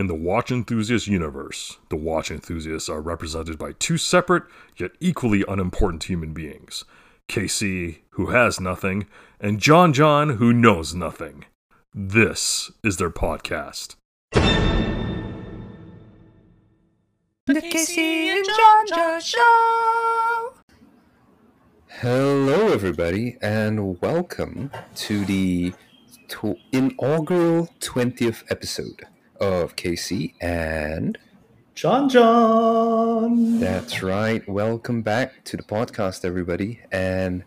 In 0.00 0.06
the 0.06 0.14
watch 0.14 0.50
enthusiast 0.50 1.06
universe, 1.08 1.76
the 1.90 1.96
watch 1.96 2.30
enthusiasts 2.30 2.88
are 2.88 3.02
represented 3.02 3.58
by 3.58 3.72
two 3.72 3.98
separate 3.98 4.44
yet 4.78 4.92
equally 4.98 5.44
unimportant 5.46 6.04
human 6.04 6.32
beings 6.32 6.86
KC, 7.28 7.98
who 8.12 8.28
has 8.28 8.58
nothing, 8.58 9.06
and 9.42 9.60
John 9.60 9.92
John, 9.92 10.38
who 10.38 10.54
knows 10.54 10.94
nothing. 10.94 11.44
This 11.92 12.70
is 12.82 12.96
their 12.96 13.10
podcast. 13.10 13.96
The 14.32 14.40
Casey 17.60 18.30
and 18.30 18.46
John 18.46 18.86
John 18.86 19.20
Show. 19.20 20.54
Hello, 21.88 22.72
everybody, 22.72 23.36
and 23.42 24.00
welcome 24.00 24.70
to 24.94 25.26
the 25.26 25.74
to- 26.28 26.56
inaugural 26.72 27.68
20th 27.80 28.50
episode 28.50 29.04
of 29.40 29.76
Casey 29.76 30.34
And 30.40 31.18
John 31.74 32.08
John. 32.10 33.58
that's 33.58 34.02
right, 34.02 34.46
welcome 34.48 35.00
back 35.02 35.44
to 35.44 35.56
the 35.56 35.62
podcast, 35.62 36.24
everybody. 36.26 36.80
And, 36.92 37.42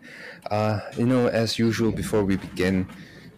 uh, 0.50 0.80
you 0.96 1.06
know, 1.06 1.28
as 1.28 1.56
usual, 1.58 1.92
before 1.92 2.24
we 2.24 2.36
begin, 2.36 2.88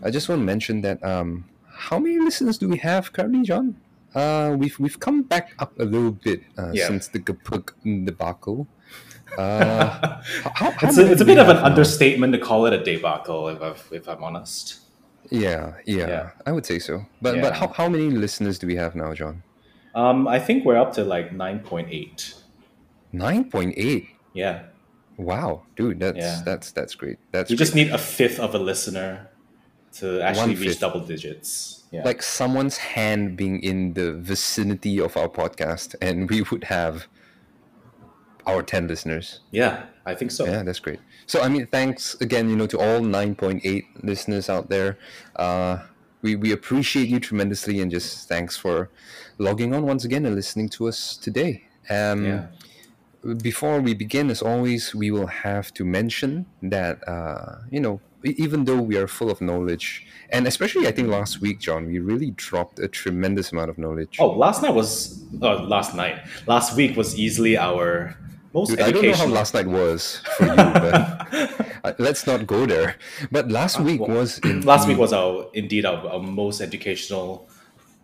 I 0.03 0.11
just 0.11 0.29
want 0.29 0.41
to 0.41 0.45
mention 0.45 0.81
that 0.83 1.03
um, 1.05 1.45
how 1.69 1.99
many 1.99 2.19
listeners 2.19 2.57
do 2.57 2.69
we 2.69 2.79
have 2.79 3.13
currently, 3.13 3.43
John? 3.43 3.77
Uh, 4.15 4.57
we've 4.59 4.79
we've 4.79 4.99
come 4.99 5.23
back 5.23 5.53
up 5.59 5.79
a 5.79 5.85
little 5.85 6.13
bit 6.13 6.41
uh, 6.57 6.71
Yeah. 6.73 6.87
since 6.89 7.09
the 7.09 7.19
Gapuk 7.19 7.73
debacle. 8.07 8.67
Uh, 9.37 9.89
how, 10.55 10.71
how 10.71 10.89
It's 10.89 10.97
a, 10.97 11.13
it's 11.13 11.21
a 11.21 11.25
bit 11.27 11.39
of 11.39 11.49
an 11.51 11.57
now? 11.57 11.65
understatement 11.67 12.33
to 12.33 12.39
call 12.39 12.65
it 12.65 12.73
a 12.73 12.83
debacle, 12.83 13.49
if, 13.49 13.61
I've, 13.61 13.87
if 13.93 14.09
I'm 14.09 14.23
honest. 14.25 14.79
Yeah, 15.31 15.75
yeah, 15.87 16.07
Yeah. 16.09 16.31
I 16.47 16.53
would 16.53 16.67
say 16.67 16.79
so. 16.79 17.05
But 17.23 17.41
but 17.41 17.55
how, 17.55 17.69
how 17.69 17.89
many 17.89 18.11
listeners 18.11 18.59
do 18.59 18.67
we 18.67 18.77
have 18.77 18.95
now, 18.95 19.13
John? 19.15 19.43
Um, 19.95 20.29
I 20.29 20.39
think 20.39 20.65
we're 20.65 20.77
up 20.79 20.93
to 20.95 21.05
like 21.05 21.31
9.8. 21.31 22.35
Nine 23.13 23.45
point 23.51 23.75
eight. 23.77 24.09
Yeah. 24.35 24.65
Wow, 25.17 25.63
dude, 25.77 26.01
that's 26.01 26.19
Yeah. 26.19 26.43
that's 26.45 26.71
that's 26.73 26.95
great. 26.95 27.19
That's 27.33 27.49
We 27.51 27.57
great. 27.57 27.65
just 27.65 27.75
need 27.75 27.91
a 27.91 27.99
fifth 27.99 28.39
of 28.39 28.55
a 28.55 28.59
listener 28.59 29.31
to 29.95 30.21
actually 30.21 30.51
reach 30.57 30.59
One-fifth. 30.59 30.81
double 30.81 31.01
digits. 31.01 31.73
Yeah. 31.93 32.03
like 32.05 32.21
someone's 32.21 32.77
hand 32.79 33.37
being 33.37 33.61
in 33.63 33.95
the 33.95 34.13
vicinity 34.13 34.99
of 35.01 35.17
our 35.17 35.29
podcast, 35.29 35.95
and 36.03 36.29
we 36.29 36.43
would 36.43 36.65
have 36.65 37.07
our 38.47 38.61
ten 38.63 38.87
listeners. 38.89 39.41
yeah, 39.53 39.85
I 40.05 40.15
think 40.15 40.31
so. 40.33 40.45
Yeah, 40.47 40.63
that's 40.65 40.81
great. 40.81 40.99
So 41.27 41.43
I 41.43 41.49
mean, 41.49 41.67
thanks 41.67 42.15
again, 42.21 42.49
you 42.49 42.57
know, 42.57 42.67
to 42.69 42.79
all 42.79 43.01
nine 43.01 43.35
point 43.35 43.63
eight 43.65 43.87
listeners 44.03 44.49
out 44.49 44.69
there. 44.71 44.99
Uh, 45.35 45.79
we 46.23 46.37
we 46.37 46.53
appreciate 46.53 47.09
you 47.09 47.21
tremendously, 47.21 47.81
and 47.81 47.91
just 47.91 48.29
thanks 48.29 48.57
for 48.57 48.89
logging 49.39 49.75
on 49.75 49.85
once 49.87 50.05
again 50.05 50.25
and 50.27 50.35
listening 50.35 50.69
to 50.71 50.89
us 50.89 51.17
today. 51.17 51.65
Um, 51.91 52.25
Yeah. 52.25 52.47
before 53.43 53.81
we 53.81 53.93
begin, 53.95 54.31
as 54.31 54.41
always, 54.41 54.95
we 54.95 55.11
will 55.11 55.27
have 55.27 55.75
to 55.75 55.85
mention 55.85 56.47
that 56.63 57.07
uh, 57.09 57.57
you 57.71 57.81
know, 57.81 58.01
even 58.23 58.65
though 58.65 58.81
we 58.81 58.97
are 58.97 59.09
full 59.09 59.31
of 59.31 59.41
knowledge, 59.41 60.07
and 60.31 60.47
especially 60.47 60.87
I 60.87 60.93
think 60.93 61.09
last 61.09 61.41
week, 61.41 61.59
John, 61.61 61.87
we 61.87 61.99
really 61.99 62.31
dropped 62.33 62.79
a 62.79 62.89
tremendous 62.89 63.51
amount 63.53 63.71
of 63.71 63.79
knowledge. 63.79 64.17
Oh, 64.21 64.31
last 64.31 64.63
night 64.63 64.75
was. 64.75 65.23
Oh, 65.43 65.55
last 65.63 65.95
night. 65.95 66.17
Last 66.47 66.77
week 66.77 66.97
was 66.97 67.19
easily 67.19 67.57
our 67.59 68.17
most 68.55 68.71
Dude, 68.71 68.81
I 68.81 68.91
don't 68.91 69.05
know 69.05 69.13
how 69.15 69.27
last 69.27 69.53
night 69.55 69.67
was 69.67 70.23
for 70.37 70.45
you, 70.47 70.57
but 70.57 70.95
uh, 70.95 71.16
let's 71.99 72.27
not 72.27 72.47
go 72.47 72.67
there. 72.67 72.97
But 73.31 73.51
last 73.51 73.81
week 73.81 74.01
well, 74.01 74.19
was 74.19 74.39
in 74.41 74.63
last 74.63 74.89
week 74.89 74.99
was 74.99 75.13
our 75.13 75.49
indeed 75.55 75.85
our, 75.85 76.07
our 76.09 76.21
most 76.21 76.61
educational 76.61 77.49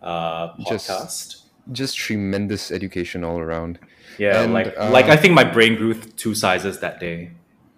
uh, 0.01 0.49
Just- 0.67 0.89
podcast. 0.89 1.41
just 1.71 1.95
tremendous 1.97 2.71
education 2.71 3.23
all 3.23 3.39
around. 3.39 3.79
Yeah, 4.19 4.41
And, 4.43 4.53
like 4.53 4.73
uh, 4.77 4.91
like 4.91 5.05
I 5.05 5.15
think 5.17 5.33
my 5.33 5.43
brain 5.43 5.75
grew 5.75 5.93
two 5.95 6.35
sizes 6.35 6.79
that 6.79 6.99
day. 6.99 7.31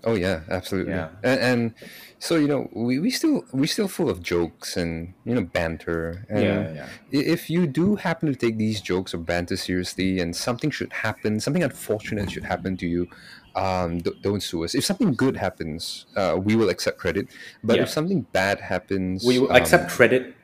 Oh 0.03 0.16
yeah, 0.16 0.41
absolutely. 0.50 0.94
Yeah. 0.94 1.09
And, 1.23 1.39
and 1.39 1.73
so 2.19 2.35
you 2.35 2.47
know, 2.47 2.69
we, 2.73 3.00
we 3.00 3.09
still 3.09 3.44
we 3.51 3.67
still 3.67 3.88
full 3.88 4.09
of 4.09 4.22
jokes 4.22 4.75
and 4.78 5.13
you 5.25 5.34
know 5.34 5.44
banter. 5.44 6.25
And 6.29 6.44
Yeah, 6.44 6.73
yeah. 6.73 6.88
If 7.11 7.50
you 7.50 7.66
do 7.67 7.95
happen 7.95 8.28
to 8.29 8.35
take 8.35 8.57
these 8.57 8.81
jokes 8.81 9.13
or 9.13 9.17
banter 9.19 9.55
seriously, 9.57 10.19
and 10.19 10.35
something 10.35 10.72
should 10.72 10.91
happen, 10.94 11.39
something 11.39 11.63
unfortunate 11.63 12.29
should 12.31 12.44
happen 12.45 12.75
to 12.78 12.88
you, 12.88 13.07
um, 13.55 13.99
d- 13.99 14.11
don't 14.21 14.41
sue 14.43 14.63
us. 14.63 14.75
If 14.75 14.83
something 14.85 15.13
good 15.13 15.38
happens, 15.38 16.05
uh, 16.16 16.38
we 16.41 16.55
will 16.55 16.69
accept 16.69 16.97
credit. 16.97 17.27
But 17.63 17.77
Yeah. 17.77 17.83
if 17.83 17.89
something 17.89 18.21
bad 18.31 18.59
happens, 18.59 19.23
We 19.25 19.39
will 19.39 19.49
um, 19.51 19.55
accept 19.55 19.89
credit 19.91 20.35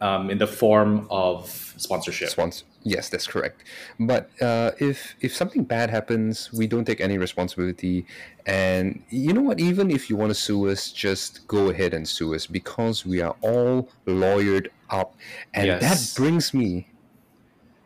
um, 0.00 0.30
in 0.30 0.38
the 0.38 0.46
form 0.46 1.06
of 1.10 1.50
sponsorship. 1.76 2.30
Spons- 2.30 2.62
yes, 2.84 3.08
that's 3.10 3.26
correct. 3.26 3.64
But 3.98 4.30
uh, 4.40 4.70
if 4.78 5.14
if 5.20 5.34
something 5.34 5.64
bad 5.64 5.90
happens, 5.90 6.50
we 6.52 6.66
don't 6.66 6.84
take 6.86 7.00
any 7.00 7.18
responsibility. 7.18 8.06
And 8.46 9.02
you 9.10 9.32
know 9.32 9.42
what? 9.42 9.60
Even 9.60 9.90
if 9.90 10.08
you 10.08 10.16
want 10.16 10.30
to 10.30 10.34
sue 10.34 10.68
us, 10.70 10.90
just 10.92 11.46
go 11.48 11.68
ahead 11.70 11.92
and 11.92 12.08
sue 12.08 12.34
us 12.34 12.46
because 12.46 13.04
we 13.04 13.20
are 13.20 13.36
all 13.42 13.88
lawyered 14.06 14.68
up. 14.88 15.14
And 15.52 15.66
Yes. 15.66 15.80
that 15.82 16.20
brings 16.20 16.54
me 16.54 16.86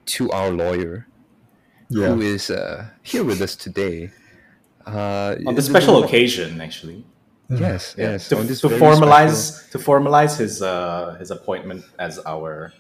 to 0.07 0.31
our 0.31 0.51
lawyer, 0.51 1.07
Yeah. 1.89 2.09
who 2.15 2.21
is 2.21 2.51
uh, 2.51 2.89
here 3.03 3.25
with 3.25 3.41
us 3.41 3.57
today. 3.57 4.11
Uh, 4.87 5.37
on 5.47 5.55
the 5.55 5.61
the- 5.61 5.63
special 5.63 6.01
the- 6.01 6.07
occasion, 6.07 6.61
actually, 6.61 7.05
Yes, 7.51 7.95
Yeah, 7.99 8.13
yes. 8.13 8.29
to, 8.31 8.39
on 8.39 8.47
this 8.47 8.61
to 8.63 8.69
very 8.69 8.81
formalize 8.81 9.71
to 9.71 9.79
formalize 9.79 10.39
his 10.39 10.63
uh, 10.63 11.15
his 11.21 11.31
appointment 11.31 11.85
as 11.99 12.19
our 12.27 12.73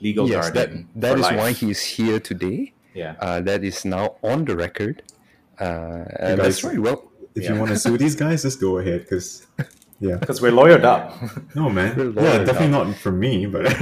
legal 0.00 0.26
special- 0.26 0.42
Yes, 0.44 0.50
that, 0.50 0.68
guardian. 0.70 0.88
that 0.96 1.12
for 1.14 1.18
is 1.20 1.26
life. 1.26 1.36
why 1.38 1.50
he 1.52 1.70
is 1.70 1.82
here 1.82 2.18
today. 2.20 2.72
Yeah, 2.94 3.14
Uh, 3.20 3.40
that 3.48 3.62
is 3.62 3.84
now 3.84 4.16
on 4.22 4.44
the 4.44 4.56
record. 4.56 5.02
Uh, 5.60 6.04
and 6.18 6.40
that's 6.40 6.62
right. 6.64 6.78
Well, 6.78 7.04
If 7.34 7.44
Yeah. 7.44 7.52
you 7.54 7.60
want 7.60 7.70
to 7.70 7.78
sue 7.78 7.96
these 7.98 8.16
guys, 8.16 8.42
just 8.42 8.58
go 8.60 8.78
ahead. 8.78 9.00
Because, 9.06 9.46
yeah. 10.00 10.16
because 10.22 10.42
we're 10.42 10.50
lawyered 10.60 10.82
up. 10.82 11.14
No, 11.54 11.70
man. 11.70 11.94
Yeah, 12.16 12.42
definitely 12.42 12.74
up. 12.74 12.86
not 12.88 12.96
for 12.96 13.12
me, 13.12 13.46
but. 13.46 13.64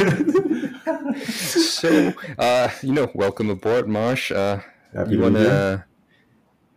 so 1.25 2.13
uh 2.39 2.69
you 2.83 2.93
know 2.93 3.09
welcome 3.15 3.49
aboard 3.51 3.89
marsh 3.89 4.31
uh 4.33 4.59
Happy 4.95 5.13
you 5.13 5.17
to 5.17 5.23
wanna 5.23 5.87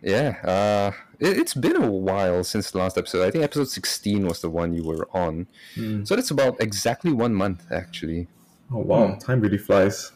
yeah 0.01 0.35
uh 0.43 0.91
it, 1.19 1.37
it's 1.37 1.53
been 1.53 1.75
a 1.75 1.91
while 1.91 2.43
since 2.43 2.71
the 2.71 2.77
last 2.77 2.97
episode 2.97 3.27
i 3.27 3.31
think 3.31 3.43
episode 3.43 3.67
16 3.69 4.25
was 4.25 4.39
the 4.41 4.49
one 4.49 4.73
you 4.73 4.83
were 4.83 5.07
on 5.13 5.47
Hmm. 5.75 6.03
so 6.05 6.15
that's 6.15 6.31
about 6.31 6.61
exactly 6.61 7.11
one 7.11 7.33
month 7.33 7.65
actually 7.71 8.27
oh, 8.73 8.79
wow. 8.79 9.15
Time 9.15 9.41
really 9.41 9.57
flies. 9.57 10.11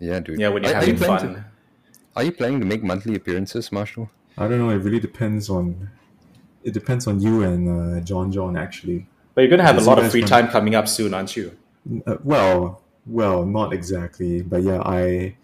yeah 0.00 0.20
dude 0.20 0.40
yeah, 0.40 0.48
when 0.48 0.62
you're 0.62 0.72
Are- 0.72 0.76
are 0.76 0.80
having 0.80 0.96
you 0.98 1.04
fun. 1.04 1.34
to- 1.34 1.44
are 2.16 2.22
you 2.24 2.32
planning 2.32 2.60
to 2.60 2.66
make 2.66 2.82
monthly 2.82 3.14
appearances 3.14 3.70
marshall 3.72 4.10
I 4.38 4.48
don't 4.48 4.58
know. 4.58 4.68
It 4.68 4.82
really 4.84 5.00
depends 5.00 5.48
on. 5.48 5.88
It 6.62 6.74
depends 6.74 7.06
on 7.06 7.20
you 7.20 7.42
and 7.42 7.62
uh, 7.70 8.00
John 8.00 8.30
John, 8.30 8.54
actually. 8.54 9.06
But 9.34 9.40
you're 9.40 9.48
gonna 9.48 9.62
have 9.62 9.78
a 9.78 9.80
lot 9.80 9.98
of 9.98 10.10
free 10.10 10.20
time 10.24 10.48
coming 10.48 10.74
up 10.74 10.88
soon, 10.88 11.14
aren't 11.14 11.34
you? 11.38 11.56
Uh, 12.06 12.16
well, 12.22 12.82
well, 13.06 13.46
not 13.46 13.72
exactly. 13.72 14.42
But 14.42 14.62
yeah, 14.62 14.82
I. 14.82 15.36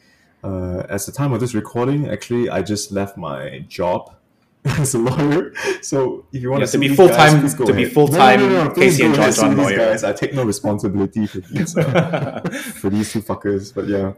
Uh, 0.43 0.83
as 0.89 1.07
the 1.07 1.13
time 1.13 1.33
of 1.33 1.41
this 1.41 1.55
recording, 1.55 2.09
actually, 2.09 2.49
I 2.51 2.63
just 2.63 2.91
left 2.93 3.17
my 3.17 3.65
job 3.69 4.15
as 4.65 4.95
a 4.95 4.99
lawyer. 4.99 5.53
So 5.83 6.25
if 6.33 6.43
you 6.43 6.51
want 6.51 6.61
Yeah, 6.63 6.67
to 6.67 6.73
to 6.73 6.79
be 6.79 6.89
full-time- 6.89 7.17
guys, 7.17 7.41
please 7.41 7.55
go 7.55 7.67
to 7.67 7.73
be 7.75 7.85
full-time 7.85 8.41
no, 8.41 8.49
no, 8.49 8.65
no, 8.65 8.71
Casey 8.71 8.81
please 8.81 8.99
go 8.99 9.05
and 9.07 9.15
ahead, 9.17 9.35
John 9.35 9.45
John 9.45 9.57
these 9.57 9.67
lawyer. 9.67 9.77
Guys. 9.91 10.05
I 10.05 10.13
take 10.13 10.35
no 10.35 10.45
responsibility 10.45 11.27
for 11.27 11.39
these, 11.41 11.77
uh, 11.77 12.41
for 12.81 12.91
these 12.91 13.13
two 13.13 13.23
fuckers. 13.23 13.73
But 13.75 13.87
yeah, 13.89 14.13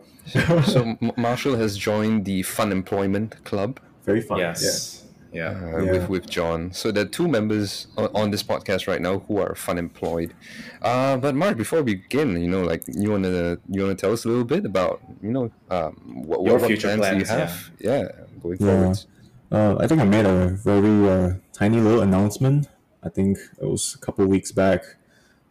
so 0.64 0.82
M- 1.00 1.12
marshall 1.16 1.56
has 1.56 1.76
joined 1.76 2.24
the 2.24 2.42
fun 2.42 2.72
employment 2.72 3.42
club 3.44 3.80
very 4.04 4.20
fun. 4.20 4.38
yes. 4.38 4.62
Yeah. 4.62 5.03
Uh, 5.34 5.82
Yeah. 5.82 5.92
with 5.92 6.08
with 6.08 6.26
John. 6.30 6.72
So 6.72 6.90
there 6.92 7.04
are 7.04 7.08
two 7.18 7.28
members 7.28 7.88
on, 7.96 8.08
on 8.14 8.30
this 8.30 8.42
podcast 8.42 8.86
right 8.86 9.00
now 9.00 9.20
who 9.26 9.38
are 9.38 9.54
fun 9.54 9.78
employed. 9.78 10.34
Uh, 10.82 11.16
but 11.16 11.34
Mark, 11.34 11.56
before 11.56 11.82
we 11.82 11.94
begin, 11.96 12.40
you 12.40 12.48
know, 12.48 12.62
like 12.62 12.82
you 12.86 13.10
wanna 13.10 13.58
you 13.68 13.82
wanna 13.82 13.94
tell 13.94 14.12
us 14.12 14.24
a 14.24 14.28
little 14.28 14.44
bit 14.44 14.64
about 14.64 15.00
you 15.22 15.32
know 15.36 15.50
um, 15.70 15.92
what, 16.26 16.40
Your 16.44 16.54
what, 16.54 16.62
what 16.62 16.66
future 16.68 16.96
plans, 16.96 17.12
do 17.12 17.18
you 17.18 17.38
have? 17.38 17.70
Yeah, 17.80 18.02
going 18.42 18.58
Yeah. 18.60 18.66
forwards. 18.66 19.06
Uh, 19.52 19.76
I 19.78 19.86
think 19.86 20.00
I 20.00 20.04
made 20.04 20.26
a 20.26 20.48
very 20.48 21.08
uh, 21.08 21.28
tiny 21.52 21.78
little 21.80 22.00
announcement. 22.00 22.68
I 23.02 23.08
think 23.08 23.38
it 23.60 23.66
was 23.74 23.94
a 23.94 23.98
couple 24.04 24.26
weeks 24.26 24.50
back. 24.52 24.82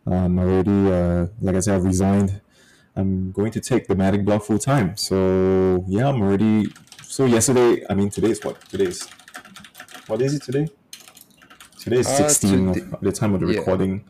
Um, 0.06 0.38
already, 0.39 0.79
uh, 0.91 1.27
like 1.39 1.56
I 1.56 1.59
said, 1.62 1.75
I've 1.75 1.86
resigned. 1.86 2.41
I'm 2.95 3.31
going 3.31 3.51
to 3.51 3.62
take 3.62 3.88
the 3.88 3.95
Matic 3.95 4.25
blog 4.25 4.41
full 4.44 4.59
time. 4.59 4.97
So 4.97 5.86
yeah, 5.88 6.09
I'm 6.09 6.21
already. 6.21 6.68
So 7.03 7.25
yesterday, 7.25 7.83
I 7.89 7.94
mean, 7.94 8.09
today 8.09 8.31
is 8.31 8.44
what? 8.44 8.59
Today 8.69 8.86
is. 8.86 9.07
What 10.07 10.21
is 10.21 10.33
it 10.35 10.44
today? 10.44 10.67
Today 11.79 12.00
is 12.00 12.07
Uh, 12.07 12.27
16 12.29 12.73
today- 12.73 12.85
of 12.91 13.01
the 13.01 13.11
time 13.11 13.33
of 13.33 13.41
the 13.41 13.47
yeah. 13.47 13.59
recording. 13.59 14.03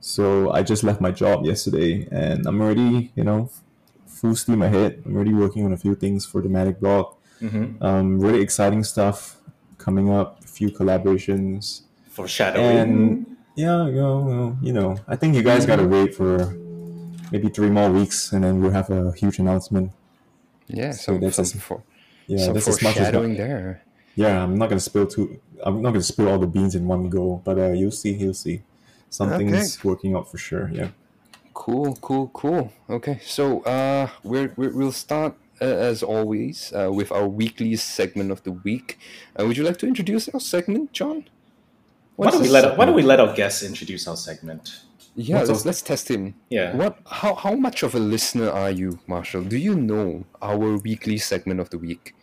So 0.00 0.50
I 0.52 0.62
just 0.62 0.84
left 0.84 1.00
my 1.00 1.10
job 1.10 1.44
yesterday, 1.44 2.06
and 2.10 2.46
I'm 2.46 2.60
already, 2.60 3.10
you 3.16 3.24
know, 3.24 3.50
full 4.06 4.34
steam 4.36 4.62
ahead. 4.62 5.02
I'm 5.04 5.14
already 5.16 5.34
working 5.34 5.64
on 5.64 5.72
a 5.72 5.76
few 5.76 5.94
things 5.94 6.24
for 6.24 6.40
the 6.42 6.48
Matic 6.48 6.78
blog. 6.80 7.14
Mm-hmm. 7.42 7.82
Um, 7.82 8.20
really 8.20 8.40
exciting 8.40 8.84
stuff 8.84 9.36
coming 9.78 10.10
up. 10.10 10.40
A 10.44 10.48
few 10.48 10.70
collaborations, 10.70 11.82
Foreshadowing. 12.08 12.76
and 12.78 13.26
yeah, 13.54 13.86
you 13.86 13.94
know, 13.94 14.56
you 14.62 14.72
know, 14.72 14.96
I 15.06 15.16
think 15.16 15.34
you 15.36 15.42
guys 15.42 15.66
gotta 15.66 15.86
wait 15.86 16.14
for 16.14 16.54
maybe 17.32 17.48
three 17.48 17.70
more 17.70 17.90
weeks, 17.90 18.32
and 18.32 18.42
then 18.44 18.60
we'll 18.60 18.72
have 18.72 18.90
a 18.90 19.12
huge 19.12 19.38
announcement. 19.38 19.92
Yeah, 20.68 20.90
So 20.92 21.12
some, 21.12 21.20
that's 21.20 21.38
as- 21.38 21.52
for, 21.52 21.82
Yeah, 22.26 22.52
that's 22.52 22.68
as 22.68 22.82
much 22.82 22.96
as 22.96 23.06
foreshadowing 23.06 23.36
there. 23.36 23.82
Yeah. 24.22 24.42
I'm 24.44 24.56
not 24.60 24.68
gonna 24.70 24.80
spill 24.90 25.06
too. 25.06 25.24
I'm 25.66 25.80
not 25.82 25.90
gonna 25.94 26.02
spill 26.12 26.28
all 26.30 26.38
the 26.38 26.46
beans 26.56 26.74
in 26.74 26.86
one 26.94 27.08
go, 27.08 27.40
but 27.46 27.56
uh, 27.58 27.72
you'll 27.80 27.98
see. 28.02 28.12
You'll 28.22 28.34
see. 28.46 28.62
Something's 29.10 29.82
working 29.84 30.14
out 30.16 30.30
for 30.30 30.38
sure. 30.38 30.66
Yeah. 30.72 30.90
Cool, 31.54 31.96
cool, 32.00 32.26
cool. 32.34 32.72
Okay, 32.88 33.18
so 33.24 33.62
uh, 33.62 34.08
we're, 34.22 34.52
we're 34.56 34.70
we'll 34.78 34.92
start 35.06 35.34
uh, 35.60 35.64
as 35.64 36.02
always 36.02 36.72
uh, 36.72 36.90
with 36.92 37.10
our 37.10 37.26
weekly 37.26 37.74
segment 37.76 38.30
of 38.30 38.42
the 38.44 38.52
week. 38.52 38.98
Uh, 39.34 39.44
would 39.46 39.56
you 39.56 39.64
like 39.64 39.78
to 39.78 39.86
introduce 39.86 40.28
our 40.28 40.40
segment, 40.40 40.92
John? 40.92 41.24
Why 42.16 42.30
don't 42.30 42.40
we 42.42 42.48
this 42.48 42.52
let 42.52 42.76
Why 42.78 42.84
don't 42.84 42.94
we 42.94 43.02
let 43.02 43.18
our 43.20 43.34
guests 43.34 43.62
introduce 43.62 44.06
our 44.06 44.16
segment? 44.16 44.82
Yeah, 45.16 45.38
What's 45.38 45.48
let's, 45.48 45.62
our- 45.62 45.66
let's 45.68 45.82
test 45.82 46.08
him. 46.10 46.34
Yeah. 46.48 46.76
What? 46.76 46.98
How 47.06 47.34
how 47.34 47.54
much 47.54 47.82
of 47.82 47.94
a 47.94 48.02
listener 48.14 48.50
are 48.50 48.70
you, 48.70 49.00
Marshall? 49.08 49.42
Do 49.42 49.56
you 49.56 49.74
know 49.74 50.24
our 50.40 50.78
weekly 50.78 51.18
segment 51.18 51.58
of 51.60 51.70
the 51.70 51.78
week? 51.78 52.14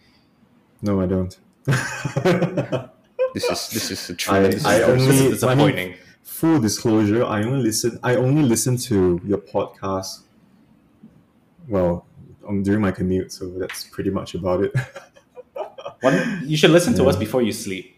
No, 0.82 1.02
I 1.02 1.08
don't. 1.08 1.38
This 3.36 3.50
is 3.50 3.70
this 3.70 3.92
is 3.92 4.10
a 4.10 4.14
I, 4.14 4.16
tremendous. 4.16 4.66
I 4.66 4.80
This 4.80 4.88
only 4.88 5.08
is 5.08 5.44
I 5.44 5.56
mean, 5.56 5.68
disappointing. 5.68 5.96
full 6.24 6.60
disclosure. 6.62 7.26
I 7.26 7.44
only 7.44 7.64
listen. 7.64 8.00
I 8.02 8.16
only 8.16 8.44
listen 8.44 8.78
to 8.90 9.20
your 9.26 9.40
podcast. 9.40 10.22
Well, 11.68 12.06
um, 12.48 12.64
during 12.64 12.80
my 12.82 12.92
commute, 12.92 13.34
so 13.34 13.50
that's 13.60 13.84
pretty 13.84 14.10
much 14.10 14.36
about 14.36 14.64
it. 14.64 14.74
One, 16.02 16.44
you 16.46 16.56
should 16.56 16.72
listen 16.72 16.94
to 16.96 17.06
us 17.06 17.18
before 17.18 17.42
you 17.42 17.52
sleep. 17.52 17.98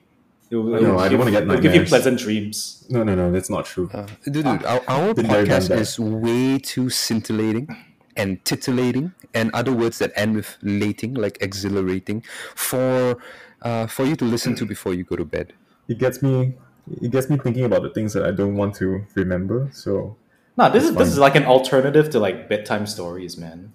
It 0.49 0.55
will, 0.55 0.73
I 0.73 0.77
it 0.77 1.05
I 1.05 1.09
don't 1.09 1.19
wanna 1.19 1.31
get 1.31 1.43
it 1.43 1.47
will 1.49 1.59
give 1.59 1.75
you 1.75 1.83
pleasant 1.83 2.17
dreams. 2.19 2.85
no, 2.89 3.03
no, 3.03 3.13
no, 3.13 3.31
that's 3.31 3.49
not 3.49 3.65
true. 3.65 3.89
Uh, 3.93 4.07
dude, 4.23 4.45
dude, 4.45 4.63
our, 4.63 4.81
our 4.87 5.13
Been 5.13 5.27
there, 5.27 5.45
done 5.45 5.61
podcast 5.61 5.77
is 5.77 5.99
way 5.99 6.57
too 6.57 6.89
scintillating 6.89 7.67
and 8.15 8.43
titillating, 8.45 9.11
and 9.33 9.51
other 9.53 9.73
words 9.73 9.99
that 9.99 10.11
end 10.15 10.35
with 10.35 10.57
lating, 10.63 11.17
like 11.17 11.37
exhilarating, 11.41 12.23
for 12.55 13.17
uh, 13.61 13.87
for 13.87 14.05
you 14.05 14.15
to 14.15 14.25
listen 14.25 14.55
to 14.55 14.65
before 14.65 14.93
you 14.93 15.03
go 15.03 15.15
to 15.15 15.25
bed. 15.25 15.53
It 15.87 15.97
gets 15.99 16.21
me. 16.21 16.55
It 17.01 17.11
gets 17.11 17.29
me 17.29 17.37
thinking 17.37 17.65
about 17.65 17.81
the 17.83 17.89
things 17.89 18.13
that 18.13 18.23
I 18.23 18.31
don't 18.31 18.55
want 18.55 18.75
to 18.75 19.05
remember. 19.15 19.69
So 19.73 20.15
No, 20.57 20.69
this 20.69 20.83
is 20.83 20.89
That's 20.91 20.99
this 20.99 21.09
is 21.13 21.17
like 21.19 21.35
an 21.35 21.45
alternative 21.45 22.09
to 22.11 22.19
like 22.19 22.47
bedtime 22.49 22.85
stories, 22.87 23.37
man, 23.37 23.73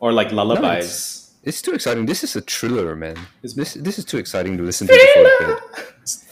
or 0.00 0.12
like 0.12 0.32
lullabies. 0.32 1.24
It's 1.44 1.62
too 1.62 1.72
exciting. 1.72 2.06
This 2.06 2.24
is 2.24 2.34
a 2.36 2.40
thriller, 2.40 2.96
man. 2.96 3.16
It's- 3.42 3.54
This 3.54 3.74
this 3.74 3.98
is 3.98 4.04
too 4.04 4.18
exciting 4.18 4.56
to 4.58 4.62
listen 4.64 4.86
to 4.88 4.92
before 4.92 5.24
bed. 5.46 5.58
it's 6.02 6.24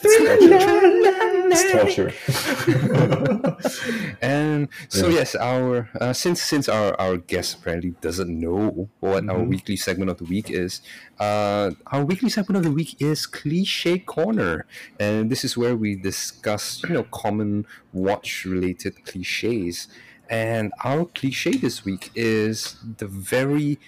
torture. 1.64 2.12
And 4.20 4.68
so 4.88 5.08
Yeah. 5.08 5.08
yes, 5.08 5.34
our 5.34 5.88
uh, 6.00 6.12
since 6.12 6.40
since 6.42 6.68
our 6.68 6.98
our 7.00 7.16
guest 7.18 7.56
apparently 7.56 7.92
doesn't 8.00 8.28
know 8.30 8.90
what 9.00 9.28
our 9.28 9.42
Mm-hmm. 9.42 9.44
weekly 9.44 9.76
segment 9.76 10.10
of 10.10 10.18
the 10.18 10.24
week 10.24 10.50
is, 10.50 10.80
uh, 11.18 11.70
our 11.92 12.04
weekly 12.04 12.28
segment 12.30 12.56
of 12.58 12.64
the 12.64 12.72
week 12.72 12.96
is 13.00 13.26
cliche 13.26 13.98
corner, 13.98 14.66
and 14.98 15.30
this 15.30 15.44
is 15.44 15.56
where 15.56 15.76
we 15.76 15.96
discuss 15.96 16.82
you 16.88 16.94
know 16.94 17.04
common 17.04 17.66
watch 17.92 18.44
related 18.44 19.04
cliches. 19.04 19.88
And 20.28 20.72
our 20.84 21.06
cliche 21.06 21.56
this 21.56 21.84
week 21.84 22.10
is 22.14 22.76
the 22.82 23.06
very 23.06 23.78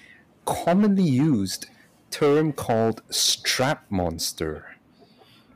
commonly 0.47 1.05
used 1.05 1.67
term 2.11 2.53
called 2.53 3.03
strap 3.11 3.85
monster. 3.91 4.68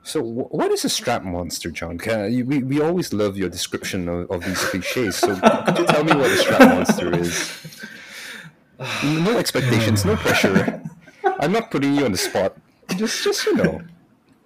So, 0.05 0.21
wh- 0.23 0.53
what 0.53 0.71
is 0.73 0.85
a 0.85 0.89
strap 0.89 1.23
monster, 1.23 1.71
John? 1.71 1.99
Can, 1.99 2.33
you- 2.33 2.45
we, 2.45 2.63
we 2.63 2.81
always 2.81 3.13
love 3.13 3.37
your 3.37 3.49
description 3.49 4.09
of, 4.09 4.31
of 4.31 4.45
these 4.45 4.59
cliches. 4.65 5.17
So, 5.17 5.35
could 5.39 5.79
you 5.79 5.87
tell 5.87 6.05
me 6.05 6.13
what 6.13 6.31
a 6.31 6.37
strap 6.39 6.61
monster 6.61 7.15
is? 7.15 7.79
No 9.05 9.39
expectations, 9.39 10.05
no 10.05 10.17
pressure. 10.17 10.83
I'm 11.41 11.53
not 11.53 11.71
putting 11.71 11.95
you 11.95 12.05
on 12.05 12.13
the 12.13 12.19
spot. 12.19 12.57
Just, 12.97 13.23
just 13.23 13.47
you 13.47 13.55
know. 13.55 13.81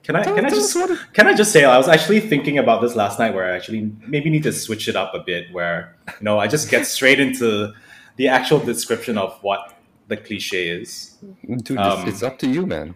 Can 0.03 0.15
I 0.15 0.23
can 0.23 0.45
I 0.45 0.51
just 0.51 0.77
can 1.15 1.27
I 1.27 1.35
just 1.35 1.51
say 1.53 1.65
I 1.65 1.77
was 1.79 1.89
actually 1.89 2.21
thinking 2.21 2.59
about 2.59 2.81
this 2.81 2.95
last 2.95 3.19
night 3.19 3.35
where 3.35 3.51
I 3.51 3.57
actually 3.57 3.91
maybe 4.07 4.31
need 4.31 4.45
to 4.45 4.53
switch 4.53 4.87
it 4.89 4.95
up 4.95 5.15
a 5.15 5.19
bit 5.19 5.53
where 5.53 5.97
you 6.07 6.25
know 6.25 6.39
I 6.39 6.47
just 6.47 6.71
get 6.71 6.87
straight 6.87 7.19
into 7.19 7.73
the 8.17 8.29
actual 8.29 8.61
description 8.61 9.19
of 9.19 9.37
what 9.43 9.75
the 10.07 10.17
cliche 10.17 10.69
is. 10.69 11.17
Dude, 11.65 11.79
Um, 11.79 12.07
it's 12.07 12.23
up 12.23 12.39
to 12.39 12.49
you, 12.49 12.67
man. 12.67 12.95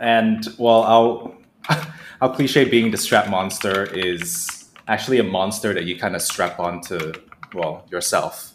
And 0.00 0.46
well, 0.58 0.82
our 0.82 1.32
our 2.20 2.34
cliche 2.34 2.64
being 2.64 2.90
the 2.90 2.96
strap 2.98 3.28
monster 3.28 3.84
is 3.84 4.48
actually 4.88 5.18
a 5.18 5.24
monster 5.24 5.74
that 5.74 5.84
you 5.84 5.98
kind 5.98 6.14
of 6.14 6.22
strap 6.22 6.58
onto 6.60 7.12
well 7.54 7.84
yourself. 7.90 8.52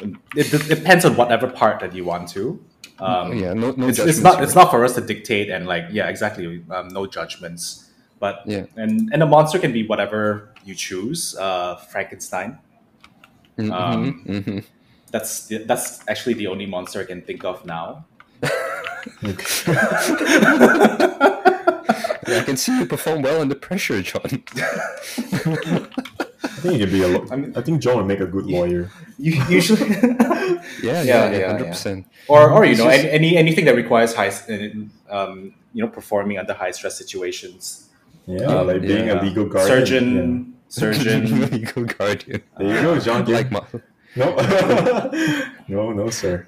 It, 0.00 0.14
it 0.36 0.68
depends 0.68 1.04
on 1.04 1.16
whatever 1.16 1.48
part 1.48 1.80
that 1.80 1.94
you 1.94 2.04
want 2.04 2.28
to. 2.30 2.64
Um, 3.00 3.36
yeah, 3.36 3.52
no, 3.52 3.72
no 3.72 3.88
it's, 3.88 3.98
it's 4.00 4.18
not 4.20 4.36
here. 4.36 4.44
it's 4.44 4.54
not 4.56 4.70
for 4.72 4.84
us 4.84 4.94
to 4.96 5.00
dictate 5.00 5.50
and 5.50 5.66
like 5.66 5.84
yeah 5.92 6.08
exactly 6.08 6.64
um, 6.70 6.88
no 6.88 7.06
judgments 7.06 7.88
but 8.18 8.42
Yeah. 8.44 8.64
and 8.76 9.08
and 9.12 9.22
the 9.22 9.26
monster 9.26 9.60
can 9.60 9.72
be 9.72 9.86
whatever 9.86 10.52
you 10.64 10.74
choose 10.74 11.36
uh 11.38 11.76
frankenstein 11.76 12.58
Mhm, 13.56 13.70
um, 13.72 14.24
mhm. 14.26 14.64
that's 15.12 15.46
that's 15.66 16.00
actually 16.08 16.34
the 16.34 16.48
only 16.48 16.66
monster 16.66 17.00
i 17.00 17.04
can 17.04 17.22
think 17.22 17.44
of 17.44 17.64
now 17.64 18.04
I 22.30 22.42
can 22.44 22.56
see 22.56 22.78
you 22.78 22.86
perform 22.86 23.22
well 23.22 23.40
under 23.40 23.54
pressure, 23.54 24.02
John. 24.02 24.22
I 24.24 24.28
think 26.60 26.74
you 26.74 26.78
could 26.86 26.92
be 26.92 27.02
a. 27.02 27.08
Lo- 27.08 27.26
I 27.30 27.36
mean- 27.36 27.52
I 27.56 27.62
think 27.62 27.80
John 27.80 27.96
would 27.96 28.06
make 28.06 28.20
a 28.20 28.26
good 28.26 28.46
lawyer. 28.46 28.90
you 29.18 29.42
usually 29.48 29.80
Yeah, 30.82 31.02
Yeah, 31.02 31.02
yeah, 31.02 31.30
yeah, 31.30 31.46
hundred 31.48 31.64
yeah. 31.64 31.70
percent. 31.70 32.06
or 32.28 32.50
or 32.50 32.64
you 32.64 32.72
It's 32.72 32.80
know 32.80 32.90
just- 32.90 33.04
any, 33.04 33.10
any 33.10 33.36
anything 33.36 33.64
that 33.66 33.74
requires 33.74 34.14
high 34.14 34.30
um 35.10 35.54
you 35.72 35.82
know 35.82 35.88
performing 35.88 36.38
under 36.38 36.52
high 36.54 36.70
stress 36.72 36.96
situations 36.98 37.88
Yeah, 38.26 38.44
Um, 38.46 38.66
like 38.66 38.82
being 38.82 39.06
Yeah. 39.06 39.20
a 39.20 39.24
legal 39.24 39.46
guardian. 39.46 39.78
surgeon 39.86 40.54
surgeon 40.68 41.50
legal 41.56 41.84
guardian. 41.84 42.42
There 42.58 42.68
you 42.74 42.82
go, 42.82 42.98
John. 43.00 43.24
Like, 43.24 43.50
Like 43.50 43.50
Ma- 43.50 43.80
no, 44.16 44.28
no, 45.68 45.92
no, 45.92 46.10
sir. 46.10 46.46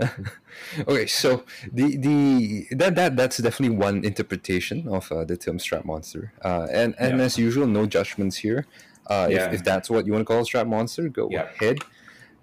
okay, 0.88 1.06
so 1.06 1.44
the 1.72 1.96
the 1.96 2.66
that 2.76 2.94
that 2.94 3.16
that's 3.16 3.38
definitely 3.38 3.76
one 3.76 4.04
interpretation 4.04 4.86
of 4.88 5.10
uh, 5.10 5.24
the 5.24 5.36
term 5.36 5.58
strap 5.58 5.84
monster. 5.84 6.32
Uh, 6.44 6.66
and 6.70 6.94
and 6.98 7.20
Yeah. 7.20 7.20
as 7.20 7.36
usual, 7.38 7.66
no 7.66 7.86
judgments 7.86 8.36
here. 8.38 8.68
Uh, 9.06 9.28
Yeah. 9.28 9.32
if, 9.32 9.48
if 9.48 9.64
that's 9.64 9.90
what 9.90 10.06
you 10.06 10.12
want 10.12 10.20
to 10.22 10.26
call 10.26 10.42
a 10.42 10.44
strap 10.44 10.66
monster, 10.66 11.08
go 11.08 11.28
Yeah. 11.28 11.48
ahead. 11.60 11.78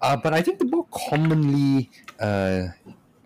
Uh, 0.00 0.16
but 0.16 0.34
I 0.34 0.42
think 0.42 0.58
the 0.58 0.66
more 0.66 0.86
commonly 0.92 1.90
uh, 2.20 2.68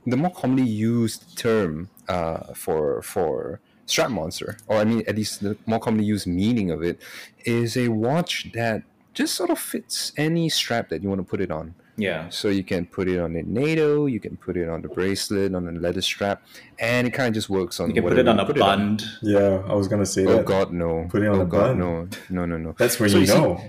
the 0.06 0.17
more 0.17 0.32
commonly 0.32 0.65
used 0.69 1.37
term 1.37 1.91
uh, 2.08 2.55
for 2.55 3.03
for 3.03 3.60
strap 3.87 4.10
monster, 4.10 4.58
or 4.67 4.79
I 4.79 4.84
mean 4.84 5.03
at 5.08 5.17
least 5.17 5.41
the 5.43 5.58
more 5.67 5.81
commonly 5.81 6.06
used 6.06 6.27
meaning 6.27 6.70
of 6.70 6.82
it, 6.82 7.03
is 7.44 7.77
a 7.77 7.89
watch 7.89 8.53
that 8.55 8.84
just 9.15 9.34
sort 9.34 9.51
of 9.51 9.58
fits 9.58 10.13
any 10.17 10.49
strap 10.49 10.89
that 10.91 11.03
you 11.03 11.08
want 11.08 11.20
to 11.20 11.25
put 11.25 11.41
it 11.41 11.51
on. 11.51 11.75
Yeah 12.06 12.28
So 12.30 12.46
you 12.48 12.64
can 12.72 12.82
put 12.96 13.06
it 13.08 13.19
on 13.24 13.30
the 13.36 13.42
NATO, 13.42 14.06
you 14.14 14.20
can 14.26 14.36
put 14.36 14.54
it 14.56 14.69
on 14.74 14.78
the 14.82 14.88
bracelet, 14.88 15.54
on 15.54 15.64
the 15.69 15.72
leather 15.86 16.02
strap, 16.12 16.38
and 16.78 17.06
it 17.08 17.12
kind 17.19 17.28
of 17.28 17.34
just 17.34 17.50
works 17.50 17.78
on. 17.80 17.88
you 17.88 17.94
can 17.94 18.04
put 18.10 18.19
it 18.19 18.28
on 18.28 18.38
a 18.40 18.46
you 18.46 18.54
bund 18.54 19.04
Yeah, 19.22 19.62
I 19.72 19.74
was 19.80 19.86
gonna 19.88 20.06
say 20.14 20.24
Oh 20.26 20.36
that. 20.38 20.46
God, 20.54 20.72
no! 20.72 21.06
Put 21.14 21.22
it 21.22 21.28
on 21.28 21.38
oh 21.40 21.42
a 21.42 21.46
God, 21.46 21.69
bun. 21.69 21.78
no, 21.84 21.92
no, 22.36 22.42
no, 22.46 22.56
no. 22.66 22.70
That's 22.78 22.96
when 23.00 23.10
So 23.10 23.16
you 23.16 23.20
you 23.22 23.26
see- 23.26 23.34
know. 23.40 23.60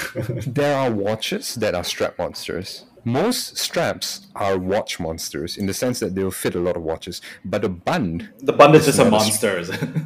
There 0.60 0.74
are 0.80 0.90
watches 0.90 1.54
that 1.56 1.74
are 1.74 1.84
strap 1.84 2.14
monsters. 2.18 2.84
Most 3.04 3.56
straps 3.56 4.26
are 4.44 4.56
watch 4.58 5.00
monsters 5.00 5.56
in 5.60 5.66
the 5.66 5.74
sense 5.74 6.00
that 6.00 6.14
they'll 6.14 6.30
fit 6.44 6.54
a 6.54 6.60
lot 6.60 6.76
of 6.76 6.82
watches, 6.82 7.20
but 7.44 7.64
a 7.64 7.68
bund, 7.88 8.28
the 8.40 8.52
bund 8.52 8.74
is 8.74 8.86
It's 8.88 8.96
just 8.96 8.98
a 9.06 9.10
not 9.10 9.22
a 9.22 9.24
monster 9.24 9.52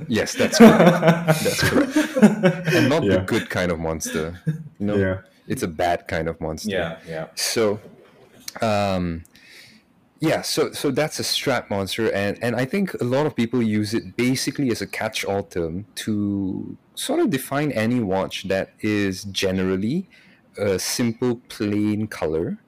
yes, 0.08 0.34
that's 0.34 0.58
correct. 0.62 1.44
that's 1.44 1.60
correct, 1.68 1.96
and 2.76 2.88
not 2.88 3.02
the 3.02 3.18
good 3.26 3.50
kind 3.50 3.70
of 3.72 3.78
monster. 3.80 4.40
You 4.78 4.86
know, 4.86 4.96
Yeah. 4.96 5.16
It's 5.46 5.62
a 5.62 5.68
bad 5.68 6.06
kind 6.08 6.28
of 6.28 6.40
monster. 6.40 6.70
yeah 6.70 6.98
yeah. 7.06 7.26
So 7.34 7.80
um 8.60 9.24
yeah 10.20 10.42
so 10.42 10.72
so 10.72 10.90
that's 10.90 11.18
a 11.18 11.24
strap 11.24 11.68
monster 11.70 12.10
and 12.12 12.38
and 12.40 12.54
i 12.54 12.64
think 12.64 12.94
a 13.00 13.04
lot 13.04 13.26
of 13.26 13.34
people 13.34 13.60
use 13.60 13.92
it 13.92 14.16
basically 14.16 14.70
as 14.70 14.80
a 14.80 14.86
catch-all 14.86 15.42
term 15.42 15.84
to 15.96 16.76
sort 16.94 17.20
of 17.20 17.30
define 17.30 17.72
any 17.72 18.00
watch 18.00 18.44
that 18.44 18.70
is 18.80 19.24
generally 19.24 20.08
a 20.56 20.78
simple 20.78 21.36
plain 21.48 22.06
color 22.06 22.58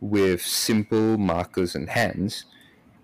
with 0.00 0.42
simple 0.42 1.16
markers 1.16 1.74
and 1.74 1.88
hands. 1.90 2.44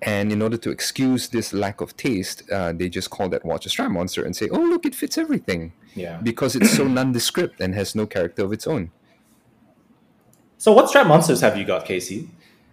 And 0.02 0.30
in 0.32 0.42
order 0.42 0.56
to 0.58 0.70
excuse 0.70 1.28
this 1.28 1.52
lack 1.52 1.80
of 1.80 1.96
taste 1.96 2.48
uh, 2.50 2.72
they 2.72 2.88
just 2.88 3.10
call 3.10 3.28
that 3.30 3.44
watch 3.44 3.66
a 3.66 3.68
strap 3.68 3.90
monster 3.90 4.24
and 4.24 4.34
say 4.34 4.48
oh 4.50 4.60
look 4.60 4.84
it 4.86 4.94
fits 4.94 5.18
everything. 5.18 5.72
Yeah. 5.94 6.18
Because 6.22 6.54
it's 6.56 6.70
so 6.70 6.86
nondescript 6.98 7.60
and 7.60 7.74
has 7.74 7.94
no 7.94 8.06
character 8.06 8.44
of 8.44 8.52
its 8.52 8.66
own 8.66 8.90
so 10.58 10.72
what 10.72 10.88
strap 10.88 11.06
monsters 11.06 11.40
have 11.40 11.56
you 11.56 11.64
got 11.64 11.84
casey 11.84 12.28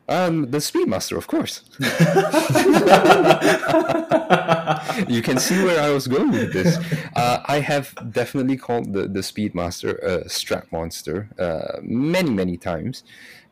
Um, 0.07 0.51
the 0.51 0.59
Speedmaster, 0.61 1.17
of 1.17 1.25
course. 1.25 1.63
you 5.15 5.21
can 5.21 5.37
see 5.39 5.63
where 5.63 5.81
I 5.81 5.89
was 5.89 6.07
going 6.07 6.31
with 6.31 6.53
this. 6.53 6.77
Uh, 7.15 7.39
I 7.45 7.59
have 7.59 7.93
definitely 8.11 8.57
called 8.57 8.93
the, 8.93 9.07
the 9.07 9.21
Speedmaster 9.21 9.97
a 10.03 10.29
strap 10.29 10.71
monster 10.71 11.29
uh, 11.39 11.79
many, 11.81 12.29
many 12.29 12.57
times 12.57 13.03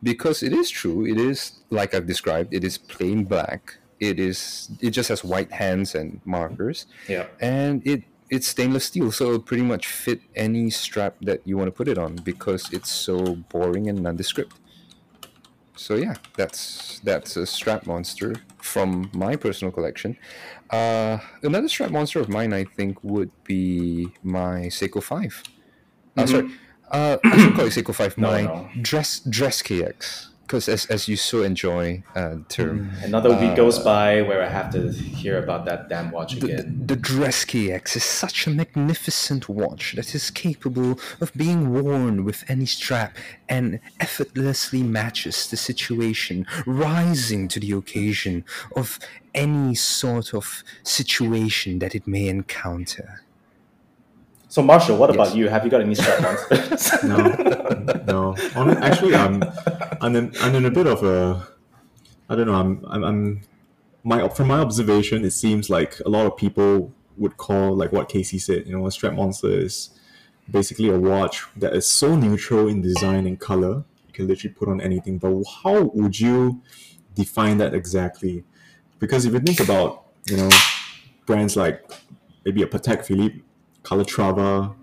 because 0.02 0.42
it 0.42 0.52
is 0.52 0.70
true. 0.70 1.06
It 1.06 1.18
is, 1.18 1.60
like 1.70 1.94
I've 1.94 2.06
described, 2.06 2.52
it 2.54 2.64
is 2.64 2.78
plain 2.78 3.24
black. 3.24 3.76
It 4.00 4.18
is. 4.18 4.70
It 4.80 4.90
just 4.90 5.08
has 5.08 5.22
white 5.24 5.52
hands 5.52 5.94
and 5.94 6.20
markers, 6.24 6.86
Yeah. 7.08 7.26
and 7.40 7.80
it 7.86 8.02
it's 8.30 8.46
stainless 8.48 8.84
steel, 8.84 9.12
so 9.12 9.26
it'll 9.26 9.40
pretty 9.40 9.62
much 9.62 9.86
fit 9.86 10.20
any 10.34 10.70
strap 10.70 11.16
that 11.22 11.46
you 11.46 11.56
want 11.56 11.68
to 11.68 11.72
put 11.72 11.88
it 11.88 11.98
on 11.98 12.16
because 12.16 12.72
it's 12.72 12.90
so 12.90 13.36
boring 13.48 13.88
and 13.88 14.02
nondescript. 14.02 14.54
So 15.76 15.96
yeah, 15.96 16.14
that's 16.36 17.00
that's 17.00 17.36
a 17.36 17.46
strap 17.46 17.86
monster 17.86 18.36
from 18.58 19.10
my 19.12 19.36
personal 19.36 19.72
collection. 19.72 20.16
Uh, 20.70 21.18
another 21.42 21.68
strap 21.68 21.90
monster 21.90 22.20
of 22.20 22.28
mine, 22.28 22.52
I 22.52 22.64
think, 22.64 23.02
would 23.02 23.30
be 23.44 24.08
my 24.22 24.66
Seiko 24.70 25.02
5 25.02 25.42
Uh, 26.16 26.26
sorry, 26.26 26.50
uh, 26.90 27.16
I 27.24 27.38
should 27.38 27.54
call 27.54 27.66
it 27.66 27.72
Seiko 27.72 27.94
Five. 27.94 28.16
No, 28.16 28.30
my 28.30 28.42
no. 28.42 28.68
dress 28.82 29.20
dress 29.20 29.62
KX, 29.62 30.28
because 30.46 30.68
as, 30.68 30.86
as 30.86 31.08
you 31.08 31.16
so 31.16 31.42
enjoy 31.42 32.02
uh, 32.14 32.34
the 32.34 32.44
term, 32.48 32.90
Another 33.02 33.34
week 33.34 33.56
goes 33.56 33.78
by 33.78 34.20
where 34.22 34.42
I 34.42 34.48
have 34.48 34.70
to 34.72 34.92
hear 34.92 35.42
about 35.42 35.64
that 35.64 35.88
damn 35.88 36.10
watch 36.10 36.38
the, 36.38 36.52
again. 36.52 36.82
the 36.86 36.96
Dress 36.96 37.44
KX 37.46 37.96
is 37.96 38.04
such 38.04 38.46
a 38.46 38.50
magnificent 38.50 39.48
watch 39.48 39.94
that 39.96 40.14
is 40.14 40.30
capable 40.30 40.98
of 41.20 41.32
being 41.34 41.72
worn 41.72 42.24
with 42.24 42.44
any 42.48 42.66
strap 42.66 43.16
and 43.48 43.80
effortlessly 44.00 44.82
matches 44.82 45.48
the 45.48 45.56
situation, 45.56 46.46
rising 46.66 47.48
to 47.48 47.58
the 47.58 47.72
occasion 47.72 48.44
of 48.76 48.98
any 49.34 49.74
sort 49.74 50.34
of 50.34 50.62
situation 50.82 51.78
that 51.78 51.94
it 51.94 52.06
may 52.06 52.28
encounter. 52.28 53.22
So, 54.54 54.62
Marshall, 54.62 54.96
what 54.98 55.10
Yes. 55.10 55.16
about 55.16 55.36
you? 55.36 55.48
Have 55.48 55.64
you 55.64 55.70
got 55.74 55.80
any 55.80 55.96
strap 55.96 56.22
monsters? 56.22 57.02
No, 57.02 57.16
no. 58.06 58.20
Hon- 58.54 58.78
Actually, 58.88 59.16
I'm, 59.16 59.42
I'm 60.00 60.14
in, 60.14 60.32
I'm 60.42 60.54
in 60.54 60.64
a 60.64 60.70
bit 60.70 60.86
of 60.86 61.02
a, 61.02 61.44
I 62.28 62.36
don't 62.36 62.46
know. 62.46 62.54
I'm, 62.54 62.72
I'm, 62.86 63.02
I'm, 63.02 63.40
my 64.04 64.28
from 64.28 64.46
my 64.46 64.60
observation, 64.60 65.24
it 65.24 65.32
seems 65.32 65.70
like 65.70 65.98
a 66.06 66.08
lot 66.08 66.24
of 66.26 66.36
people 66.36 66.92
would 67.16 67.36
call 67.36 67.74
like 67.74 67.90
what 67.90 68.08
Casey 68.08 68.38
said. 68.38 68.64
You 68.68 68.78
know, 68.78 68.86
a 68.86 68.92
strap 68.92 69.14
monster 69.14 69.48
is 69.50 69.90
basically 70.48 70.88
a 70.88 71.00
watch 71.00 71.42
that 71.56 71.72
is 71.74 71.84
so 71.88 72.14
neutral 72.14 72.68
in 72.68 72.80
design 72.80 73.26
and 73.26 73.40
color. 73.40 73.82
You 74.06 74.12
can 74.12 74.28
literally 74.28 74.54
put 74.54 74.68
on 74.68 74.80
anything. 74.80 75.18
But 75.18 75.34
how 75.64 75.82
would 75.94 76.20
you 76.20 76.62
define 77.16 77.58
that 77.58 77.74
exactly? 77.74 78.44
Because 79.00 79.24
if 79.26 79.32
you 79.32 79.40
think 79.40 79.58
about, 79.58 80.04
you 80.26 80.36
know, 80.36 80.50
brands 81.26 81.56
like 81.56 81.82
maybe 82.44 82.62
a 82.62 82.66
Patek 82.68 83.04
Philippe, 83.04 83.40
Calatrava, 83.84 84.74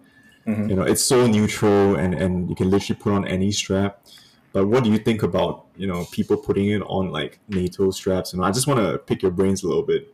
mm-hmm. 0.48 0.70
you 0.70 0.76
know, 0.76 0.84
it's 0.84 1.04
so 1.04 1.28
neutral 1.28 1.96
and, 1.96 2.14
and 2.14 2.50
you 2.50 2.56
can 2.56 2.70
literally 2.70 3.00
put 3.02 3.14
on 3.14 3.28
any 3.28 3.52
strap. 3.52 4.06
But 4.54 4.68
what 4.68 4.84
do 4.84 4.92
you 4.92 4.98
think 4.98 5.24
about, 5.24 5.68
you 5.76 5.88
know, 5.88 6.06
people 6.12 6.38
putting 6.38 6.70
it 6.70 6.82
on 6.84 7.12
like 7.12 7.40
NATO 7.48 7.92
straps? 7.92 8.34
And 8.34 8.44
I 8.44 8.52
just 8.52 8.68
want 8.68 8.80
to 8.80 8.98
pick 8.98 9.22
your 9.22 9.32
brains 9.32 9.64
a 9.64 9.68
little 9.68 9.84
bit 9.84 10.14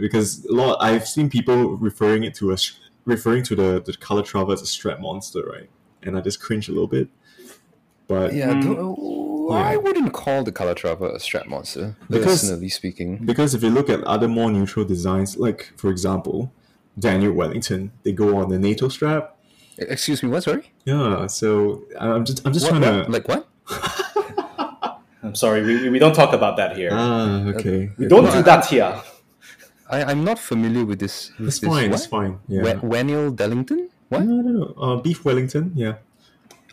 because 0.00 0.44
a 0.44 0.52
lot 0.52 0.78
I've 0.80 1.06
seen 1.06 1.30
people 1.30 1.76
referring 1.76 2.24
it 2.24 2.34
to 2.36 2.52
a 2.52 2.56
referring 3.04 3.42
to 3.44 3.56
the 3.56 3.82
the 3.84 3.92
Calatrava 3.92 4.52
as 4.52 4.62
a 4.62 4.66
strap 4.66 5.00
monster, 5.00 5.42
right? 5.42 5.70
And 6.02 6.16
I 6.16 6.20
just 6.20 6.40
cringe 6.40 6.68
a 6.68 6.72
little 6.72 6.88
bit. 6.88 7.08
But 8.08 8.34
Yeah, 8.34 8.54
hmm. 8.54 8.74
though, 8.74 9.52
I 9.52 9.76
wouldn't 9.76 10.12
call 10.12 10.42
the 10.42 10.52
Color 10.52 10.74
Calatrava 10.74 11.14
a 11.14 11.20
strap 11.20 11.46
monster, 11.46 11.96
Because- 12.08 12.24
personally 12.24 12.68
speaking. 12.68 13.18
because 13.24 13.54
if 13.54 13.62
you 13.62 13.70
look 13.70 13.88
at 13.88 14.02
other 14.04 14.28
more 14.28 14.50
neutral 14.50 14.84
designs, 14.84 15.36
like 15.36 15.72
for 15.76 15.90
example, 15.90 16.52
Daniel 17.00 17.32
Wellington, 17.32 17.90
they 18.04 18.12
go 18.12 18.36
on 18.36 18.48
the 18.50 18.58
NATO 18.58 18.88
strap. 18.88 19.36
Excuse 19.78 20.22
me, 20.22 20.28
what? 20.28 20.42
Sorry? 20.44 20.70
Yeah, 20.84 21.26
so 21.26 21.82
I'm 21.98 22.24
just 22.24 22.46
I'm 22.46 22.52
just 22.52 22.66
What, 22.70 22.78
trying 22.80 22.96
what? 22.98 23.06
to 23.06 23.10
Like 23.16 23.26
what? 23.28 23.48
I'm 25.22 25.34
sorry, 25.34 25.62
we, 25.62 25.88
we 25.90 25.98
don't 25.98 26.14
talk 26.14 26.32
about 26.32 26.56
that 26.56 26.76
here. 26.76 26.90
ah 26.92 27.44
okay. 27.52 27.90
we 27.98 28.06
don't 28.08 28.24
no, 28.24 28.32
do 28.32 28.42
that 28.42 28.64
here. 28.66 28.92
I, 29.90 30.04
I'm 30.10 30.22
not 30.24 30.38
familiar 30.38 30.84
with 30.84 30.98
this. 31.00 31.32
With 31.38 31.48
It's 31.48 31.58
this 31.60 31.68
fine. 31.70 31.90
what? 31.90 31.98
It's 32.00 32.06
fine. 32.06 32.38
Yeah. 32.48 32.62
We- 32.62 32.88
Weniel 32.88 33.34
Dellington? 33.34 33.90
What? 34.08 34.22
I 34.22 34.24
don't 34.24 34.54
know. 34.54 34.74
Uh, 34.80 34.96
beef 34.96 35.24
Wellington. 35.24 35.72
Yeah. 35.74 35.94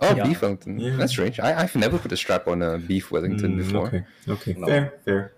Oh, 0.02 0.14
Yeah. 0.16 0.24
beef 0.24 0.42
Wellington. 0.42 0.80
Yeah. 0.80 0.96
That's 0.98 1.12
strange. 1.12 1.40
I, 1.40 1.62
I've 1.64 1.76
never 1.76 1.98
put 1.98 2.12
a 2.12 2.18
strap 2.18 2.48
on 2.48 2.62
a 2.62 2.78
beef 2.78 3.12
Wellington 3.12 3.52
Mm, 3.54 3.58
before. 3.58 3.88
Okay. 3.88 4.04
Okay. 4.30 4.54
No. 4.58 4.68
Fair. 4.68 4.94
Fair. 5.06 5.34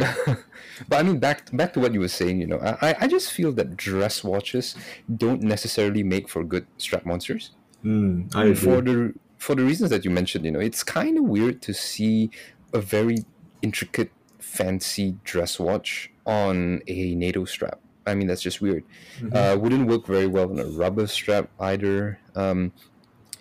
Fair. 0.00 0.44
But 0.88 0.96
I 1.00 1.02
mean, 1.02 1.18
back 1.18 1.54
back 1.56 1.72
to 1.74 1.80
what 1.80 1.92
you 1.94 2.00
were 2.00 2.08
saying. 2.08 2.40
You 2.40 2.46
know, 2.48 2.58
I 2.82 2.96
I- 3.00 3.06
just 3.06 3.32
feel 3.32 3.52
that 3.52 3.76
dress 3.76 4.24
watches 4.24 4.74
don't 5.16 5.42
necessarily 5.42 6.02
make 6.02 6.28
for 6.28 6.42
good 6.44 6.66
strap 6.78 7.04
monsters. 7.06 7.50
mm, 7.84 8.34
I 8.34 8.54
For 8.54 8.80
the 8.80 9.12
for 9.38 9.54
the 9.54 9.64
reasons 9.64 9.90
that 9.90 10.04
you 10.04 10.10
mentioned, 10.10 10.44
you 10.44 10.50
know, 10.50 10.60
it's 10.60 10.82
kind 10.82 11.18
of 11.18 11.24
weird 11.24 11.60
to 11.62 11.72
see 11.74 12.30
a 12.72 12.80
very 12.80 13.18
intricate, 13.60 14.10
fancy 14.38 15.16
dress 15.24 15.58
watch 15.60 16.10
on 16.26 16.80
a 16.86 17.14
NATO 17.14 17.44
strap. 17.44 17.78
I 18.06 18.14
mean, 18.14 18.26
that's 18.28 18.42
just 18.42 18.60
weird. 18.60 18.82
Uh, 19.32 19.56
wouldn't 19.60 19.86
work 19.88 20.06
very 20.06 20.26
well 20.26 20.50
on 20.50 20.58
a 20.58 20.66
rubber 20.66 21.06
strap 21.06 21.48
either. 21.60 22.18
Um, 22.34 22.72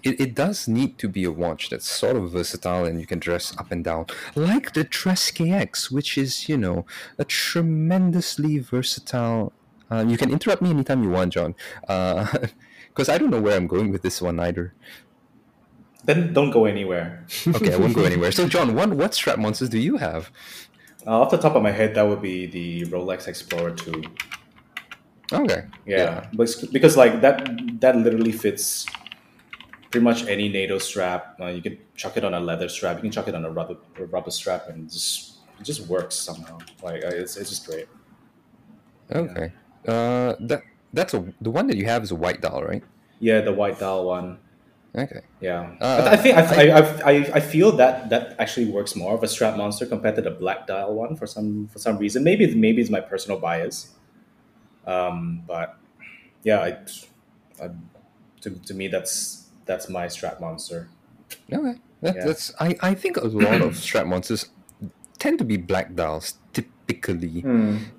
it, 0.03 0.19
it 0.19 0.35
does 0.35 0.67
need 0.67 0.97
to 0.99 1.07
be 1.07 1.23
a 1.23 1.31
watch 1.31 1.69
that's 1.69 1.89
sort 1.89 2.15
of 2.15 2.31
versatile 2.31 2.85
and 2.85 2.99
you 2.99 3.05
can 3.05 3.19
dress 3.19 3.55
up 3.57 3.71
and 3.71 3.83
down, 3.83 4.05
like 4.35 4.73
the 4.73 4.83
Dress 4.83 5.31
KX, 5.31 5.91
which 5.91 6.17
is, 6.17 6.49
you 6.49 6.57
know, 6.57 6.85
a 7.17 7.25
tremendously 7.25 8.59
versatile. 8.59 9.53
Uh, 9.89 10.05
you 10.07 10.17
can 10.17 10.31
interrupt 10.31 10.61
me 10.61 10.69
anytime 10.69 11.03
you 11.03 11.09
want, 11.09 11.33
John, 11.33 11.53
because 11.81 13.09
I 13.09 13.17
don't 13.17 13.29
know 13.29 13.41
where 13.41 13.57
I'm 13.57 13.67
going 13.67 13.91
with 13.91 14.01
this 14.01 14.21
one 14.21 14.39
either. 14.39 14.73
Then 16.03 16.33
don't 16.33 16.49
go 16.51 16.65
anywhere. 16.65 17.25
Okay, 17.47 17.73
I 17.73 17.77
won't 17.77 17.93
go 17.93 18.03
anywhere. 18.03 18.31
So, 18.31 18.47
John, 18.47 18.73
what 18.73 18.89
what 18.89 19.13
strap 19.13 19.37
monsters 19.37 19.69
do 19.69 19.77
you 19.77 19.97
have? 19.97 20.31
Uh, 21.05 21.21
off 21.21 21.31
the 21.31 21.37
top 21.37 21.55
of 21.55 21.61
my 21.63 21.71
head, 21.71 21.95
that 21.95 22.03
would 22.07 22.21
be 22.21 22.45
the 22.45 22.85
Rolex 22.85 23.27
Explorer 23.27 23.71
2. 23.71 24.03
Okay, 25.33 25.63
Yeah, 25.85 26.27
Because, 26.31 26.55
because 26.67 26.97
like 26.97 27.21
that 27.21 27.47
that 27.79 27.95
literally 27.95 28.33
fits 28.33 28.85
pretty 29.91 30.03
much 30.03 30.25
any 30.27 30.49
NATO 30.49 30.77
strap. 30.79 31.35
Uh, 31.39 31.47
you 31.47 31.61
can 31.61 31.77
chuck 31.95 32.17
it 32.17 32.23
on 32.23 32.33
a 32.33 32.39
leather 32.39 32.69
strap. 32.69 32.95
You 32.97 33.01
can 33.03 33.11
chuck 33.11 33.27
it 33.27 33.35
on 33.35 33.45
a 33.45 33.51
rubber 33.51 33.77
a 33.99 34.05
rubber 34.05 34.31
strap, 34.31 34.67
and 34.69 34.89
just 34.89 35.37
it 35.59 35.63
just 35.63 35.87
works 35.87 36.15
somehow. 36.15 36.57
Like 36.81 37.03
uh, 37.03 37.09
it's, 37.09 37.37
it's 37.37 37.49
just 37.49 37.67
great. 37.67 37.87
okay. 39.13 39.51
Uh, 39.87 40.35
that 40.39 40.61
that's 40.93 41.13
a 41.13 41.25
the 41.41 41.49
one 41.51 41.67
that 41.67 41.77
you 41.77 41.85
have 41.85 42.03
is 42.03 42.11
a 42.11 42.15
white 42.15 42.41
dial, 42.41 42.63
right? 42.63 42.83
Yeah, 43.19 43.41
the 43.41 43.53
white 43.53 43.79
dial 43.79 44.05
one. 44.05 44.39
Okay. 44.93 45.21
Yeah, 45.39 45.71
Uh, 45.79 46.01
But 46.03 46.07
I 46.07 46.17
think 46.17 46.35
I, 46.37 46.69
I, 46.69 46.79
I, 47.11 47.31
I 47.35 47.39
feel 47.39 47.71
that 47.77 48.09
that 48.09 48.35
actually 48.39 48.65
works 48.69 48.93
more 48.93 49.13
of 49.15 49.23
a 49.23 49.27
strap 49.27 49.55
monster 49.55 49.85
compared 49.85 50.15
to 50.17 50.21
the 50.21 50.31
black 50.31 50.67
dial 50.67 50.93
one 50.95 51.15
for 51.15 51.25
some 51.25 51.67
for 51.71 51.79
some 51.79 51.97
reason. 51.97 52.23
Maybe 52.25 52.43
it's- 52.43 52.57
maybe 52.59 52.81
it's 52.81 52.89
my 52.91 52.99
personal 52.99 53.39
bias. 53.39 53.95
Um, 54.85 55.43
but 55.47 55.77
yeah, 56.43 56.59
I, 56.59 56.69
I, 57.63 57.69
to, 58.41 58.49
to 58.49 58.73
me 58.73 58.89
that's 58.89 59.40
that's 59.71 59.87
my 59.87 60.05
strap 60.15 60.37
monster. 60.45 60.79
Okay. 61.51 61.75
That, 62.03 62.15
Yeah. 62.17 62.25
That's 62.27 62.45
I, 62.59 62.75
I 62.81 62.91
think 63.01 63.15
a 63.17 63.27
lot 63.47 63.61
of 63.67 63.77
strap 63.87 64.05
monsters 64.13 64.49
tend 65.23 65.39
to 65.39 65.45
be 65.45 65.55
black 65.71 65.87
dials 65.95 66.25
typically, 66.51 67.39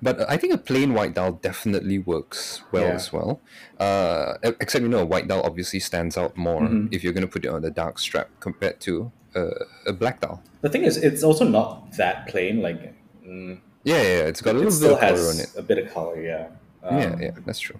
but 0.05 0.15
I 0.29 0.35
think 0.37 0.53
a 0.53 0.57
plain 0.69 0.93
white 0.93 1.13
dial 1.17 1.33
definitely 1.49 1.97
works 1.97 2.61
well 2.71 2.83
Yeah. 2.89 2.99
as 2.99 3.05
well. 3.15 3.41
Uh, 3.79 4.37
except 4.61 4.81
you 4.85 4.89
know 4.93 4.99
a 5.07 5.09
white 5.13 5.27
dial 5.27 5.41
obviously 5.49 5.79
stands 5.79 6.15
out 6.21 6.37
more 6.37 6.61
Mm-hmm. 6.61 6.93
if 6.93 7.01
you're 7.03 7.13
gonna 7.17 7.31
put 7.35 7.43
it 7.45 7.49
on 7.57 7.63
a 7.65 7.71
dark 7.71 7.97
strap 7.97 8.27
compared 8.39 8.77
to 8.81 9.11
uh, 9.35 9.65
a 9.87 9.93
black 9.93 10.21
dial. 10.21 10.43
The 10.61 10.69
thing 10.69 10.83
is, 10.83 10.97
it's 10.97 11.23
also 11.23 11.45
not 11.47 11.93
that 11.97 12.27
plain. 12.27 12.61
Like 12.61 12.93
mm, 13.25 13.57
Yeah, 13.83 13.97
yeah, 13.97 14.01
yeah, 14.03 14.29
it's 14.31 14.41
got 14.45 14.53
a 14.53 14.57
it 14.61 14.69
little 14.69 14.71
still 14.71 14.95
bit 14.95 15.03
of 15.03 15.17
color 15.17 15.29
on 15.31 15.37
it. 15.39 15.49
a 15.57 15.63
bit 15.63 15.77
of 15.81 15.85
color. 15.93 16.21
Yeah. 16.21 16.47
Um, 16.83 16.99
yeah, 16.99 17.15
yeah, 17.19 17.31
that's 17.47 17.59
true. 17.59 17.79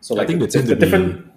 So 0.00 0.20
I 0.20 0.26
think 0.26 0.38
the, 0.40 0.46
they 0.46 0.52
tend 0.52 0.68
the 0.68 0.74
to 0.74 0.78
be- 0.78 0.84
different. 0.86 1.27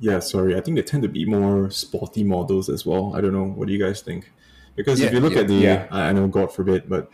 Yeah, 0.00 0.20
sorry. 0.20 0.56
I 0.56 0.60
think 0.60 0.76
they 0.76 0.82
tend 0.82 1.02
to 1.02 1.08
be 1.08 1.24
more 1.24 1.70
sporty 1.70 2.22
models 2.24 2.68
as 2.68 2.86
well. 2.86 3.14
I 3.16 3.20
don't 3.20 3.32
know. 3.32 3.44
What 3.44 3.66
do 3.66 3.72
you 3.72 3.78
guys 3.84 4.00
think? 4.00 4.32
Because 4.76 5.00
if 5.00 5.12
you 5.12 5.18
look 5.20 5.34
yeah, 5.34 5.40
at 5.40 5.48
the, 5.48 5.54
yeah. 5.54 5.86
I 5.90 6.08
I 6.08 6.12
know 6.12 6.28
God 6.28 6.52
forbid, 6.52 6.88
but 6.88 7.10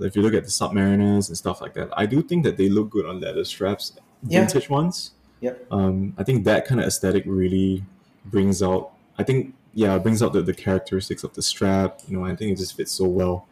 if 0.00 0.16
you 0.16 0.22
look 0.22 0.32
at 0.34 0.44
the 0.44 0.50
Submariners 0.50 1.28
and 1.28 1.36
stuff 1.36 1.60
like 1.60 1.74
that, 1.74 1.90
I 1.96 2.06
do 2.06 2.22
think 2.22 2.44
that 2.44 2.56
they 2.56 2.68
look 2.70 2.88
good 2.90 3.04
on 3.06 3.20
leather 3.20 3.44
straps, 3.44 3.92
Yeah. 4.26 4.40
vintage 4.40 4.70
ones. 4.70 5.12
Yep. 5.42 5.66
Um, 5.70 6.14
I 6.16 6.24
think 6.24 6.44
that 6.44 6.66
kind 6.66 6.80
of 6.80 6.86
aesthetic 6.86 7.24
really 7.26 7.84
brings 8.24 8.62
out. 8.62 8.92
I 9.18 9.24
think 9.24 9.54
yeah, 9.74 9.94
it 9.96 10.02
brings 10.02 10.22
out 10.22 10.32
the, 10.32 10.40
the 10.42 10.54
characteristics 10.54 11.22
of 11.24 11.34
the 11.34 11.42
strap. 11.42 12.00
You 12.08 12.16
know, 12.18 12.24
I 12.24 12.34
think 12.36 12.52
it 12.52 12.56
just 12.58 12.76
fits 12.76 12.92
so 12.92 13.04
well. 13.06 13.46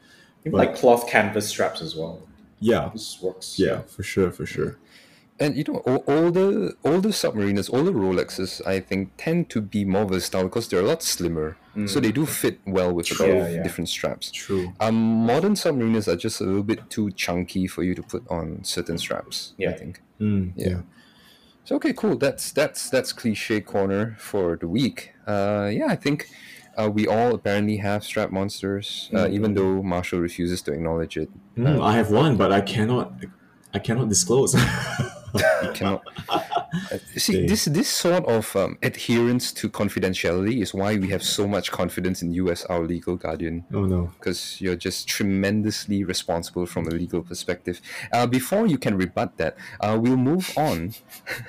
But- 0.44 0.54
like 0.54 0.74
cloth 0.74 1.06
canvas 1.06 1.46
straps 1.48 1.82
as 1.82 1.94
well. 1.94 2.22
Yeah, 2.62 2.90
This 2.92 3.20
works. 3.22 3.58
yeah, 3.58 3.80
for 3.82 4.02
sure, 4.02 4.30
for 4.30 4.44
sure. 4.46 4.76
And 5.42 5.56
you 5.56 5.64
know, 5.68 5.82
o- 5.86 6.04
older 6.06 6.74
older 6.84 7.08
submariners, 7.10 7.72
all 7.72 7.82
the 7.82 7.92
Rolexes, 7.92 8.60
I 8.66 8.78
think, 8.80 9.08
tend 9.16 9.48
to 9.50 9.60
be 9.62 9.84
more 9.86 10.04
versatile 10.04 10.44
because 10.44 10.68
they're 10.68 10.80
a 10.80 10.86
lot 10.92 11.02
slimmer, 11.02 11.56
so 11.86 11.98
they 11.98 12.12
do 12.12 12.26
fit 12.26 12.58
well 12.66 12.92
with 12.92 13.10
a 13.10 13.14
lot 13.22 13.28
Yeah, 13.28 13.44
of 13.46 13.52
yeah. 13.54 13.62
different 13.62 13.88
straps. 13.88 14.30
True. 14.30 14.74
Um, 14.80 14.94
modern 15.26 15.54
submariners 15.54 16.08
are 16.08 16.16
just 16.16 16.40
a 16.42 16.44
little 16.44 16.62
bit 16.62 16.90
too 16.90 17.10
chunky 17.12 17.66
for 17.66 17.82
you 17.82 17.94
to 17.94 18.02
put 18.02 18.22
on 18.28 18.62
certain 18.64 18.98
straps. 18.98 19.54
Yeah. 19.56 19.70
I 19.70 19.72
think. 19.78 20.02
Mm, 20.20 20.52
Yeah. 20.56 20.80
So 21.64 21.76
okay, 21.76 21.92
cool. 21.94 22.16
That's 22.18 22.52
that's 22.52 22.90
that's 22.90 23.12
cliche 23.14 23.60
corner 23.62 24.16
for 24.18 24.56
the 24.56 24.68
week. 24.68 25.12
Uh, 25.26 25.70
yeah, 25.72 25.86
I 25.86 25.96
think 25.96 26.26
uh, 26.76 26.90
we 26.90 27.06
all 27.06 27.34
apparently 27.34 27.76
have 27.78 28.02
strap 28.04 28.30
monsters, 28.30 29.08
uh, 29.14 29.28
even 29.30 29.54
though 29.54 29.82
Marshall 29.82 30.20
refuses 30.20 30.60
to 30.62 30.72
acknowledge 30.72 31.16
it. 31.16 31.30
Mm, 31.56 31.80
I 31.82 31.92
have 31.96 32.10
one, 32.10 32.36
but 32.36 32.50
I 32.52 32.60
cannot. 32.60 33.12
I 33.72 33.78
cannot 33.78 34.08
disclose. 34.08 34.54
You 35.34 35.72
cannot. 35.74 36.02
Uh, 36.92 36.98
see, 37.16 37.38
Okay. 37.38 37.46
this 37.46 37.64
this 37.64 37.88
sort 37.88 38.24
of 38.26 38.54
um, 38.54 38.78
adherence 38.82 39.50
to 39.52 39.68
confidentiality 39.68 40.62
is 40.62 40.72
why 40.72 40.96
we 40.96 41.08
have 41.10 41.22
so 41.22 41.48
much 41.48 41.72
confidence 41.72 42.22
in 42.22 42.32
you 42.32 42.48
as 42.48 42.64
our 42.66 42.82
legal 42.86 43.16
guardian. 43.16 43.64
oh 43.74 43.84
no. 43.86 44.10
because 44.18 44.60
you're 44.60 44.76
just 44.76 45.08
tremendously 45.08 46.04
responsible 46.04 46.66
from 46.66 46.86
a 46.86 46.90
legal 46.90 47.22
perspective. 47.22 47.80
Uh, 48.12 48.24
before 48.26 48.66
you 48.68 48.78
can 48.78 48.96
rebut 48.96 49.36
that, 49.38 49.56
uh, 49.80 49.98
we'll 50.00 50.16
move 50.16 50.52
on 50.56 50.94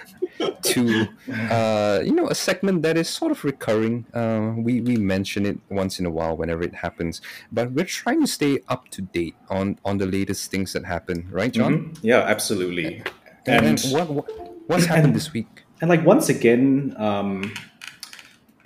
to 0.64 1.08
uh, 1.52 2.02
you 2.04 2.14
know 2.14 2.28
a 2.28 2.36
segment 2.36 2.82
that 2.82 2.98
is 2.98 3.08
sort 3.10 3.32
of 3.32 3.44
recurring. 3.44 4.06
Uh, 4.14 4.54
we 4.58 4.82
we 4.82 4.98
mention 4.98 5.46
it 5.46 5.60
once 5.70 6.00
in 6.00 6.06
a 6.06 6.10
while 6.12 6.36
whenever 6.36 6.64
it 6.64 6.74
happens, 6.76 7.22
but 7.52 7.72
we're 7.74 7.86
trying 7.86 8.22
to 8.22 8.28
stay 8.28 8.60
up 8.70 8.90
to 8.90 9.02
date 9.02 9.36
on 9.50 9.78
on 9.86 9.98
the 9.98 10.06
latest 10.06 10.50
things 10.52 10.74
that 10.74 10.86
happen. 10.86 11.28
Right, 11.32 11.52
John? 11.54 11.74
Mhm. 11.94 12.00
Yeah, 12.02 12.22
absolutely. 12.26 13.04
And, 13.46 13.66
And 13.66 13.84
and 13.84 13.94
what, 13.94 14.10
what 14.10 14.68
what's 14.68 14.86
happened 14.92 15.16
this 15.16 15.34
week? 15.34 15.64
and 15.82 15.90
like 15.90 16.06
once 16.06 16.30
again, 16.30 16.94
um, 16.98 17.52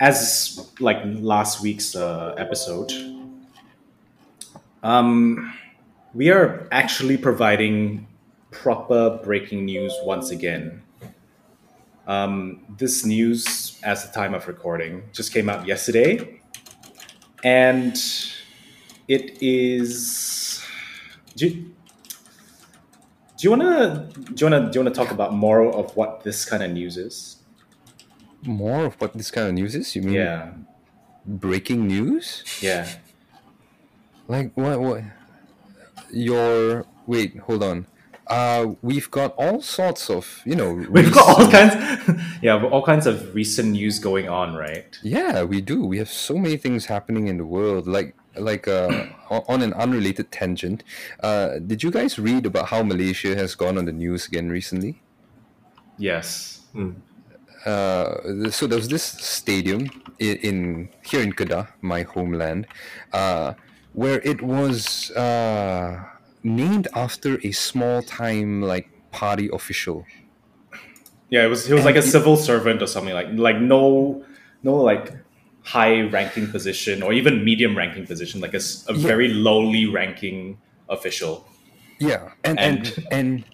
as 0.00 0.70
like 0.80 0.98
last 1.04 1.62
week's 1.62 1.96
uh, 1.96 2.34
episode, 2.36 2.92
um, 4.82 5.52
we 6.14 6.30
are 6.30 6.68
actually 6.70 7.16
providing 7.16 8.06
proper 8.50 9.18
breaking 9.24 9.64
news 9.64 9.94
once 10.04 10.30
again. 10.30 10.82
Um, 12.06 12.60
this 12.78 13.04
news, 13.04 13.80
as 13.82 14.06
the 14.06 14.12
time 14.12 14.32
of 14.34 14.46
recording, 14.46 15.02
just 15.12 15.32
came 15.32 15.48
out 15.48 15.66
yesterday, 15.66 16.40
and 17.42 17.96
it 19.08 19.38
is. 19.42 20.62
Do 21.34 21.48
you, 21.48 21.74
do 23.36 23.44
you 23.44 23.50
wanna 23.50 24.08
do 24.34 24.44
you 24.44 24.50
wanna 24.50 24.70
do 24.70 24.78
you 24.78 24.84
wanna 24.84 24.94
talk 24.94 25.10
about 25.10 25.34
more 25.34 25.62
of 25.64 25.94
what 25.96 26.22
this 26.24 26.44
kind 26.44 26.62
of 26.62 26.70
news 26.70 26.96
is? 26.96 27.36
More 28.42 28.86
of 28.86 28.94
what 29.00 29.12
this 29.14 29.30
kind 29.30 29.48
of 29.48 29.54
news 29.54 29.74
is? 29.74 29.94
You 29.96 30.02
mean 30.02 30.14
Yeah, 30.14 30.52
breaking 31.26 31.86
news? 31.86 32.44
yeah. 32.60 32.88
Like 34.28 34.52
what? 34.54 34.80
What? 34.80 35.02
Your 36.12 36.84
wait, 37.06 37.36
hold 37.38 37.62
on. 37.62 37.86
Uh, 38.26 38.74
we've 38.82 39.08
got 39.10 39.34
all 39.36 39.62
sorts 39.62 40.10
of 40.10 40.42
you 40.44 40.56
know. 40.56 40.72
We've 40.90 41.12
got 41.12 41.28
all 41.28 41.46
recent- 41.46 42.00
kinds, 42.06 42.22
yeah, 42.42 42.60
all 42.64 42.82
kinds 42.84 43.06
of 43.06 43.32
recent 43.34 43.70
news 43.70 44.00
going 44.00 44.28
on, 44.28 44.54
right? 44.56 44.98
Yeah, 45.02 45.44
we 45.44 45.60
do. 45.60 45.84
We 45.86 45.98
have 45.98 46.10
so 46.10 46.36
many 46.36 46.56
things 46.56 46.86
happening 46.86 47.28
in 47.28 47.38
the 47.38 47.46
world. 47.46 47.86
Like 47.86 48.16
like 48.38 48.68
uh, 48.68 49.06
on 49.30 49.62
an 49.62 49.72
unrelated 49.74 50.30
tangent, 50.30 50.84
uh, 51.22 51.58
did 51.66 51.82
you 51.82 51.90
guys 51.90 52.18
read 52.18 52.46
about 52.46 52.68
how 52.68 52.82
Malaysia 52.82 53.34
has 53.36 53.54
gone 53.54 53.78
on 53.78 53.84
the 53.84 53.92
news 53.92 54.26
again 54.26 54.48
recently? 54.50 55.00
Yes. 55.98 56.62
uh, 57.66 58.50
so 58.50 58.66
there 58.66 58.78
was 58.78 58.88
this 58.88 59.02
stadium 59.02 59.90
in, 60.18 60.36
in 60.36 60.88
here 61.02 61.20
in 61.20 61.32
Kedah, 61.32 61.68
my 61.80 62.02
homeland, 62.02 62.66
uh, 63.12 63.54
where 63.92 64.20
it 64.20 64.40
was 64.40 65.10
uh, 65.12 66.04
named 66.44 66.86
after 66.94 67.38
a 67.42 67.50
small 67.50 68.02
time 68.02 68.62
like 68.62 68.88
party 69.10 69.50
official. 69.52 70.06
Yeah, 71.28 71.44
it 71.44 71.48
was. 71.48 71.66
He 71.66 71.74
was 71.74 71.84
like 71.84 71.96
a 71.96 72.02
civil 72.02 72.36
servant 72.36 72.82
or 72.82 72.86
something 72.86 73.12
like 73.12 73.28
like 73.32 73.58
no 73.58 74.24
no 74.62 74.76
like 74.76 75.12
high 75.66 76.02
ranking 76.16 76.46
position 76.56 77.02
or 77.02 77.12
even 77.12 77.44
medium 77.44 77.76
ranking 77.76 78.06
position, 78.06 78.40
like 78.40 78.54
a, 78.54 78.62
s- 78.62 78.84
a 78.88 78.94
very 78.94 79.28
lowly 79.28 79.84
ranking 79.86 80.58
official. 80.88 81.34
Yeah, 81.98 82.30
and 82.44 82.58
and 82.60 82.78
And- 82.86 83.06
and, 83.18 83.44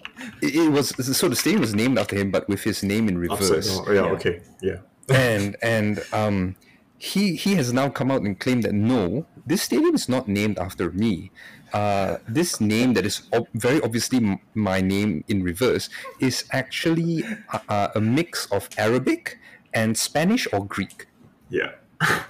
it 0.45 0.53
it 0.55 0.69
was 0.71 0.87
so 1.17 1.27
the 1.27 1.35
stadium 1.35 1.61
was 1.61 1.73
named 1.73 1.97
after 1.97 2.15
him, 2.15 2.29
but 2.29 2.47
with 2.47 2.61
his 2.63 2.83
name 2.83 3.07
in 3.09 3.17
reverse. 3.17 3.69
Oh, 3.81 3.91
yeah, 3.91 4.13
Okay. 4.17 4.35
Yeah. 4.61 4.79
and 5.09 5.55
and 5.63 5.93
um, 6.13 6.55
he 6.97 7.35
he 7.35 7.55
has 7.59 7.73
now 7.73 7.89
come 7.89 8.09
out 8.13 8.21
and 8.21 8.39
claimed 8.39 8.63
that 8.63 8.73
no, 8.93 9.25
this 9.49 9.61
stadium 9.63 9.95
is 9.95 10.07
not 10.07 10.27
named 10.27 10.57
after 10.59 10.91
me. 10.91 11.31
Uh, 11.73 12.17
this 12.29 12.61
name 12.61 12.93
that 12.93 13.05
is 13.05 13.23
ob- 13.33 13.47
very 13.55 13.81
obviously 13.81 14.19
m- 14.19 14.37
my 14.53 14.79
name 14.79 15.23
in 15.27 15.41
reverse 15.41 15.89
is 16.19 16.45
actually 16.51 17.23
a, 17.51 17.59
a- 17.67 17.91
a 17.95 18.01
mix 18.01 18.45
of 18.51 18.69
Arabic 18.77 19.39
and 19.73 19.97
Spanish 19.97 20.47
or 20.53 20.63
Greek. 20.75 21.07
Yeah. 21.49 21.71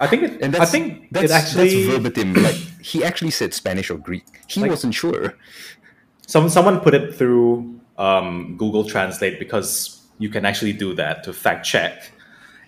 I 0.00 0.06
think 0.06 0.22
it. 0.22 0.42
And 0.42 0.54
I 0.54 0.60
that's, 0.60 0.70
think 0.70 1.08
that's, 1.10 1.24
it 1.24 1.30
actually. 1.30 1.84
that's 1.86 1.96
verbatim. 1.96 2.34
Like 2.34 2.54
he 2.80 3.04
actually 3.04 3.30
said 3.30 3.54
Spanish 3.54 3.90
or 3.90 3.98
Greek. 3.98 4.24
He 4.48 4.60
Like- 4.60 4.70
wasn't 4.70 4.94
sure. 4.94 5.34
Some 6.26 6.48
someone 6.48 6.80
put 6.80 6.94
it 6.94 7.14
through 7.14 7.80
um, 7.98 8.56
Google 8.56 8.84
Translate 8.84 9.38
because 9.38 10.00
you 10.18 10.28
can 10.28 10.44
actually 10.44 10.72
do 10.72 10.94
that 10.94 11.22
to 11.24 11.32
fact 11.32 11.66
check, 11.66 12.10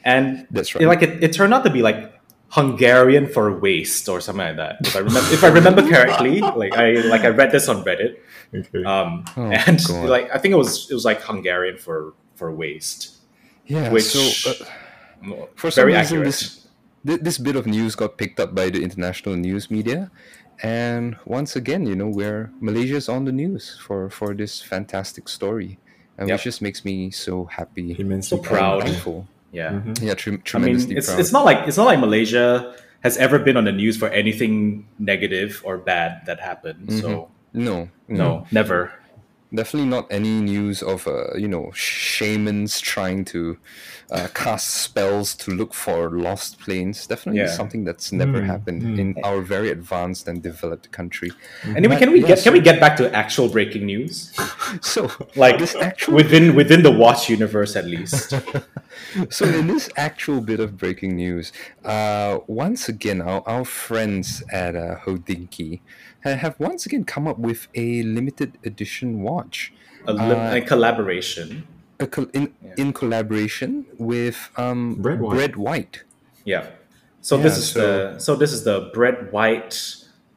and 0.04 0.46
That's 0.50 0.74
it- 0.74 0.80
right. 0.84 0.88
like 0.88 1.02
it, 1.02 1.22
it 1.24 1.32
turned 1.32 1.54
out 1.54 1.64
to 1.64 1.70
be 1.70 1.80
like 1.82 2.12
Hungarian 2.50 3.26
for 3.26 3.58
waste 3.58 4.08
or 4.08 4.20
something 4.20 4.46
like 4.46 4.56
that. 4.56 4.76
If 4.86 4.94
I 4.94 5.00
remember, 5.00 5.32
if 5.32 5.42
I 5.42 5.48
remember 5.48 5.82
correctly, 5.82 6.40
like 6.40 6.76
I 6.76 6.92
like 7.08 7.22
I 7.22 7.28
read 7.28 7.50
this 7.50 7.68
on 7.68 7.82
Reddit, 7.84 8.16
Okay. 8.54 8.84
um, 8.84 9.24
Oh, 9.36 9.42
and 9.50 9.80
God. 9.86 10.08
like 10.08 10.30
I 10.34 10.38
think 10.38 10.52
it 10.52 10.58
was 10.58 10.90
it 10.90 10.94
was 10.94 11.04
like 11.04 11.22
Hungarian 11.22 11.78
for 11.78 12.12
for 12.36 12.52
waist, 12.54 13.16
Yeah. 13.66 13.90
which 13.90 14.04
so 14.04 14.50
uh, 14.50 15.46
for 15.56 15.70
some 15.70 15.82
very 15.88 15.94
reason, 15.96 16.18
accurate. 16.18 16.26
this 16.26 16.65
thi- 17.06 17.22
this 17.22 17.38
bit 17.38 17.56
of 17.56 17.66
news 17.66 17.94
got 17.94 18.18
picked 18.18 18.40
up 18.40 18.54
by 18.54 18.70
the 18.70 18.82
international 18.82 19.36
news 19.36 19.70
media, 19.70 20.10
and 20.62 21.16
once 21.24 21.54
again, 21.56 21.86
you 21.86 21.94
know, 21.94 22.08
where 22.08 22.50
Malaysia's 22.60 23.08
on 23.08 23.24
the 23.24 23.32
news 23.32 23.78
for 23.80 24.10
for 24.10 24.34
this 24.34 24.60
fantastic 24.62 25.28
story, 25.28 25.78
and 26.18 26.28
Yep. 26.28 26.34
which 26.36 26.44
just 26.44 26.60
makes 26.62 26.84
me 26.84 27.10
so 27.10 27.44
happy, 27.46 27.94
Immensely 27.98 28.38
So 28.38 28.42
proud. 28.42 28.82
thankful. 28.84 29.28
yeah. 29.52 29.70
Mm-hmm. 29.72 30.04
Yeah, 30.04 30.14
tre- 30.14 30.42
I 30.54 30.58
mean, 30.58 30.76
it's 30.92 31.06
proud. 31.08 31.20
it's 31.20 31.32
not 31.32 31.44
like 31.44 31.68
it's 31.68 31.76
not 31.80 31.86
like 31.86 32.00
Malaysia 32.00 32.74
has 33.06 33.16
ever 33.18 33.38
been 33.38 33.56
on 33.56 33.64
the 33.64 33.72
news 33.72 33.96
for 33.96 34.08
anything 34.10 34.84
negative 34.98 35.62
or 35.64 35.78
bad 35.78 36.22
that 36.26 36.40
happened. 36.40 36.90
So 36.92 37.08
mm-hmm. 37.54 37.64
no, 37.64 37.88
no, 38.08 38.28
mm-hmm. 38.44 38.54
never. 38.54 38.92
Definitely 39.54 39.88
not 39.88 40.06
any 40.10 40.40
news 40.40 40.82
of 40.82 41.06
uh, 41.06 41.34
you 41.36 41.46
know 41.48 41.70
shamans 41.72 42.80
trying 42.80 43.24
to 43.26 43.56
uh, 44.10 44.26
cast 44.34 44.68
spells 44.68 45.34
to 45.36 45.50
look 45.52 45.72
for 45.72 46.10
lost 46.10 46.58
planes. 46.58 47.06
Definitely 47.06 47.42
Yeah. 47.42 47.46
something 47.54 47.84
that's 47.84 48.10
never 48.12 48.42
happened 48.42 48.98
in 48.98 49.14
our 49.24 49.40
very 49.42 49.70
advanced 49.70 50.26
and 50.28 50.42
developed 50.42 50.90
country. 50.90 51.30
Anyway, 51.64 51.94
But, 51.94 51.98
can 52.00 52.10
we 52.12 52.20
yeah, 52.22 52.28
get 52.28 52.42
can 52.42 52.52
we 52.52 52.60
get 52.60 52.80
back 52.80 52.96
to 52.98 53.14
actual 53.14 53.48
breaking 53.48 53.86
news? 53.86 54.32
So, 54.82 55.10
Like 55.36 55.58
this 55.58 55.74
actual 55.76 56.14
within 56.14 56.54
within 56.56 56.82
the 56.82 56.90
watch 56.90 57.30
universe 57.30 57.76
at 57.76 57.84
least. 57.86 58.34
so 59.30 59.44
in 59.46 59.66
this 59.68 59.88
actual 59.96 60.40
bit 60.40 60.58
of 60.60 60.76
breaking 60.76 61.14
news, 61.16 61.52
uh, 61.84 62.38
once 62.48 62.88
again, 62.88 63.20
our, 63.22 63.42
our 63.46 63.64
friends 63.64 64.42
at 64.52 64.74
uh, 64.74 64.96
Hodinkee 65.04 65.80
ha- 66.24 66.34
have 66.34 66.58
once 66.58 66.84
again 66.86 67.04
come 67.04 67.28
up 67.28 67.38
with 67.38 67.68
a 67.74 68.02
limited 68.02 68.58
edition 68.64 69.22
watch. 69.22 69.35
A, 70.06 70.12
li- 70.12 70.58
a 70.58 70.60
collaboration. 70.60 71.66
A 72.00 72.06
col- 72.06 72.30
in, 72.32 72.52
in 72.76 72.92
collaboration 72.92 73.86
with 73.98 74.50
um, 74.56 74.96
Bread 74.96 75.20
White. 75.20 75.34
Bread 75.34 75.56
White. 75.56 76.04
Yeah. 76.44 76.66
So 77.20 77.36
this 77.36 77.56
is 77.58 77.70
so- 77.70 77.80
the 77.80 78.18
so 78.20 78.36
this 78.36 78.52
is 78.52 78.62
the 78.64 78.90
Bread 78.94 79.32
White 79.32 79.74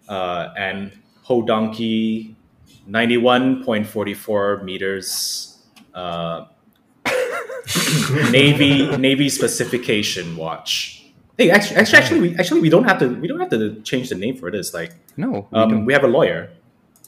uh, 0.08 0.50
and 0.58 0.92
Hodonky, 1.26 2.36
ninety 2.88 3.18
one 3.18 3.64
point 3.64 3.86
forty 3.86 4.14
four 4.16 4.64
meters. 4.64 5.58
Uh, 5.94 6.46
Navy 8.32 8.96
Navy 8.98 9.30
specification 9.30 10.36
watch. 10.36 11.06
Hey, 11.38 11.50
actually, 11.52 11.78
actually, 11.78 11.98
actually, 12.00 12.20
we 12.22 12.36
actually 12.38 12.62
we 12.62 12.70
don't 12.70 12.84
have 12.84 13.00
to 13.00 13.08
we 13.22 13.28
don't 13.28 13.40
have 13.40 13.50
to 13.52 13.80
change 13.82 14.10
the 14.10 14.16
name 14.16 14.36
for 14.36 14.52
this. 14.52 14.74
Like, 14.74 14.92
No, 15.18 15.48
we 15.52 15.60
um, 15.60 15.86
we 15.86 15.94
have 15.94 16.04
a 16.04 16.08
lawyer. 16.08 16.50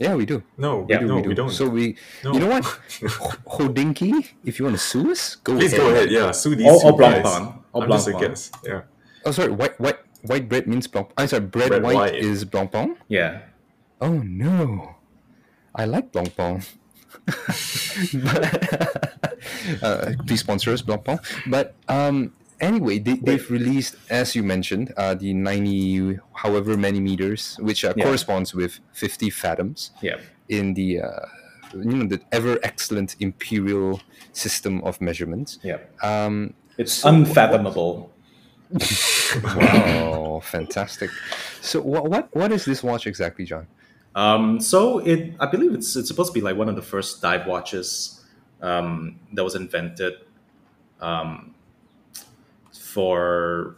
Yeah, 0.01 0.15
we 0.15 0.25
do. 0.25 0.41
no, 0.57 0.87
Yeah. 0.89 1.01
we, 1.01 1.05
no, 1.05 1.15
we, 1.21 1.27
we 1.29 1.33
don't. 1.37 1.51
So 1.53 1.69
we, 1.69 1.95
No. 2.23 2.33
you 2.33 2.39
know 2.41 2.47
what, 2.47 2.65
Ho- 2.65 3.37
Hodinkee, 3.57 4.29
if 4.43 4.57
you 4.57 4.65
want 4.65 4.75
to 4.77 4.81
sue 4.83 5.11
us, 5.11 5.35
go 5.45 5.53
Please 5.55 5.73
ahead. 5.73 5.79
go 5.85 5.91
ahead. 5.93 6.09
Yeah, 6.11 6.31
sue 6.31 6.55
these 6.55 6.65
Or- 6.67 6.81
two 6.81 6.87
or 6.87 6.97
guys. 6.97 7.21
Blancpain. 7.23 7.53
Or 7.73 7.83
I'm 7.83 7.89
just 7.91 8.07
a 8.09 8.13
guess. 8.13 8.51
Yeah. 8.65 8.81
Oh, 9.25 9.31
sorry, 9.31 9.51
white 9.51 9.79
white 9.79 9.99
white 10.25 10.49
bread 10.49 10.65
means 10.65 10.87
blanc. 10.87 11.11
I'm 11.17 11.27
sorry, 11.29 11.45
bread, 11.45 11.69
Bread 11.69 11.83
white, 11.83 11.95
white. 11.95 12.15
is 12.15 12.43
blanc 12.45 12.71
blanc. 12.71 12.97
Yeah. 13.07 13.41
Oh 14.01 14.17
no, 14.25 14.95
I 15.75 15.85
like 15.85 16.11
blanc 16.11 16.35
blanc. 16.35 16.63
uh, 19.83 20.13
please 20.25 20.39
sponsor 20.39 20.71
us, 20.73 20.81
Blancpain. 20.81 21.19
But 21.47 21.75
um, 21.87 22.33
anyway, 22.61 22.99
they, 22.99 23.15
they've 23.15 23.49
released, 23.51 23.95
as 24.09 24.35
you 24.35 24.43
mentioned, 24.43 24.93
uh, 24.95 25.13
the 25.15 25.33
90, 25.33 26.19
however 26.33 26.77
many 26.77 26.99
meters, 26.99 27.57
which 27.59 27.83
uh, 27.83 27.93
Yeah. 27.97 28.05
corresponds 28.05 28.53
with 28.53 28.79
50 28.93 29.29
fathoms 29.29 29.91
Yeah. 30.01 30.17
in 30.47 30.73
the, 30.73 31.01
uh, 31.01 31.25
you 31.73 31.83
know, 31.97 32.07
the 32.07 32.21
ever 32.31 32.59
excellent 32.63 33.15
imperial 33.19 33.99
system 34.33 34.81
of 34.83 35.01
measurements. 35.01 35.59
Yeah. 35.63 35.77
Um, 36.01 36.53
It's 36.77 37.03
unfathomable. 37.03 38.09
wow, 39.43 40.39
fantastic. 40.43 41.09
So, 41.61 41.81
what, 41.81 42.09
what 42.09 42.29
what 42.35 42.51
is 42.53 42.63
this 42.65 42.81
watch 42.83 43.05
exactly, 43.05 43.43
John? 43.45 43.67
Um, 44.15 44.59
so 44.61 44.99
it, 44.99 45.33
I 45.39 45.45
believe 45.47 45.73
it's 45.73 45.95
it's 45.95 46.07
supposed 46.07 46.33
to 46.33 46.39
be 46.39 46.41
like 46.41 46.55
one 46.57 46.69
of 46.69 46.75
the 46.75 46.81
first 46.81 47.21
dive 47.21 47.47
watches 47.47 48.23
um, 48.61 49.19
that 49.33 49.43
was 49.43 49.55
invented 49.55 50.13
um, 51.01 51.53
for 52.93 53.75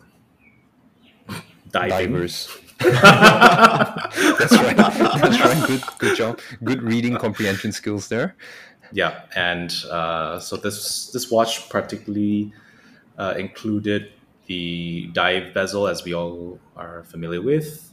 diving. 1.72 2.12
Divers. 2.14 2.50
That's 2.80 4.52
right. 4.52 4.76
That's 4.76 5.40
right. 5.40 5.68
Good, 5.68 5.84
good 6.00 6.18
job. 6.18 6.40
Good 6.64 6.82
reading 6.82 7.16
comprehension 7.18 7.72
skills 7.72 8.08
there. 8.08 8.36
Yeah, 8.92 9.22
and 9.36 9.74
uh, 9.90 10.40
so 10.40 10.58
this 10.58 11.10
this 11.12 11.32
watch 11.32 11.70
particularly 11.70 12.54
uh, 13.18 13.36
included 13.38 14.12
the 14.48 15.08
dive 15.14 15.54
bezel, 15.54 15.88
as 15.88 16.04
we 16.04 16.14
all 16.14 16.60
are 16.76 17.04
familiar 17.04 17.42
with. 17.42 17.90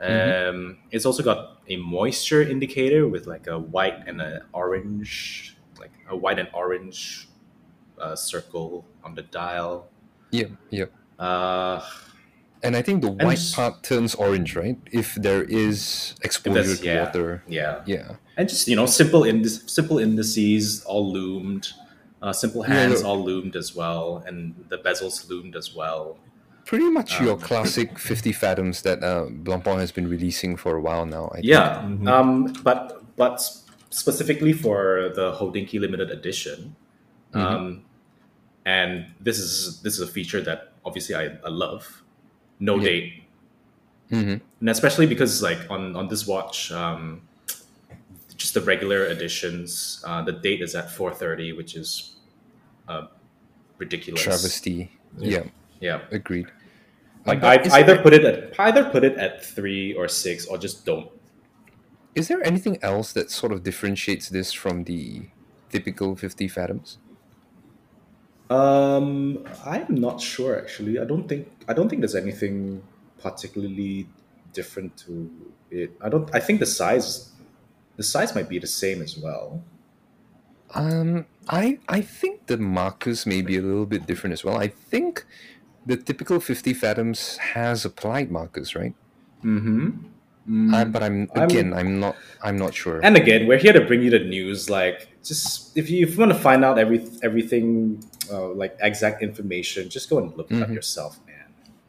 Um, 0.00 0.78
It's 0.90 1.04
also 1.04 1.22
got 1.22 1.60
a 1.68 1.76
moisture 1.76 2.42
indicator 2.42 3.06
with 3.06 3.26
like 3.26 3.46
a 3.46 3.58
white 3.58 4.08
and 4.08 4.20
an 4.20 4.40
orange, 4.52 5.56
like 5.78 5.92
a 6.08 6.16
white 6.16 6.38
and 6.38 6.48
orange 6.54 7.28
uh, 8.00 8.16
circle 8.16 8.86
on 9.04 9.14
the 9.14 9.22
dial. 9.22 9.88
Yep, 10.30 10.50
yep. 10.70 10.92
Uh, 11.18 11.80
And 12.62 12.76
I 12.76 12.82
think 12.82 13.00
the 13.02 13.10
white 13.10 13.38
s- 13.40 13.54
part 13.54 13.82
turns 13.82 14.14
orange, 14.14 14.54
right? 14.54 14.76
If 14.92 15.14
there 15.14 15.42
is 15.44 16.14
exposure 16.22 16.76
to 16.76 16.84
yeah, 16.84 17.04
water. 17.04 17.42
yeah, 17.48 17.80
Yeah. 17.86 18.16
and 18.36 18.48
just 18.48 18.68
you 18.68 18.76
know 18.76 18.84
simple 18.86 19.24
indices, 19.24 19.64
simple 19.72 19.98
indices 19.98 20.84
all 20.84 21.10
loomed, 21.10 21.68
uh, 22.22 22.32
simple 22.32 22.62
hands 22.62 23.00
the- 23.00 23.08
all 23.08 23.24
loomed 23.24 23.56
as 23.56 23.74
well, 23.74 24.22
and 24.26 24.54
the 24.68 24.76
bezels 24.76 25.28
loomed 25.30 25.56
as 25.56 25.74
well. 25.74 26.18
Pretty 26.66 26.90
much 26.90 27.18
your 27.20 27.32
Um, 27.32 27.40
classic 27.40 27.98
50 27.98 28.32
fathoms 28.32 28.82
that 28.82 29.02
uh, 29.02 29.24
Blancpain 29.44 29.78
has 29.80 29.90
been 29.90 30.06
releasing 30.08 30.56
for 30.56 30.76
a 30.76 30.80
while 30.80 31.06
now. 31.06 31.28
I 31.32 31.36
think. 31.40 31.46
Yeah, 31.46 31.80
um, 32.06 32.52
but 32.62 33.02
but 33.16 33.40
specifically 33.88 34.52
for 34.52 35.10
the 35.16 35.32
Hodinkee 35.32 35.80
limited 35.80 36.10
edition, 36.10 36.76
um, 37.34 37.82
and 38.66 39.06
this 39.20 39.38
is 39.38 39.80
this 39.82 39.94
is 39.94 40.00
a 40.00 40.06
feature 40.06 40.40
that 40.42 40.72
obviously 40.84 41.14
I, 41.14 41.36
I 41.44 41.48
love. 41.48 42.02
No 42.58 42.76
Yeah. 42.76 42.84
date, 42.84 43.22
Mhm. 44.10 44.40
and 44.60 44.68
especially 44.68 45.06
because 45.06 45.42
like 45.42 45.58
on 45.70 45.96
on 45.96 46.08
this 46.08 46.26
watch, 46.26 46.70
um, 46.72 47.22
just 48.36 48.54
the 48.54 48.60
regular 48.60 49.06
editions, 49.06 50.02
uh, 50.06 50.22
the 50.22 50.32
date 50.32 50.60
is 50.62 50.74
at 50.74 50.90
four 50.90 51.12
thirty, 51.14 51.52
which 51.52 51.74
is 51.74 52.16
uh, 52.88 53.06
ridiculous. 53.78 54.22
Travesty. 54.22 54.90
Yeah. 55.18 55.44
Yeah, 55.80 56.02
agreed. 56.10 56.48
like 57.26 57.40
but 57.40 57.66
I 57.72 57.78
either 57.80 57.98
put 58.02 58.12
it 58.12 58.24
at 58.24 58.58
either 58.58 58.84
put 58.90 59.04
it 59.04 59.16
at 59.16 59.44
three 59.44 59.94
or 59.94 60.08
six, 60.08 60.44
or 60.46 60.58
just 60.58 60.84
don't. 60.84 61.08
Is 62.14 62.28
there 62.28 62.42
anything 62.44 62.76
else 62.82 63.12
that 63.12 63.30
sort 63.30 63.52
of 63.52 63.62
differentiates 63.62 64.28
this 64.28 64.52
from 64.52 64.84
the 64.84 65.22
typical 65.70 66.16
50 66.16 66.48
fathoms? 66.48 66.98
Um, 68.50 69.46
I'm 69.64 69.94
not 69.94 70.20
sure 70.20 70.58
actually. 70.58 70.98
I 70.98 71.04
don't 71.04 71.28
think 71.28 71.46
I 71.68 71.72
don't 71.72 71.88
think 71.88 72.00
there's 72.02 72.16
anything 72.16 72.82
particularly 73.22 74.08
different 74.52 74.96
to 75.06 75.30
it. 75.70 75.92
I 76.00 76.08
don't. 76.08 76.28
I 76.34 76.40
think 76.40 76.58
the 76.58 76.66
size, 76.66 77.30
the 77.96 78.02
size 78.02 78.34
might 78.34 78.48
be 78.48 78.58
the 78.58 78.66
same 78.66 79.02
as 79.02 79.16
well. 79.16 79.62
Um, 80.74 81.26
I 81.48 81.78
I 81.88 82.00
think 82.00 82.46
the 82.46 82.56
markers 82.58 83.24
may 83.24 83.40
be 83.42 83.56
a 83.56 83.62
little 83.62 83.86
bit 83.86 84.06
different 84.06 84.32
as 84.34 84.44
well. 84.44 84.56
I 84.58 84.66
think 84.68 85.24
the 85.86 85.96
typical 85.96 86.40
50 86.40 86.74
fathoms 86.74 87.36
has 87.38 87.84
applied 87.84 88.30
markers, 88.30 88.74
right? 88.76 88.94
Mm-hmm. 89.44 90.74
I, 90.74 90.84
but 90.84 91.02
I'm 91.02 91.28
I'm- 91.34 91.44
again, 91.48 91.72
I'm 91.72 92.00
not, 92.00 92.16
I'm 92.42 92.56
not 92.58 92.74
sure. 92.74 93.00
And 93.04 93.16
again, 93.16 93.46
we're 93.46 93.58
here 93.58 93.72
to 93.72 93.80
bring 93.82 94.02
you 94.02 94.10
the 94.10 94.18
news. 94.18 94.68
Like, 94.68 95.08
just 95.22 95.76
if 95.76 95.88
you 95.88 96.02
if 96.06 96.14
you 96.14 96.18
want 96.18 96.32
to 96.32 96.38
find 96.38 96.64
out 96.64 96.78
every 96.78 97.06
everything, 97.22 98.02
uh, 98.32 98.48
like 98.48 98.76
exact 98.80 99.22
information, 99.22 99.88
just 99.88 100.08
go 100.10 100.18
and 100.18 100.36
look 100.36 100.50
it 100.50 100.62
up 100.62 100.68
Mhm. 100.68 100.74
yourself, 100.74 101.18
man. 101.26 101.36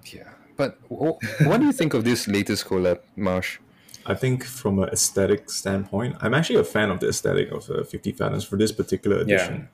yeah. 0.06 0.30
But 0.58 0.78
wh- 0.90 1.18
what 1.48 1.60
do 1.60 1.66
you 1.66 1.72
think 1.72 1.94
of 1.94 2.04
this 2.04 2.28
latest 2.28 2.66
collab, 2.66 3.00
Marsh? 3.16 3.60
I 4.06 4.16
think 4.16 4.44
from 4.44 4.80
an 4.80 4.90
aesthetic 4.90 5.50
standpoint, 5.50 6.16
I'm 6.22 6.34
actually 6.34 6.60
a 6.60 6.64
fan 6.64 6.90
of 6.90 7.00
the 7.00 7.08
aesthetic 7.10 7.52
of 7.52 7.70
uh, 7.70 7.84
50 7.84 8.12
Fathoms 8.14 8.44
for 8.44 8.58
this 8.58 8.72
particular 8.72 9.18
Yeah. 9.18 9.24
edition. 9.24 9.68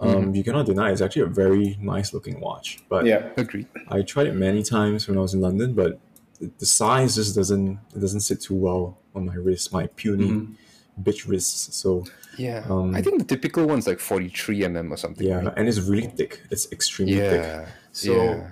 Um, 0.00 0.34
You 0.34 0.42
cannot 0.42 0.66
deny 0.66 0.90
it's 0.92 1.00
actually 1.00 1.22
a 1.22 1.26
very 1.44 1.76
nice 1.80 2.12
looking 2.14 2.40
watch. 2.40 2.78
But 2.88 3.06
Yeah, 3.06 3.28
Agreed. 3.36 3.66
I 3.88 4.02
tried 4.02 4.26
it 4.28 4.34
many 4.34 4.62
times 4.62 5.06
when 5.08 5.16
I 5.18 5.20
was 5.20 5.34
in 5.34 5.40
London, 5.40 5.72
but 5.74 6.00
the- 6.40 6.50
the 6.58 6.66
size 6.66 7.14
just 7.14 7.34
doesn't 7.36 7.78
it 7.94 8.00
doesn't 8.00 8.20
sit 8.28 8.40
too 8.40 8.54
well 8.66 8.98
on 9.14 9.26
my 9.26 9.34
wrist, 9.34 9.72
my 9.72 9.86
puny 10.00 10.28
Mm-hmm. 10.30 10.52
Bitch 11.02 11.26
wrists. 11.28 11.74
So 11.76 12.04
Yeah. 12.38 12.64
Um, 12.68 12.94
I 12.94 13.02
think 13.02 13.18
the 13.18 13.24
typical 13.24 13.66
one's 13.66 13.86
like 13.86 14.00
43 14.00 14.60
mm 14.60 14.90
or 14.90 14.96
something. 14.96 15.26
yeah, 15.26 15.40
right? 15.40 15.54
and 15.56 15.68
it's 15.68 15.80
really 15.80 16.06
thick. 16.08 16.42
It's 16.50 16.70
extremely 16.72 17.16
thick. 17.18 17.42
Yeah. 17.42 17.66
So 17.92 18.12
yeah. 18.12 18.50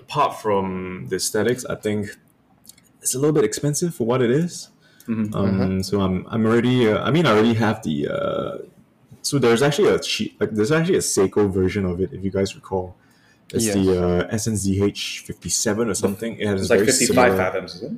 apart 0.00 0.40
from 0.40 1.06
the 1.08 1.16
aesthetics, 1.16 1.64
I 1.64 1.76
think 1.76 2.16
it's 3.00 3.14
a 3.14 3.18
little 3.18 3.32
bit 3.34 3.44
expensive 3.44 3.94
for 3.94 4.04
what 4.06 4.22
it 4.22 4.30
is. 4.30 4.68
Mhm. 5.08 5.34
Um, 5.34 5.82
So 5.82 6.00
I'm 6.00 6.24
I'm 6.28 6.46
already. 6.46 6.88
Uh, 6.88 6.98
I 7.02 7.10
mean, 7.10 7.26
I 7.26 7.32
already 7.32 7.54
have 7.54 7.82
the. 7.82 8.08
Uh, 8.08 8.58
so 9.22 9.38
there's 9.38 9.62
actually 9.62 9.88
a 9.88 9.98
cheap. 9.98 10.36
Like 10.40 10.50
there's 10.52 10.70
actually 10.72 10.96
a 10.96 11.00
Seiko 11.14 11.50
version 11.50 11.84
of 11.86 12.00
it, 12.00 12.12
if 12.12 12.22
you 12.24 12.30
guys 12.30 12.54
recall. 12.54 12.94
It's 13.54 13.66
Yes. 13.66 13.74
the 13.74 13.86
uh, 14.02 14.34
SNZH 14.34 15.20
57 15.26 15.88
or 15.90 15.94
something. 15.94 16.36
It 16.38 16.46
has 16.46 16.60
it's 16.62 16.70
like 16.70 16.80
fifty-five 16.80 17.32
similar- 17.32 17.36
fathoms, 17.36 17.74
is 17.76 17.82
it? 17.82 17.92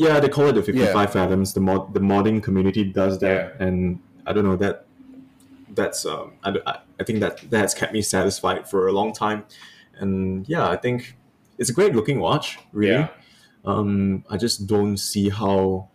Yeah, 0.00 0.18
they 0.18 0.28
call 0.30 0.46
it 0.48 0.54
the 0.54 0.62
55 0.62 0.94
Yeah. 0.94 1.06
fathoms. 1.06 1.52
The 1.52 1.60
mod, 1.60 1.92
the 1.92 2.00
modding 2.00 2.42
community 2.42 2.84
does 2.84 3.18
that, 3.18 3.54
Yeah. 3.60 3.66
and 3.66 4.00
I 4.26 4.32
don't 4.32 4.44
know 4.44 4.56
that. 4.56 4.86
That's 5.80 6.04
um, 6.06 6.32
I, 6.42 6.48
I, 6.66 6.78
I 7.00 7.04
think 7.04 7.20
that 7.20 7.34
that 7.50 7.60
has 7.60 7.74
kept 7.74 7.92
me 7.92 8.02
satisfied 8.02 8.68
for 8.70 8.88
a 8.88 8.92
long 8.92 9.12
time, 9.12 9.44
and 9.98 10.48
yeah, 10.48 10.66
I 10.68 10.76
think 10.76 11.16
it's 11.58 11.70
a 11.70 11.72
great 11.78 11.94
looking 11.94 12.18
watch. 12.18 12.58
Really, 12.72 12.94
Yeah. 12.94 13.08
um, 13.64 14.24
I 14.30 14.36
just 14.38 14.66
don't 14.66 14.96
see 14.96 15.28
how 15.28 15.88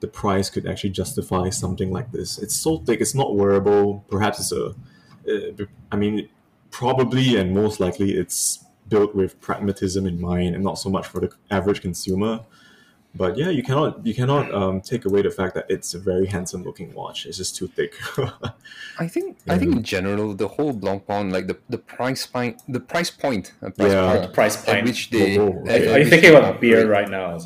the 0.00 0.08
price 0.08 0.50
could 0.50 0.66
actually 0.66 0.90
justify 0.90 1.48
something 1.50 1.90
like 1.92 2.10
this. 2.10 2.38
It's 2.38 2.56
so 2.56 2.78
thick, 2.78 3.00
it's 3.00 3.14
not 3.14 3.36
wearable. 3.36 4.04
Perhaps 4.10 4.40
it's 4.40 4.52
a, 4.52 4.64
uh, 5.32 5.64
I 5.92 5.96
mean, 5.96 6.28
probably 6.72 7.36
and 7.36 7.54
most 7.54 7.78
likely 7.78 8.10
it's 8.22 8.64
built 8.88 9.14
with 9.14 9.40
pragmatism 9.40 10.04
in 10.06 10.20
mind 10.20 10.54
and 10.56 10.64
not 10.64 10.76
so 10.78 10.90
much 10.90 11.06
for 11.06 11.20
the 11.20 11.30
average 11.50 11.80
consumer. 11.80 12.40
But 13.14 13.36
yeah, 13.36 13.50
you 13.50 13.62
cannot 13.62 14.06
you 14.06 14.14
cannot 14.14 14.52
um, 14.54 14.80
take 14.80 15.04
away 15.04 15.20
the 15.22 15.30
fact 15.30 15.54
that 15.56 15.66
it's 15.68 15.92
a 15.94 15.98
very 15.98 16.26
handsome 16.26 16.62
looking 16.64 16.94
watch. 16.94 17.26
It's 17.26 17.36
just 17.36 17.54
too 17.56 17.66
thick. 17.68 17.92
I 18.98 19.06
think 19.06 19.36
I 19.48 19.58
think 19.58 19.76
in 19.76 19.82
general 19.82 20.34
the 20.34 20.48
whole 20.48 20.72
Blancpain 20.72 21.30
like 21.32 21.46
the, 21.46 21.58
the 21.68 21.78
price 21.78 22.26
point 22.26 22.62
the 22.68 22.80
price 22.80 23.10
point 23.10 23.52
uh, 23.62 23.70
price 23.70 23.92
Yeah. 23.92 24.16
point 24.20 24.32
Price 24.34 24.56
at 24.56 24.64
point. 24.74 24.84
which 24.86 25.10
they 25.10 25.36
Whoa, 25.36 25.50
whoa, 25.50 25.62
at- 25.68 25.80
okay. 25.82 25.88
at 25.88 25.94
Are 25.94 25.98
you 25.98 26.08
thinking 26.08 26.30
they 26.32 26.36
about 26.38 26.60
beer 26.60 26.78
operate- 26.78 26.90
right 26.90 27.08
now? 27.10 27.38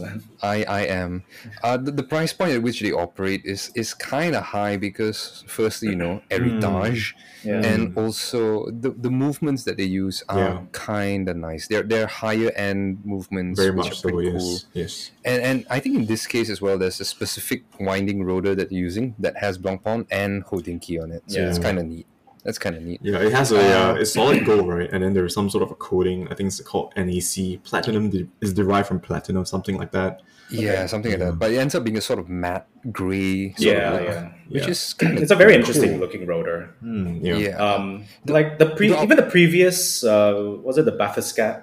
I, 0.42 0.64
I 0.64 0.80
am. 0.82 1.24
Uh, 1.64 1.76
the, 1.78 1.90
the 1.90 2.02
price 2.02 2.32
point 2.32 2.52
at 2.52 2.62
which 2.62 2.80
they 2.80 2.92
operate 2.92 3.42
is 3.44 3.70
is 3.74 3.94
kind 3.94 4.36
of 4.36 4.42
high 4.44 4.76
because 4.76 5.42
firstly, 5.48 5.88
you 5.90 5.96
know, 5.96 6.20
heritage, 6.30 7.16
Yeah. 7.42 7.62
and 7.64 7.96
also 7.96 8.70
the, 8.70 8.90
the 8.90 9.10
movements 9.10 9.64
that 9.64 9.76
they 9.78 9.84
use 10.04 10.22
are 10.28 10.38
Yeah. 10.38 10.60
kind 10.72 11.28
of 11.28 11.36
nice. 11.38 11.66
They're 11.68 11.82
they're 11.82 12.06
higher 12.06 12.50
end 12.54 13.00
movements, 13.04 13.58
very 13.58 13.70
which 13.74 13.86
much 13.86 13.92
are 13.92 13.94
so. 13.94 14.08
pretty 14.10 14.30
Yes, 14.30 14.66
yes. 14.74 15.10
And 15.24 15.40
and 15.42 15.55
I 15.70 15.80
think 15.80 15.96
in 15.96 16.06
this 16.06 16.26
case 16.26 16.50
as 16.50 16.60
well, 16.60 16.76
there's 16.78 17.00
a 17.00 17.04
specific 17.04 17.64
winding 17.80 18.24
rotor 18.24 18.54
that 18.54 18.70
you're 18.72 18.82
using 18.82 19.14
that 19.18 19.36
has 19.38 19.58
Blancpain 19.58 20.06
and 20.10 20.44
Hodinkee 20.44 21.02
on 21.02 21.12
it. 21.12 21.22
So 21.26 21.40
it's 21.40 21.58
kind 21.58 21.78
of 21.78 21.86
neat. 21.86 22.06
That's 22.44 22.58
kind 22.58 22.76
of 22.76 22.82
neat. 22.82 23.00
Yeah, 23.02 23.18
it 23.18 23.32
has 23.32 23.50
a 23.50 23.58
Uh, 23.58 23.92
uh, 23.92 23.94
it's 24.00 24.12
solid 24.12 24.44
gold, 24.44 24.68
right? 24.68 24.88
And 24.92 25.02
then 25.02 25.14
there's 25.14 25.34
some 25.34 25.50
sort 25.50 25.64
of 25.64 25.70
a 25.72 25.74
coating. 25.74 26.28
I 26.30 26.34
think 26.34 26.46
it's 26.46 26.60
called 26.60 26.92
NAC. 26.96 27.60
Platinum 27.64 28.08
de- 28.10 28.28
is 28.40 28.52
derived 28.54 28.86
from 28.86 29.00
platinum, 29.00 29.44
something 29.44 29.76
like 29.76 29.90
that. 29.90 30.22
Yeah, 30.48 30.86
something 30.86 31.10
like 31.10 31.18
that. 31.20 31.40
But 31.40 31.50
it 31.50 31.56
ends 31.58 31.74
up 31.74 31.82
being 31.82 31.96
a 31.96 32.00
sort 32.00 32.20
of 32.20 32.28
matte 32.28 32.68
gray, 32.92 33.50
sort 33.54 33.60
Yeah, 33.66 33.90
of 33.90 34.00
look, 34.00 34.08
yeah. 34.10 34.28
which 34.48 34.62
Yeah. 34.62 34.68
is 34.70 34.94
kind 34.94 35.16
of 35.16 35.22
It's 35.24 35.32
a 35.32 35.34
very 35.34 35.56
interesting 35.56 35.98
looking 35.98 36.24
rotor. 36.24 36.70
Hmm, 36.78 37.16
yeah. 37.20 37.36
Yeah. 37.36 37.56
Um, 37.56 38.04
like 38.26 38.60
the 38.60 38.66
pre, 38.76 38.90
the- 38.90 39.02
even 39.02 39.16
the 39.16 39.24
previous, 39.24 40.04
uh, 40.04 40.34
was 40.62 40.78
it 40.78 40.84
the 40.84 40.92
Bathyscaphe 40.92 41.62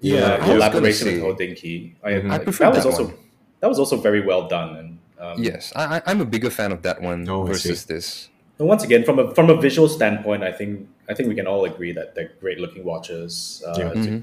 Yeah, 0.00 0.16
uh, 0.16 0.20
I 0.20 0.30
was 0.30 0.38
gonna 0.38 0.54
collaboration 0.54 1.06
say- 1.08 1.20
with 1.22 1.38
Hodinkee? 1.38 1.94
I, 2.04 2.10
Mhm. 2.12 2.30
I 2.30 2.38
prefer 2.38 2.64
that 2.64 2.74
was 2.74 2.84
that 2.84 2.90
also 2.90 3.04
one. 3.06 3.14
that 3.60 3.68
was 3.68 3.78
also 3.78 3.96
very 3.96 4.20
well 4.24 4.46
done. 4.48 4.76
And 4.76 4.98
um, 5.18 5.42
Yes, 5.42 5.72
I, 5.74 5.96
I, 5.98 6.02
I'm 6.06 6.20
a 6.20 6.24
bigger 6.24 6.50
fan 6.50 6.70
of 6.72 6.82
that 6.82 7.00
one 7.02 7.28
Oh, 7.28 7.42
versus 7.44 7.84
this. 7.86 8.28
And 8.58 8.66
once 8.68 8.82
again, 8.84 9.04
from 9.04 9.18
a 9.18 9.34
from 9.34 9.50
a 9.50 9.56
visual 9.60 9.88
standpoint, 9.88 10.42
I 10.42 10.52
think 10.52 10.88
I 11.08 11.14
think 11.14 11.28
we 11.28 11.34
can 11.34 11.46
all 11.46 11.64
agree 11.64 11.92
that 11.92 12.14
they're 12.14 12.32
great 12.40 12.58
looking 12.58 12.84
watches. 12.84 13.62
Uh, 13.66 13.74
Yeah. 13.78 13.92
it's, 13.94 14.06
a, 14.06 14.22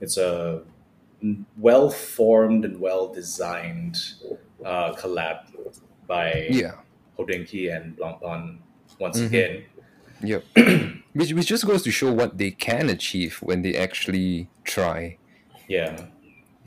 it's 0.00 0.16
a 0.18 0.62
well 1.58 1.90
formed 1.90 2.64
and 2.64 2.80
well 2.80 3.08
designed 3.12 3.96
uh, 4.64 4.92
collab 4.94 5.38
by 6.06 6.46
Yeah. 6.50 6.72
Hodinkee 7.18 7.74
and 7.74 7.96
Blancpain 7.96 8.58
once 9.00 9.18
Mhm. 9.20 9.26
again. 9.26 9.62
Yep. 10.22 10.44
which 11.16 11.32
which 11.32 11.46
just 11.48 11.66
goes 11.66 11.82
to 11.82 11.90
show 11.90 12.12
what 12.12 12.38
they 12.38 12.50
can 12.50 12.88
achieve 12.90 13.38
when 13.42 13.62
they 13.62 13.74
actually 13.76 14.48
try. 14.64 15.18
Yeah. 15.68 16.06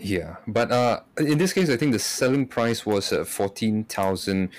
Yeah, 0.02 0.38
but 0.48 0.72
uh, 0.72 1.02
in 1.18 1.38
this 1.38 1.52
case, 1.52 1.70
I 1.70 1.76
think 1.76 1.92
the 1.92 2.00
selling 2.00 2.48
price 2.48 2.86
was 2.86 3.12
uh, 3.12 3.26
fourteen 3.26 3.84
thousand 3.84 4.50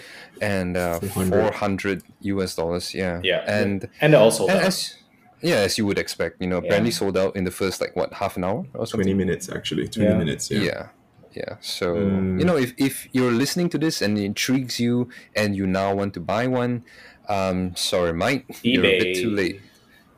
and 0.42 0.76
uh, 0.76 1.00
400. 1.00 2.02
US 2.20 2.54
dollars. 2.54 2.92
Yeah, 2.94 3.20
Yeah. 3.24 3.44
and 3.48 3.88
And 4.02 4.12
they're 4.12 4.20
also 4.20 4.46
and 4.48 4.60
as 4.60 4.96
yeah, 5.42 5.56
as 5.66 5.78
you 5.78 5.86
would 5.86 5.98
expect, 5.98 6.36
you 6.42 6.46
know, 6.46 6.56
Yeah. 6.60 6.66
apparently 6.66 6.90
sold 6.90 7.16
out 7.16 7.36
in 7.36 7.44
the 7.44 7.50
first 7.50 7.80
like 7.80 7.96
what 7.96 8.12
half 8.12 8.36
an 8.36 8.44
hour 8.44 8.66
or 8.74 8.86
something. 8.86 9.06
20 9.06 9.14
minutes 9.14 9.48
actually 9.48 9.88
20 9.88 10.10
Yeah. 10.10 10.18
minutes 10.18 10.50
yeah, 10.50 10.60
Yeah. 10.62 10.88
Yeah. 11.32 11.54
So 11.62 11.86
Mm. 11.94 12.38
you 12.38 12.44
know, 12.44 12.58
if 12.58 12.74
if 12.76 13.08
you're 13.12 13.32
listening 13.32 13.70
to 13.70 13.78
this 13.78 14.02
and 14.02 14.18
it 14.18 14.24
intrigues 14.24 14.78
you 14.78 15.08
and 15.34 15.56
you 15.56 15.66
now 15.66 15.94
want 15.94 16.12
to 16.14 16.20
buy 16.20 16.48
one, 16.48 16.84
um, 17.30 17.74
sorry, 17.76 18.12
Mike, 18.12 18.44
you're 18.62 18.84
a 18.84 18.98
bit 18.98 19.16
too 19.22 19.30
late. 19.30 19.60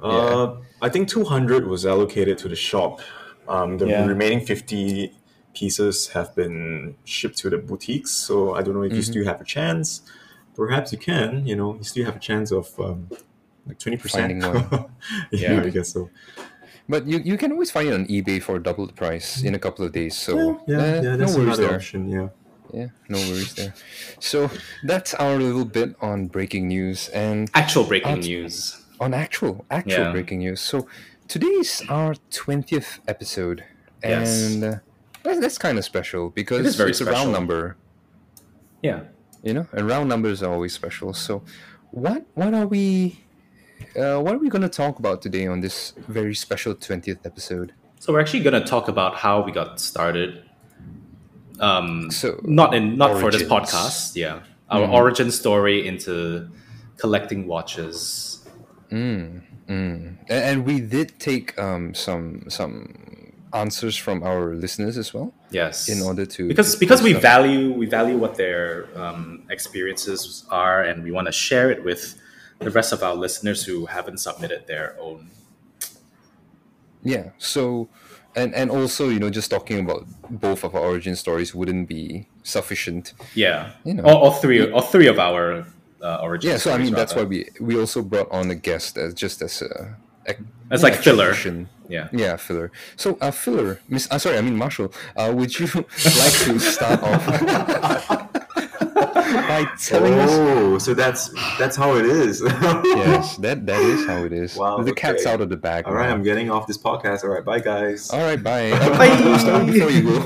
Uh, 0.02 0.56
I 0.80 0.88
think 0.88 1.08
200 1.08 1.66
was 1.66 1.86
allocated 1.86 2.38
to 2.38 2.48
the 2.48 2.56
shop. 2.56 3.00
Um, 3.48 3.78
the 3.78 3.86
Yeah. 3.86 4.06
remaining 4.06 4.40
50 4.44 5.12
pieces 5.54 6.08
have 6.08 6.34
been 6.34 6.94
shipped 7.04 7.38
to 7.38 7.50
the 7.50 7.58
boutiques. 7.58 8.10
So 8.10 8.54
I 8.54 8.62
don't 8.62 8.74
know 8.74 8.82
if 8.82 8.92
you 8.92 8.98
Mhm. 9.00 9.04
still 9.12 9.24
have 9.24 9.40
a 9.40 9.44
chance. 9.44 10.02
Perhaps 10.56 10.92
you 10.92 10.98
can. 10.98 11.46
You 11.46 11.56
know, 11.56 11.74
you 11.76 11.84
still 11.84 12.04
have 12.04 12.16
a 12.16 12.20
chance 12.20 12.50
of 12.52 12.68
um, 12.80 13.08
like 13.66 13.78
20%. 13.78 14.10
Finding 14.10 14.40
one. 14.70 14.86
yeah, 15.30 15.52
Yeah. 15.54 15.62
I 15.62 15.70
guess 15.70 15.90
so. 15.92 16.10
But 16.88 17.06
you, 17.06 17.18
you 17.24 17.36
can 17.38 17.52
always 17.52 17.70
find 17.70 17.88
it 17.88 17.94
on 17.94 18.06
eBay 18.06 18.42
for 18.42 18.58
double 18.58 18.86
the 18.86 18.92
price 18.92 19.42
in 19.42 19.54
a 19.54 19.58
couple 19.58 19.84
of 19.84 19.92
days. 19.92 20.16
So 20.16 20.36
yeah, 20.36 20.56
yeah, 20.66 20.82
eh, 20.82 20.94
yeah, 20.94 21.00
no 21.02 21.16
that's 21.16 21.34
worries 21.36 21.46
another 21.46 21.66
there. 21.68 21.74
option. 21.76 22.08
Yeah. 22.08 22.28
Yeah, 22.74 22.86
no 23.08 23.18
worries 23.18 23.54
there. 23.54 23.74
So 24.18 24.50
that's 24.82 25.14
our 25.14 25.36
little 25.38 25.64
bit 25.66 25.94
on 26.00 26.26
breaking 26.26 26.68
news 26.68 27.08
and 27.10 27.50
actual 27.54 27.84
breaking 27.84 28.12
Out- 28.12 28.24
news. 28.24 28.81
On 29.02 29.12
actual 29.14 29.64
actual 29.70 30.04
Yeah. 30.06 30.12
breaking 30.12 30.38
news. 30.38 30.60
So 30.60 30.86
today's 31.28 31.82
our 31.88 32.14
twentieth 32.30 33.00
episode, 33.08 33.64
Yes. 34.02 34.28
and 34.52 34.64
uh, 34.64 34.74
that's, 35.24 35.40
that's 35.40 35.58
kind 35.58 35.76
of 35.78 35.84
special 35.84 36.30
because 36.30 36.60
It 36.60 36.66
is 36.66 36.76
very 36.76 36.90
it's 36.90 37.00
a 37.00 37.04
special. 37.04 37.20
round 37.20 37.32
number. 37.32 37.76
Yeah. 38.82 39.00
You 39.42 39.54
know, 39.54 39.66
and 39.72 39.88
round 39.88 40.08
numbers 40.08 40.42
are 40.42 40.52
always 40.52 40.72
special. 40.72 41.12
So, 41.14 41.42
what 41.90 42.24
what 42.34 42.54
are 42.54 42.66
we? 42.66 43.18
Uh, 43.96 44.20
what 44.22 44.34
are 44.34 44.38
we 44.38 44.48
going 44.48 44.62
to 44.62 44.68
talk 44.82 44.98
about 45.00 45.20
today 45.20 45.46
on 45.48 45.60
this 45.60 45.92
very 46.08 46.34
special 46.34 46.74
twentieth 46.74 47.26
episode? 47.26 47.72
So 47.98 48.12
we're 48.12 48.20
actually 48.20 48.42
going 48.44 48.60
to 48.62 48.66
talk 48.66 48.86
about 48.88 49.16
how 49.16 49.42
we 49.42 49.50
got 49.52 49.80
started. 49.80 50.42
Um, 51.60 52.10
So, 52.10 52.40
not 52.44 52.74
in 52.74 52.96
not 52.96 53.18
for 53.20 53.30
this 53.30 53.42
podcast. 53.42 54.14
Yeah, 54.16 54.40
our 54.70 54.86
Mhm. 54.86 54.92
origin 54.94 55.30
story 55.30 55.86
into 55.86 56.48
collecting 56.96 57.46
watches. 57.46 58.31
Mm, 58.92 59.40
mm. 59.68 60.16
And 60.28 60.66
we 60.66 60.80
did 60.80 61.18
take 61.18 61.58
um, 61.58 61.94
some 61.94 62.44
some 62.48 63.32
answers 63.54 63.96
from 63.96 64.22
our 64.22 64.54
listeners 64.54 64.96
as 64.96 65.12
well 65.12 65.32
Yes, 65.50 65.88
in 65.88 66.00
order 66.02 66.24
to 66.24 66.48
because 66.48 66.76
because 66.76 67.02
we 67.02 67.12
value 67.12 67.72
we 67.72 67.86
value 67.86 68.16
what 68.18 68.36
their 68.36 68.88
um, 68.94 69.42
experiences 69.50 70.44
are, 70.50 70.82
and 70.82 71.02
we 71.02 71.10
want 71.10 71.26
to 71.26 71.32
share 71.32 71.70
it 71.70 71.82
with 71.84 72.20
the 72.58 72.70
rest 72.70 72.92
of 72.92 73.02
our 73.02 73.14
listeners 73.14 73.64
who 73.64 73.86
haven't 73.86 74.18
submitted 74.18 74.66
their 74.66 74.96
own. 75.00 75.30
Yeah. 77.02 77.30
So, 77.38 77.88
and 78.36 78.54
and 78.54 78.70
also, 78.70 79.08
you 79.08 79.18
know, 79.18 79.30
just 79.30 79.50
talking 79.50 79.80
about 79.80 80.06
both 80.30 80.64
of 80.64 80.74
our 80.74 80.80
origin 80.82 81.16
stories 81.16 81.54
wouldn't 81.54 81.88
be 81.88 82.28
sufficient. 82.42 83.14
Yeah, 83.34 83.72
You 83.84 83.94
know. 83.94 84.04
all, 84.04 84.16
all 84.24 84.30
three 84.32 84.70
or 84.70 84.82
three 84.82 85.08
of 85.08 85.18
our 85.18 85.66
uh, 86.02 86.18
origin. 86.22 86.50
Yeah. 86.50 86.56
So 86.58 86.72
I 86.72 86.78
mean, 86.78 86.92
that's 86.94 87.14
why 87.14 87.24
we 87.24 87.48
we 87.60 87.78
also 87.78 88.02
brought 88.02 88.30
on 88.30 88.50
a 88.50 88.54
guest 88.54 88.96
as 88.98 89.14
just 89.14 89.42
as 89.42 89.62
a. 89.62 89.96
a 90.26 90.34
It's 90.70 90.82
an 90.82 90.90
like 90.90 90.96
filler. 91.02 91.30
extra 91.30 91.66
Yeah. 91.88 92.08
Yeah, 92.12 92.36
filler. 92.36 92.70
So, 92.96 93.18
uh, 93.20 93.30
filler, 93.30 93.80
Miss. 93.88 94.08
Uh, 94.10 94.18
sorry, 94.18 94.38
I 94.38 94.40
mean 94.40 94.56
Marshall. 94.56 94.92
Uh, 95.16 95.32
would 95.36 95.52
you 95.58 95.66
like 96.22 96.36
to 96.46 96.58
start 96.58 97.02
off 97.02 97.22
by 99.32 99.64
telling 99.78 100.14
us? 100.14 100.30
Oh, 100.32 100.78
so 100.78 100.94
that's 100.94 101.28
that's 101.58 101.76
how 101.76 101.96
it 101.96 102.04
is. 102.06 102.42
Yes, 103.02 103.36
that 103.38 103.66
that 103.66 103.80
is 103.80 104.06
how 104.06 104.24
it 104.24 104.32
is. 104.32 104.56
Wow, 104.56 104.82
the 104.82 104.92
cat's 104.94 105.26
out 105.26 105.40
of 105.40 105.48
the 105.48 105.56
bag. 105.56 105.86
All 105.86 105.94
right, 105.94 106.08
now. 106.08 106.14
I'm 106.14 106.22
getting 106.22 106.50
off 106.50 106.66
this 106.66 106.78
podcast. 106.78 107.24
All 107.24 107.30
right, 107.30 107.44
bye 107.44 107.60
guys. 107.60 108.10
All 108.10 108.20
right, 108.20 108.42
bye. 108.42 108.70
Uh, 108.72 109.38
start 109.38 109.66
before 109.66 109.90
you 109.90 110.02
go. 110.02 110.22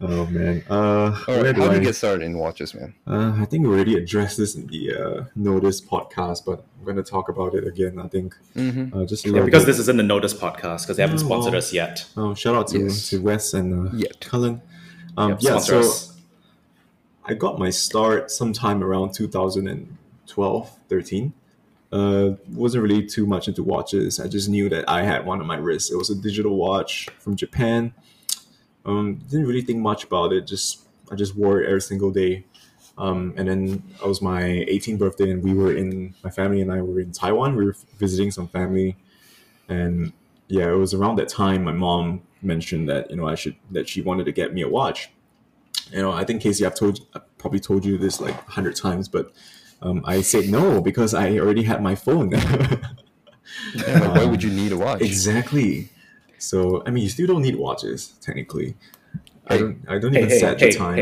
oh 0.00 0.26
man. 0.26 0.62
Uh, 0.68 0.74
All 0.74 1.10
where 1.26 1.44
right, 1.44 1.56
how 1.56 1.64
do 1.66 1.70
I? 1.72 1.74
you 1.76 1.80
get 1.80 1.94
started 1.94 2.24
in 2.24 2.38
watches, 2.38 2.74
man? 2.74 2.94
Uh, 3.06 3.34
I 3.38 3.44
think 3.44 3.66
we 3.66 3.72
already 3.74 3.96
addressed 3.96 4.36
this 4.38 4.54
in 4.54 4.66
the 4.66 4.94
uh, 4.94 5.24
Notice 5.34 5.80
podcast, 5.80 6.44
but 6.44 6.64
I'm 6.78 6.84
going 6.84 6.96
to 6.96 7.02
talk 7.02 7.28
about 7.28 7.54
it 7.54 7.66
again. 7.66 7.98
I 7.98 8.08
think 8.08 8.34
Mm-hmm. 8.56 8.96
uh, 8.98 9.04
just 9.06 9.24
Yeah, 9.26 9.42
because 9.44 9.62
bit. 9.64 9.72
this 9.72 9.78
isn't 9.80 9.96
the 9.96 10.02
Notice 10.02 10.34
podcast 10.34 10.82
because 10.82 10.96
they 10.96 11.02
haven't 11.02 11.16
Oh, 11.22 11.26
sponsored 11.26 11.54
us 11.54 11.72
yet. 11.72 12.06
Oh, 12.16 12.34
shout 12.34 12.54
out 12.54 12.68
to, 12.68 12.78
Yes. 12.78 13.10
to 13.10 13.20
Wes 13.20 13.54
and 13.54 13.88
uh, 13.88 13.96
Yet. 13.96 14.20
Cullen. 14.20 14.60
Um, 15.16 15.30
Yep, 15.30 15.38
yeah, 15.42 15.50
sponsor 15.50 15.82
so 15.82 15.88
us. 15.88 16.09
I 17.30 17.34
got 17.34 17.60
my 17.60 17.70
start 17.70 18.28
sometime 18.28 18.82
around 18.82 19.14
2012, 19.14 20.78
13. 20.88 21.32
Uh, 21.92 22.30
wasn't 22.48 22.82
really 22.82 23.06
too 23.06 23.24
much 23.24 23.46
into 23.46 23.62
watches. 23.62 24.18
I 24.18 24.26
just 24.26 24.48
knew 24.48 24.68
that 24.68 24.88
I 24.88 25.02
had 25.04 25.24
one 25.24 25.40
on 25.40 25.46
my 25.46 25.56
wrist. 25.56 25.92
It 25.92 25.96
was 25.96 26.10
a 26.10 26.16
digital 26.16 26.56
watch 26.56 27.08
from 27.20 27.36
Japan. 27.36 27.94
Um, 28.84 29.20
didn't 29.30 29.46
really 29.46 29.62
think 29.62 29.78
much 29.78 30.02
about 30.02 30.32
it. 30.32 30.44
Just 30.44 30.80
I 31.12 31.14
just 31.14 31.36
wore 31.36 31.62
it 31.62 31.68
every 31.68 31.80
single 31.80 32.10
day. 32.10 32.46
Um, 32.98 33.32
and 33.36 33.48
then 33.48 33.84
it 34.02 34.08
was 34.08 34.20
my 34.20 34.42
18th 34.42 34.98
birthday, 34.98 35.30
and 35.30 35.40
we 35.40 35.54
were 35.54 35.72
in 35.72 36.16
my 36.24 36.30
family 36.30 36.60
and 36.60 36.72
I 36.72 36.82
were 36.82 36.98
in 36.98 37.12
Taiwan. 37.12 37.54
We 37.54 37.64
were 37.64 37.76
visiting 37.96 38.32
some 38.32 38.48
family, 38.48 38.96
and 39.68 40.12
yeah, 40.48 40.68
it 40.68 40.76
was 40.76 40.94
around 40.94 41.14
that 41.20 41.28
time 41.28 41.62
my 41.62 41.72
mom 41.72 42.22
mentioned 42.42 42.88
that 42.88 43.08
you 43.08 43.16
know 43.16 43.28
I 43.28 43.36
should 43.36 43.54
that 43.70 43.88
she 43.88 44.02
wanted 44.02 44.24
to 44.24 44.32
get 44.32 44.52
me 44.52 44.62
a 44.62 44.68
watch 44.68 45.10
you 45.92 46.02
know, 46.02 46.12
I 46.12 46.24
think 46.24 46.42
Casey, 46.42 46.64
I've 46.66 46.74
told, 46.74 47.00
I 47.14 47.20
probably 47.38 47.60
told 47.60 47.84
you 47.84 47.98
this 47.98 48.20
like 48.20 48.34
a 48.34 48.50
hundred 48.50 48.76
times, 48.76 49.08
but 49.08 49.32
um, 49.82 50.02
I 50.04 50.20
said 50.22 50.48
no 50.48 50.80
because 50.80 51.14
I 51.14 51.38
already 51.38 51.62
had 51.64 51.82
my 51.82 51.94
phone. 51.94 52.32
Yeah, 53.72 53.98
like, 53.98 54.14
why 54.14 54.24
would 54.24 54.42
you 54.42 54.50
need 54.50 54.72
a 54.72 54.78
watch? 54.78 55.02
exactly. 55.02 55.90
So 56.38 56.82
I 56.86 56.90
mean, 56.90 57.02
you 57.02 57.10
still 57.10 57.26
don't 57.26 57.42
need 57.42 57.56
watches 57.56 58.08
technically. 58.20 58.76
I 59.46 59.58
don't. 59.58 59.84
I 59.88 59.98
don't 59.98 60.12
Hey, 60.12 60.18
even 60.18 60.28
hey, 60.28 60.38
set 60.38 60.60
hey, 60.60 60.70
the 60.70 60.76
time. 60.78 60.96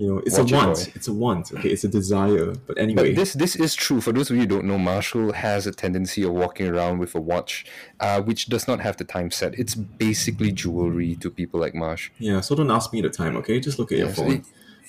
You 0.00 0.06
know, 0.06 0.18
it's 0.24 0.38
Watch 0.38 0.52
a 0.52 0.54
want. 0.56 0.74
boy. 0.76 0.92
It's 0.94 1.08
a 1.08 1.12
want. 1.12 1.52
Okay, 1.52 1.68
it's 1.68 1.84
a 1.84 1.88
desire. 1.88 2.54
But 2.66 2.78
anyway, 2.78 3.08
But 3.10 3.16
this 3.20 3.34
this 3.34 3.54
is 3.54 3.74
true. 3.74 4.00
For 4.00 4.12
those 4.16 4.30
of 4.30 4.36
you 4.36 4.42
who 4.42 4.48
don't 4.54 4.64
know, 4.64 4.78
Marshall 4.78 5.32
has 5.46 5.66
a 5.66 5.72
tendency 5.72 6.22
of 6.22 6.32
walking 6.32 6.66
around 6.68 6.98
with 7.02 7.14
a 7.14 7.20
watch, 7.20 7.66
uh, 8.00 8.22
which 8.22 8.46
does 8.54 8.64
not 8.66 8.80
have 8.80 8.96
the 8.96 9.04
time 9.04 9.30
set. 9.30 9.50
It's 9.62 9.74
basically 9.74 10.52
jewelry 10.52 11.16
to 11.16 11.28
people 11.30 11.60
like 11.60 11.74
Marsh. 11.74 12.10
yeah. 12.18 12.40
So 12.40 12.54
don't 12.54 12.70
ask 12.70 12.86
me 12.94 13.02
the 13.02 13.10
time. 13.10 13.36
Okay, 13.40 13.60
just 13.60 13.78
look 13.78 13.92
at 13.92 13.98
your 13.98 14.06
Yes, 14.08 14.16
phone. 14.16 14.32
i- 14.32 14.42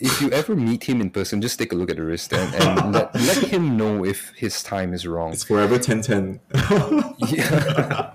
If 0.03 0.19
you 0.21 0.29
ever 0.31 0.55
meet 0.55 0.83
him 0.89 0.97
in 1.01 1.09
person, 1.11 1.41
just 1.41 1.59
take 1.59 1.71
a 1.73 1.75
look 1.79 1.91
at 1.91 1.97
the 1.97 2.03
wrist 2.09 2.33
and, 2.33 2.49
and 2.55 2.91
let, 2.95 3.13
let 3.13 3.37
him 3.53 3.77
know 3.77 4.03
if 4.13 4.19
his 4.43 4.63
time 4.63 4.93
is 4.97 5.05
wrong. 5.05 5.29
It's 5.33 5.43
forever 5.43 5.77
ten 5.77 5.99
ten. 6.01 6.39
Yeah. 7.35 8.09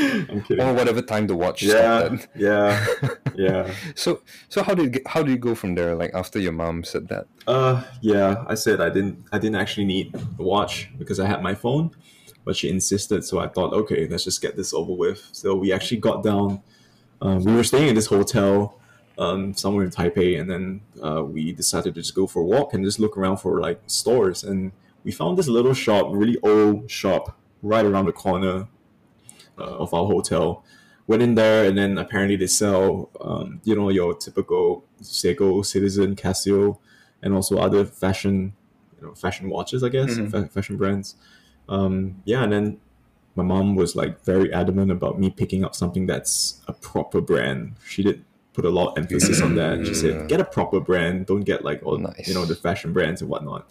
Or 0.58 0.74
whatever 0.74 1.02
time 1.02 1.26
the 1.26 1.36
watch 1.36 1.62
yeah, 1.62 2.08
at. 2.10 2.28
yeah, 2.36 2.86
yeah. 3.34 3.74
So 3.94 4.22
so 4.48 4.62
how 4.62 4.74
did 4.74 5.00
how 5.06 5.22
did 5.22 5.32
you 5.32 5.38
go 5.38 5.54
from 5.54 5.74
there? 5.74 5.94
Like 5.94 6.12
after 6.14 6.38
your 6.38 6.52
mom 6.52 6.84
said 6.84 7.08
that. 7.08 7.26
Uh, 7.46 7.82
yeah, 8.00 8.44
I 8.46 8.54
said 8.54 8.80
I 8.80 8.90
didn't. 8.90 9.24
I 9.32 9.38
didn't 9.38 9.56
actually 9.56 9.86
need 9.86 10.14
a 10.14 10.42
watch 10.42 10.90
because 10.98 11.20
I 11.20 11.26
had 11.26 11.42
my 11.42 11.54
phone, 11.54 11.90
but 12.44 12.56
she 12.56 12.68
insisted. 12.68 13.24
So 13.24 13.38
I 13.38 13.48
thought, 13.48 13.72
okay, 13.72 14.06
let's 14.08 14.24
just 14.24 14.40
get 14.40 14.56
this 14.56 14.72
over 14.72 14.92
with. 14.92 15.28
So 15.32 15.54
we 15.54 15.72
actually 15.72 15.98
got 15.98 16.22
down. 16.22 16.62
Um, 17.22 17.44
we 17.44 17.54
were 17.54 17.64
staying 17.64 17.88
in 17.88 17.94
this 17.94 18.06
hotel, 18.06 18.78
um, 19.18 19.54
somewhere 19.54 19.84
in 19.84 19.90
Taipei, 19.90 20.40
and 20.40 20.50
then 20.50 20.80
uh, 21.02 21.22
we 21.22 21.52
decided 21.52 21.94
to 21.94 22.00
just 22.00 22.14
go 22.14 22.26
for 22.26 22.40
a 22.40 22.44
walk 22.44 22.72
and 22.74 22.84
just 22.84 22.98
look 22.98 23.16
around 23.16 23.38
for 23.38 23.60
like 23.60 23.80
stores. 23.86 24.42
And 24.44 24.72
we 25.04 25.12
found 25.12 25.38
this 25.38 25.48
little 25.48 25.74
shop, 25.74 26.08
really 26.10 26.38
old 26.42 26.90
shop, 26.90 27.38
right 27.62 27.84
around 27.84 28.06
the 28.06 28.12
corner 28.12 28.68
of 29.64 29.92
our 29.94 30.06
hotel. 30.06 30.64
Went 31.06 31.22
in 31.22 31.34
there, 31.34 31.64
and 31.64 31.76
then 31.76 31.98
apparently 31.98 32.36
they 32.36 32.46
sell, 32.46 33.10
um, 33.20 33.60
you 33.64 33.74
know, 33.74 33.88
your 33.88 34.14
typical 34.14 34.84
Seiko, 35.02 35.64
Citizen, 35.66 36.14
Casio, 36.14 36.78
and 37.22 37.34
also 37.34 37.58
other 37.58 37.84
fashion, 37.84 38.52
you 39.00 39.06
know, 39.08 39.14
fashion 39.14 39.50
watches, 39.50 39.82
I 39.82 39.88
guess, 39.88 40.10
Mhm. 40.16 40.30
fa- 40.30 40.46
fashion 40.48 40.76
brands. 40.76 41.16
Um, 41.68 42.16
yeah, 42.24 42.44
and 42.44 42.52
then 42.52 42.76
my 43.34 43.42
mom 43.42 43.74
was 43.74 43.96
like 43.96 44.22
very 44.24 44.52
adamant 44.52 44.90
about 44.92 45.18
me 45.18 45.30
picking 45.30 45.64
up 45.64 45.74
something 45.74 46.06
that's 46.06 46.60
a 46.68 46.72
proper 46.74 47.20
brand. 47.20 47.72
She 47.88 48.02
did 48.02 48.24
put 48.52 48.64
a 48.64 48.70
lot 48.70 48.92
of 48.92 48.98
emphasis 48.98 49.40
on 49.40 49.54
that. 49.56 49.86
She 49.86 49.94
said, 49.94 50.28
"Get 50.28 50.40
a 50.40 50.44
proper 50.44 50.80
brand. 50.80 51.26
Don't 51.26 51.42
get 51.42 51.64
like 51.64 51.80
all 51.84 51.98
Nice. 51.98 52.28
you 52.28 52.34
know 52.34 52.44
the 52.44 52.54
fashion 52.56 52.92
brands 52.92 53.20
and 53.20 53.30
whatnot." 53.30 53.68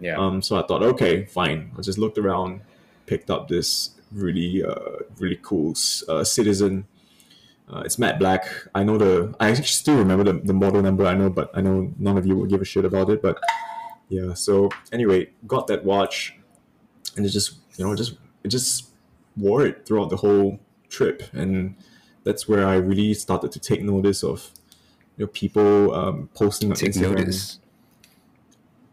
Yeah. 0.00 0.16
Um, 0.18 0.40
so 0.42 0.56
I 0.56 0.62
thought, 0.66 0.82
okay, 0.82 1.24
fine. 1.24 1.72
I 1.76 1.80
just 1.82 1.98
looked 1.98 2.18
around, 2.18 2.60
picked 3.06 3.30
up 3.30 3.48
this 3.48 3.90
really 4.12 4.64
uh, 4.64 5.04
really 5.18 5.38
cool 5.42 5.74
uh, 6.08 6.24
Citizen. 6.24 6.86
Uh, 7.70 7.82
it's 7.84 7.98
matte 7.98 8.18
black. 8.18 8.46
I 8.74 8.82
know 8.82 8.96
the. 8.96 9.34
I 9.38 9.50
actually 9.50 9.66
still 9.66 9.98
remember 9.98 10.24
the, 10.24 10.40
the 10.40 10.54
model 10.54 10.80
number. 10.82 11.06
I 11.06 11.14
know, 11.14 11.28
but 11.28 11.50
I 11.54 11.60
know 11.60 11.92
none 11.98 12.16
of 12.16 12.26
you 12.26 12.36
will 12.36 12.46
give 12.46 12.62
a 12.62 12.64
shit 12.64 12.84
about 12.84 13.10
it. 13.10 13.20
But 13.20 13.38
yeah. 14.08 14.34
So 14.34 14.70
anyway, 14.90 15.30
got 15.46 15.66
that 15.66 15.84
watch, 15.84 16.36
and 17.16 17.26
it 17.26 17.28
just 17.28 17.56
you 17.76 17.84
know 17.84 17.94
just 17.94 18.14
it 18.42 18.48
just 18.48 18.90
wore 19.36 19.66
it 19.66 19.84
throughout 19.86 20.08
the 20.10 20.16
whole 20.16 20.60
trip, 20.88 21.22
and 21.32 21.74
that's 22.24 22.48
where 22.48 22.66
I 22.66 22.76
really 22.76 23.12
started 23.14 23.52
to 23.52 23.60
take 23.60 23.82
notice 23.82 24.24
of 24.24 24.50
you 25.16 25.24
know 25.24 25.28
people 25.28 25.94
um, 25.94 26.30
posting 26.34 26.70
on 26.70 26.76
Take 26.76 26.92
Instagram. 26.92 27.18
notice. 27.18 27.60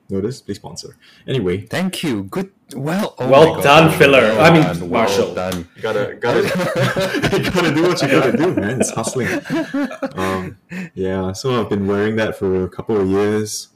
Notice, 0.10 0.42
please 0.42 0.56
sponsor. 0.58 0.98
Anyway, 1.28 1.62
Thank 1.62 2.04
you. 2.04 2.24
Good. 2.24 2.52
Well. 2.76 3.16
oh 3.20 3.30
Well 3.30 3.62
done, 3.62 3.90
God. 3.90 3.98
filler. 3.98 4.22
Well 4.22 4.42
I 4.46 4.54
mean, 4.54 4.64
done, 4.64 4.80
well 4.90 5.02
Marshall. 5.02 5.34
done. 5.34 5.68
gotta 5.82 6.16
gotta 6.20 6.42
you 7.44 7.52
gotta 7.52 7.74
do 7.74 7.84
what 7.84 8.02
you 8.02 8.08
gotta 8.10 8.38
do, 8.38 8.54
man. 8.54 8.82
It's 8.82 8.92
hustling. 8.92 9.28
Um, 10.16 10.58
yeah, 10.94 11.32
so 11.34 11.60
I've 11.60 11.70
been 11.70 11.88
wearing 11.88 12.16
that 12.18 12.38
for 12.38 12.64
a 12.66 12.70
couple 12.70 13.00
of 13.00 13.08
years. 13.08 13.70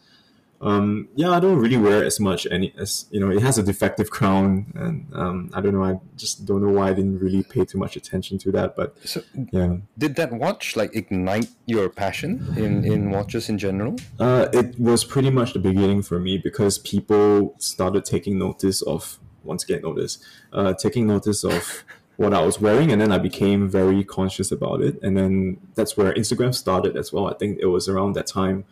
Um, 0.62 1.08
yeah, 1.16 1.32
I 1.32 1.40
don't 1.40 1.58
really 1.58 1.78
wear 1.78 2.04
it 2.04 2.08
as 2.08 2.20
much. 2.20 2.46
Any 2.52 2.74
as 2.78 3.06
you 3.12 3.20
know, 3.20 3.32
it 3.32 3.42
has 3.42 3.58
a 3.58 3.64
defective 3.64 4.10
crown, 4.10 4.72
and 4.76 5.08
um, 5.14 5.50
I 5.54 5.62
don't 5.62 5.74
know. 5.74 5.84
I 5.84 6.00
just 6.18 6.46
don't 6.46 6.62
know 6.62 6.70
why 6.70 6.90
I 6.90 6.94
didn't 6.94 7.20
really 7.20 7.44
pay 7.44 7.64
too 7.64 7.78
much 7.78 7.96
attention 7.96 8.38
to 8.40 8.52
that. 8.52 8.76
But 8.76 8.96
So, 9.08 9.22
yeah, 9.52 9.78
did 9.98 10.16
that 10.16 10.34
watch 10.34 10.76
like 10.76 10.96
ignite 10.96 11.50
your 11.66 11.90
passion 11.90 12.54
in 12.58 12.84
in 12.84 13.10
watches 13.12 13.48
in 13.48 13.58
general? 13.58 13.96
Uh, 14.20 14.48
it 14.52 14.78
was 14.80 15.06
pretty 15.06 15.30
much 15.30 15.54
the 15.54 15.60
beginning 15.60 16.02
for 16.02 16.20
me 16.20 16.38
because 16.38 16.78
people 16.80 17.56
started 17.58 18.04
taking 18.04 18.38
notice 18.38 18.82
of 18.82 19.18
once 19.44 19.64
again 19.64 19.82
notice, 19.82 20.20
uh, 20.52 20.74
taking 20.74 21.08
notice 21.08 21.46
of 21.46 21.86
what 22.18 22.34
I 22.34 22.42
was 22.42 22.60
wearing, 22.60 22.92
and 22.92 23.00
then 23.02 23.14
I 23.14 23.18
became 23.18 23.70
very 23.70 24.04
conscious 24.04 24.52
about 24.52 24.82
it, 24.82 25.02
and 25.02 25.16
then 25.16 25.58
that's 25.76 25.96
where 25.96 26.14
Instagram 26.14 26.54
started 26.54 26.98
as 26.98 27.14
well. 27.14 27.28
I 27.28 27.34
think 27.36 27.60
it 27.62 27.68
was 27.68 27.88
around 27.88 28.12
that 28.16 28.28
time 28.28 28.66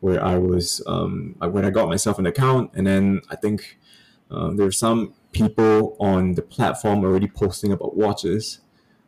where 0.00 0.22
I 0.24 0.38
was 0.38 0.82
um, 0.86 1.36
when 1.38 1.64
I 1.64 1.70
got 1.70 1.88
myself 1.88 2.18
an 2.18 2.26
account, 2.26 2.70
and 2.74 2.86
then 2.86 3.20
I 3.30 3.36
think 3.36 3.78
uh, 4.30 4.50
there 4.50 4.64
were 4.66 4.72
some 4.72 5.14
people 5.32 5.96
on 6.00 6.34
the 6.34 6.42
platform 6.42 7.04
already 7.04 7.28
posting 7.28 7.72
about 7.72 7.96
watches. 7.96 8.60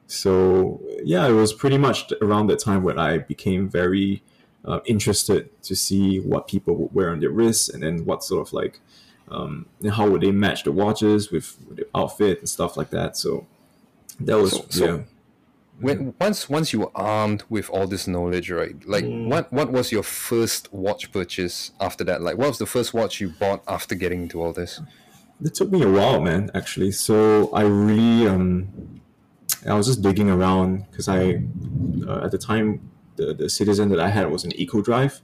So 0.07 0.81
yeah, 1.05 1.27
it 1.27 1.33
was 1.33 1.53
pretty 1.53 1.79
much 1.79 2.13
around 2.21 2.49
that 2.49 2.59
time 2.59 2.83
when 2.83 2.99
I 2.99 3.19
became 3.19 3.69
very 3.69 4.23
uh, 4.65 4.81
interested 4.85 5.51
to 5.63 5.75
see 5.75 6.21
what 6.21 6.47
people 6.47 6.75
would 6.77 6.95
wear 6.95 7.11
on 7.11 7.21
their 7.21 7.31
wrists 7.31 7.69
and 7.69 7.83
then 7.83 8.05
what 8.05 8.23
sort 8.23 8.47
of 8.47 8.53
like 8.53 8.81
um, 9.29 9.67
how 9.91 10.09
would 10.11 10.21
they 10.21 10.31
match 10.31 10.65
the 10.65 10.73
watches 10.73 11.31
with, 11.33 11.57
with 11.67 11.79
the 11.79 11.87
outfit 11.95 12.41
and 12.41 12.49
stuff 12.49 12.77
like 12.77 12.91
that. 12.91 13.17
So 13.17 13.47
that 14.21 14.37
was 14.39 14.53
So- 14.53 14.65
so- 14.69 14.85
yeah. 14.97 15.03
When 15.81 16.15
once 16.21 16.49
once 16.49 16.73
you 16.73 16.81
were 16.81 16.91
armed 16.95 17.45
with 17.49 17.69
all 17.71 17.87
this 17.87 18.07
knowledge, 18.07 18.51
right? 18.51 18.77
Like, 18.87 19.05
what 19.05 19.53
what 19.53 19.73
was 19.73 19.91
your 19.91 20.03
first 20.03 20.73
watch 20.73 21.11
purchase 21.13 21.73
after 21.81 22.05
that? 22.05 22.23
Like, 22.23 22.37
what 22.37 22.49
was 22.49 22.59
the 22.59 22.67
first 22.67 22.95
watch 22.95 23.21
you 23.21 23.31
bought 23.31 23.63
after 23.67 23.95
getting 23.95 24.23
into 24.23 24.43
all 24.43 24.53
this? 24.53 24.81
It 25.43 25.55
took 25.55 25.73
me 25.73 25.83
a 25.83 25.91
while, 25.91 26.21
man. 26.21 26.51
Actually, 26.55 26.93
so 26.93 27.51
I 27.53 27.63
really 27.63 28.29
um, 28.29 29.01
I 29.69 29.75
was 29.75 29.87
just 29.87 30.03
digging 30.03 30.31
around 30.31 30.87
because 30.91 31.09
I 31.09 31.43
uh, 32.07 32.25
at 32.25 32.31
the 32.31 32.39
time 32.39 32.91
the 33.17 33.35
the 33.35 33.49
Citizen 33.49 33.89
that 33.89 34.01
I 34.01 34.09
had 34.09 34.31
was 34.31 34.45
an 34.45 34.53
Eco 34.55 34.83
Drive, 34.83 35.21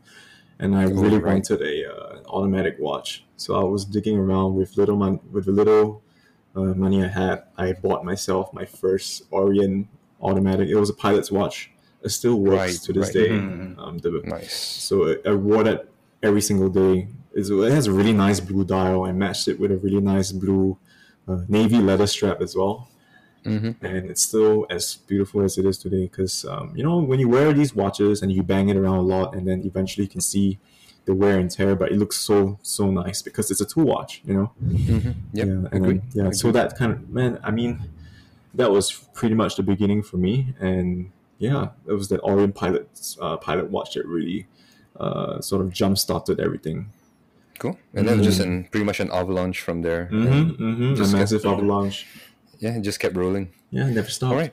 and 0.59 0.75
I 0.75 0.85
really 0.85 1.19
right. 1.19 1.35
wanted 1.35 1.63
a 1.63 1.93
uh, 1.93 2.23
automatic 2.27 2.77
watch. 2.79 3.25
So 3.37 3.55
I 3.61 3.65
was 3.65 3.85
digging 3.85 4.19
around 4.19 4.55
with 4.55 4.77
little 4.77 4.97
mon- 4.97 5.21
with 5.31 5.45
the 5.45 5.53
little 5.53 6.03
uh, 6.57 6.75
money 6.75 7.05
I 7.05 7.09
had. 7.09 7.45
I 7.57 7.73
bought 7.73 8.05
myself 8.05 8.53
my 8.53 8.65
first 8.65 9.23
Orient 9.31 9.89
automatic. 10.21 10.69
It 10.69 10.77
was 10.77 10.91
a 10.91 10.95
pilot's 10.95 11.31
watch. 11.31 11.71
It 12.03 12.11
still 12.11 12.37
works 12.41 12.57
Right, 12.59 12.81
to 12.85 12.93
this 12.93 13.07
right. 13.07 13.15
day. 13.15 13.29
Mhm. 13.31 13.79
Um, 13.79 13.99
the 13.99 14.23
Nice. 14.25 14.55
so 14.55 15.09
I- 15.11 15.31
I 15.31 15.35
wore 15.35 15.65
that 15.65 15.89
every 16.23 16.41
single 16.41 16.69
day. 16.69 17.09
It's, 17.35 17.51
it 17.51 17.73
has 17.73 17.87
a 17.87 17.93
really 17.93 18.13
nice 18.13 18.41
blue 18.41 18.65
dial. 18.65 19.05
I 19.05 19.13
matched 19.13 19.49
it 19.49 19.59
with 19.61 19.71
a 19.73 19.77
really 19.77 20.01
nice 20.01 20.33
blue 20.33 20.77
uh, 21.29 21.43
navy 21.49 21.79
leather 21.79 22.07
strap 22.07 22.41
as 22.41 22.57
well. 22.57 22.89
hmm 23.45 23.71
And 23.83 24.11
it's 24.11 24.23
still 24.23 24.67
as 24.71 24.97
beautiful 25.07 25.43
as 25.43 25.59
it 25.59 25.65
is 25.67 25.77
today 25.79 26.05
because, 26.11 26.45
um, 26.45 26.73
you 26.77 26.83
know, 26.83 26.99
when 27.01 27.21
you 27.21 27.29
wear 27.29 27.53
these 27.53 27.75
watches 27.75 28.23
and 28.23 28.33
you 28.33 28.43
bang 28.43 28.69
it 28.71 28.77
around 28.77 28.97
a 28.99 29.03
lot 29.03 29.35
and 29.35 29.47
then 29.47 29.63
eventually 29.65 30.05
you 30.07 30.11
can 30.11 30.21
see 30.23 30.59
the 31.05 31.15
wear 31.15 31.39
and 31.39 31.51
tear, 31.51 31.75
but 31.77 31.91
it 31.93 31.99
looks 31.99 32.17
so, 32.17 32.59
so 32.63 32.91
nice 32.91 33.23
because 33.23 33.51
it's 33.51 33.61
a 33.61 33.65
tool 33.67 33.85
watch, 33.85 34.23
you 34.25 34.35
know? 34.35 34.47
hmm 34.61 34.99
Yep. 34.99 35.15
yeah, 35.35 35.43
and 35.43 35.67
agree. 35.73 35.99
then- 35.99 36.03
yeah. 36.27 36.31
So 36.33 36.51
that 36.53 36.77
kind 36.77 36.93
of 36.93 37.09
man, 37.11 37.39
I 37.43 37.51
mean, 37.51 37.81
that 38.59 38.71
was 38.71 38.93
pretty 39.15 39.35
much 39.35 39.57
the 39.57 39.63
beginning 39.63 40.03
for 40.03 40.19
me, 40.19 40.55
and 40.61 41.11
yeah, 41.39 41.69
it 41.87 41.93
was 41.93 42.09
the 42.09 42.19
Orient 42.19 42.55
Pilot 42.55 42.87
uh, 43.21 43.37
pilot 43.39 43.71
watch 43.71 43.95
that 43.95 44.07
really 44.07 44.47
uh, 44.99 45.41
sort 45.41 45.63
of 45.63 45.73
jump 45.73 45.97
started 45.97 46.39
everything. 46.41 46.91
Cool. 47.59 47.77
And 47.95 48.07
then 48.07 48.19
was 48.19 48.27
just 48.27 48.41
an 48.41 48.69
pretty 48.71 48.85
much 48.85 49.01
an 49.01 49.11
avalanche 49.11 49.61
from 49.61 49.83
there. 49.83 50.09
Mm-hmm, 50.13 50.63
mm-hmm. 50.63 50.93
A 50.93 50.97
just 50.97 51.13
get- 51.13 51.19
massive 51.19 51.45
avalanche. 51.47 52.07
Yeah, 52.61 52.77
it 52.77 52.83
just 52.83 52.99
kept 53.01 53.17
rolling. 53.17 53.51
Yeah, 53.71 53.89
never 53.89 54.09
stopped. 54.11 54.33
All 54.33 54.39
right. 54.39 54.53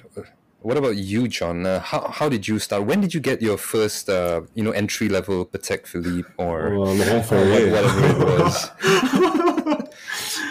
What 0.62 0.78
about 0.78 0.96
you, 0.98 1.28
John? 1.28 1.66
Uh, 1.66 1.80
how, 1.80 2.08
how 2.08 2.28
did 2.30 2.48
you 2.48 2.58
start? 2.60 2.86
When 2.86 3.00
did 3.02 3.14
you 3.14 3.20
get 3.20 3.42
your 3.42 3.58
first, 3.58 4.10
uh, 4.10 4.42
you 4.56 4.64
know, 4.64 4.72
entry 4.72 5.10
level 5.10 5.46
Patek 5.46 5.86
Philippe 5.86 6.30
or 6.38 6.78
Well, 6.78 6.96
Laurent 6.96 7.32
or 7.32 7.46
whatever 7.72 8.08
it 8.08 8.18
was? 8.40 9.52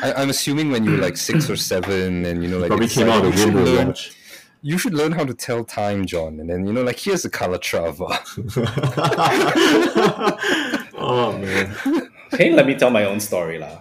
I, 0.04 0.12
I'm 0.20 0.30
assuming 0.30 0.70
when 0.70 0.84
you 0.84 0.92
were 0.92 0.98
like 1.08 1.16
six 1.16 1.48
or 1.48 1.56
seven, 1.72 2.24
and 2.26 2.42
you 2.42 2.48
know, 2.50 2.58
like 2.58 2.68
Probably 2.68 2.88
came 2.88 3.08
like, 3.08 3.16
out 3.16 3.22
you 3.24 3.28
of 3.30 3.38
should 3.38 3.54
Windows 3.54 3.68
learn, 3.76 3.86
watch. 3.88 4.12
you 4.62 4.76
should 4.78 4.94
learn 4.94 5.12
how 5.12 5.24
to 5.24 5.34
tell 5.34 5.64
time, 5.64 6.04
John. 6.06 6.38
And 6.40 6.48
then 6.50 6.66
you 6.66 6.72
know, 6.72 6.82
like 6.82 6.98
here's 6.98 7.22
the 7.22 7.30
Calatrava. 7.30 8.10
oh 10.94 11.38
man. 11.38 11.74
Hey, 12.32 12.52
let 12.52 12.66
me 12.66 12.74
tell 12.74 12.90
my 12.90 13.04
own 13.04 13.20
story, 13.20 13.58
lah. 13.58 13.78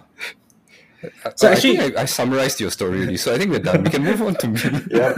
So 1.02 1.10
So 1.36 1.48
I 1.48 1.52
actually- 1.52 1.76
think 1.76 1.96
I, 1.98 2.02
I 2.02 2.04
summarized 2.06 2.60
your 2.60 2.70
story 2.70 2.98
already, 2.98 3.16
so 3.18 3.34
I 3.34 3.38
think 3.38 3.50
we're 3.50 3.58
done. 3.58 3.82
We 3.84 3.90
can 3.90 4.02
move 4.04 4.22
on 4.22 4.34
to 4.36 4.48
me. 4.48 4.60
Yeah. 4.90 5.12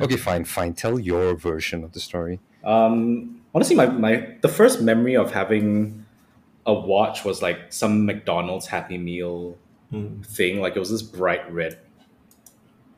okay, 0.02 0.16
fine, 0.16 0.44
fine. 0.44 0.74
Tell 0.74 0.98
your 0.98 1.36
version 1.36 1.84
of 1.84 1.92
the 1.92 2.00
story. 2.00 2.40
Um, 2.64 3.40
honestly, 3.54 3.76
my, 3.76 3.86
my 3.86 4.34
the 4.40 4.48
first 4.48 4.80
memory 4.82 5.14
of 5.16 5.30
having 5.32 6.03
a 6.66 6.72
watch 6.74 7.24
was 7.24 7.42
like 7.42 7.72
some 7.72 8.04
McDonald's 8.06 8.66
Happy 8.66 8.98
Meal 8.98 9.56
Mm. 9.92 10.26
thing. 10.26 10.60
Like 10.60 10.74
it 10.76 10.80
was 10.80 10.90
this 10.90 11.02
bright 11.02 11.50
red 11.52 11.78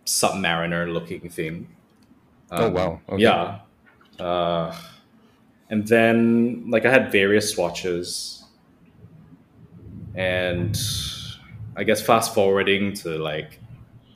Submariner 0.07 0.91
looking 0.93 1.29
thing. 1.29 1.69
Oh, 2.51 2.67
Um, 2.69 2.73
wow. 2.73 3.01
Okay. 3.09 3.23
Yeah. 3.23 3.59
Uh, 4.19 4.75
and 5.69 5.87
then 5.87 6.71
like 6.71 6.87
I 6.87 6.91
had 6.91 7.11
various 7.13 7.51
swatches, 7.51 8.45
and 10.15 10.79
I 11.77 11.85
guess 11.85 12.01
fast 12.01 12.35
forwarding 12.35 12.95
to 12.95 13.19
like 13.19 13.59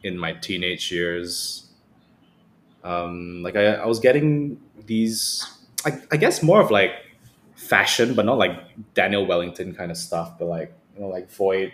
in 0.02 0.16
my 0.16 0.32
teenage 0.32 0.90
years, 0.90 1.66
um, 2.84 3.42
like 3.42 3.56
I, 3.56 3.74
I 3.74 3.86
was 3.86 3.98
getting 4.00 4.58
these, 4.86 5.44
I, 5.84 6.00
I 6.12 6.16
guess 6.16 6.42
more 6.42 6.60
of 6.60 6.70
like 6.70 6.92
fashion, 7.60 8.14
but 8.14 8.24
not 8.24 8.38
like 8.38 8.58
Daniel 8.94 9.26
Wellington 9.26 9.74
kind 9.74 9.90
of 9.90 9.96
stuff, 9.96 10.38
but 10.38 10.46
like 10.46 10.72
you 10.94 11.02
know 11.02 11.08
like 11.08 11.30
Void. 11.32 11.72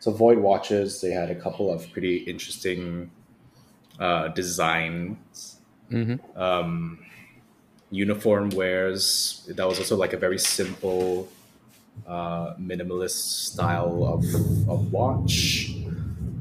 So 0.00 0.10
Void 0.12 0.38
watches, 0.38 1.00
they 1.00 1.10
had 1.12 1.30
a 1.30 1.34
couple 1.34 1.72
of 1.72 1.90
pretty 1.92 2.18
interesting 2.18 3.10
uh, 4.00 4.28
designs 4.28 5.58
hmm 5.90 6.14
um, 6.36 6.98
Uniform 7.90 8.50
Wares. 8.50 9.48
That 9.54 9.68
was 9.68 9.78
also 9.78 9.96
like 9.96 10.12
a 10.12 10.16
very 10.16 10.38
simple, 10.38 11.28
uh, 12.06 12.54
minimalist 12.56 13.50
style 13.52 14.04
of, 14.04 14.24
of 14.68 14.92
watch. 14.92 15.74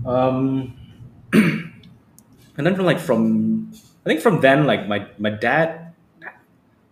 Um, 0.05 0.77
and 1.33 1.73
then 2.57 2.75
from 2.75 2.85
like 2.85 2.99
from 2.99 3.71
I 4.05 4.09
think 4.09 4.21
from 4.21 4.41
then 4.41 4.65
like 4.65 4.87
my 4.87 5.07
my 5.17 5.29
dad 5.29 5.93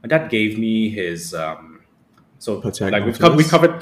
my 0.04 0.08
dad 0.08 0.30
gave 0.30 0.58
me 0.58 0.90
his 0.90 1.34
um, 1.34 1.69
so 2.40 2.62
Patek 2.62 2.92
like 2.92 3.06
we've, 3.06 3.20
co- 3.20 3.36
we 3.36 3.44
Nautilus? 3.44 3.52
covered 3.52 3.76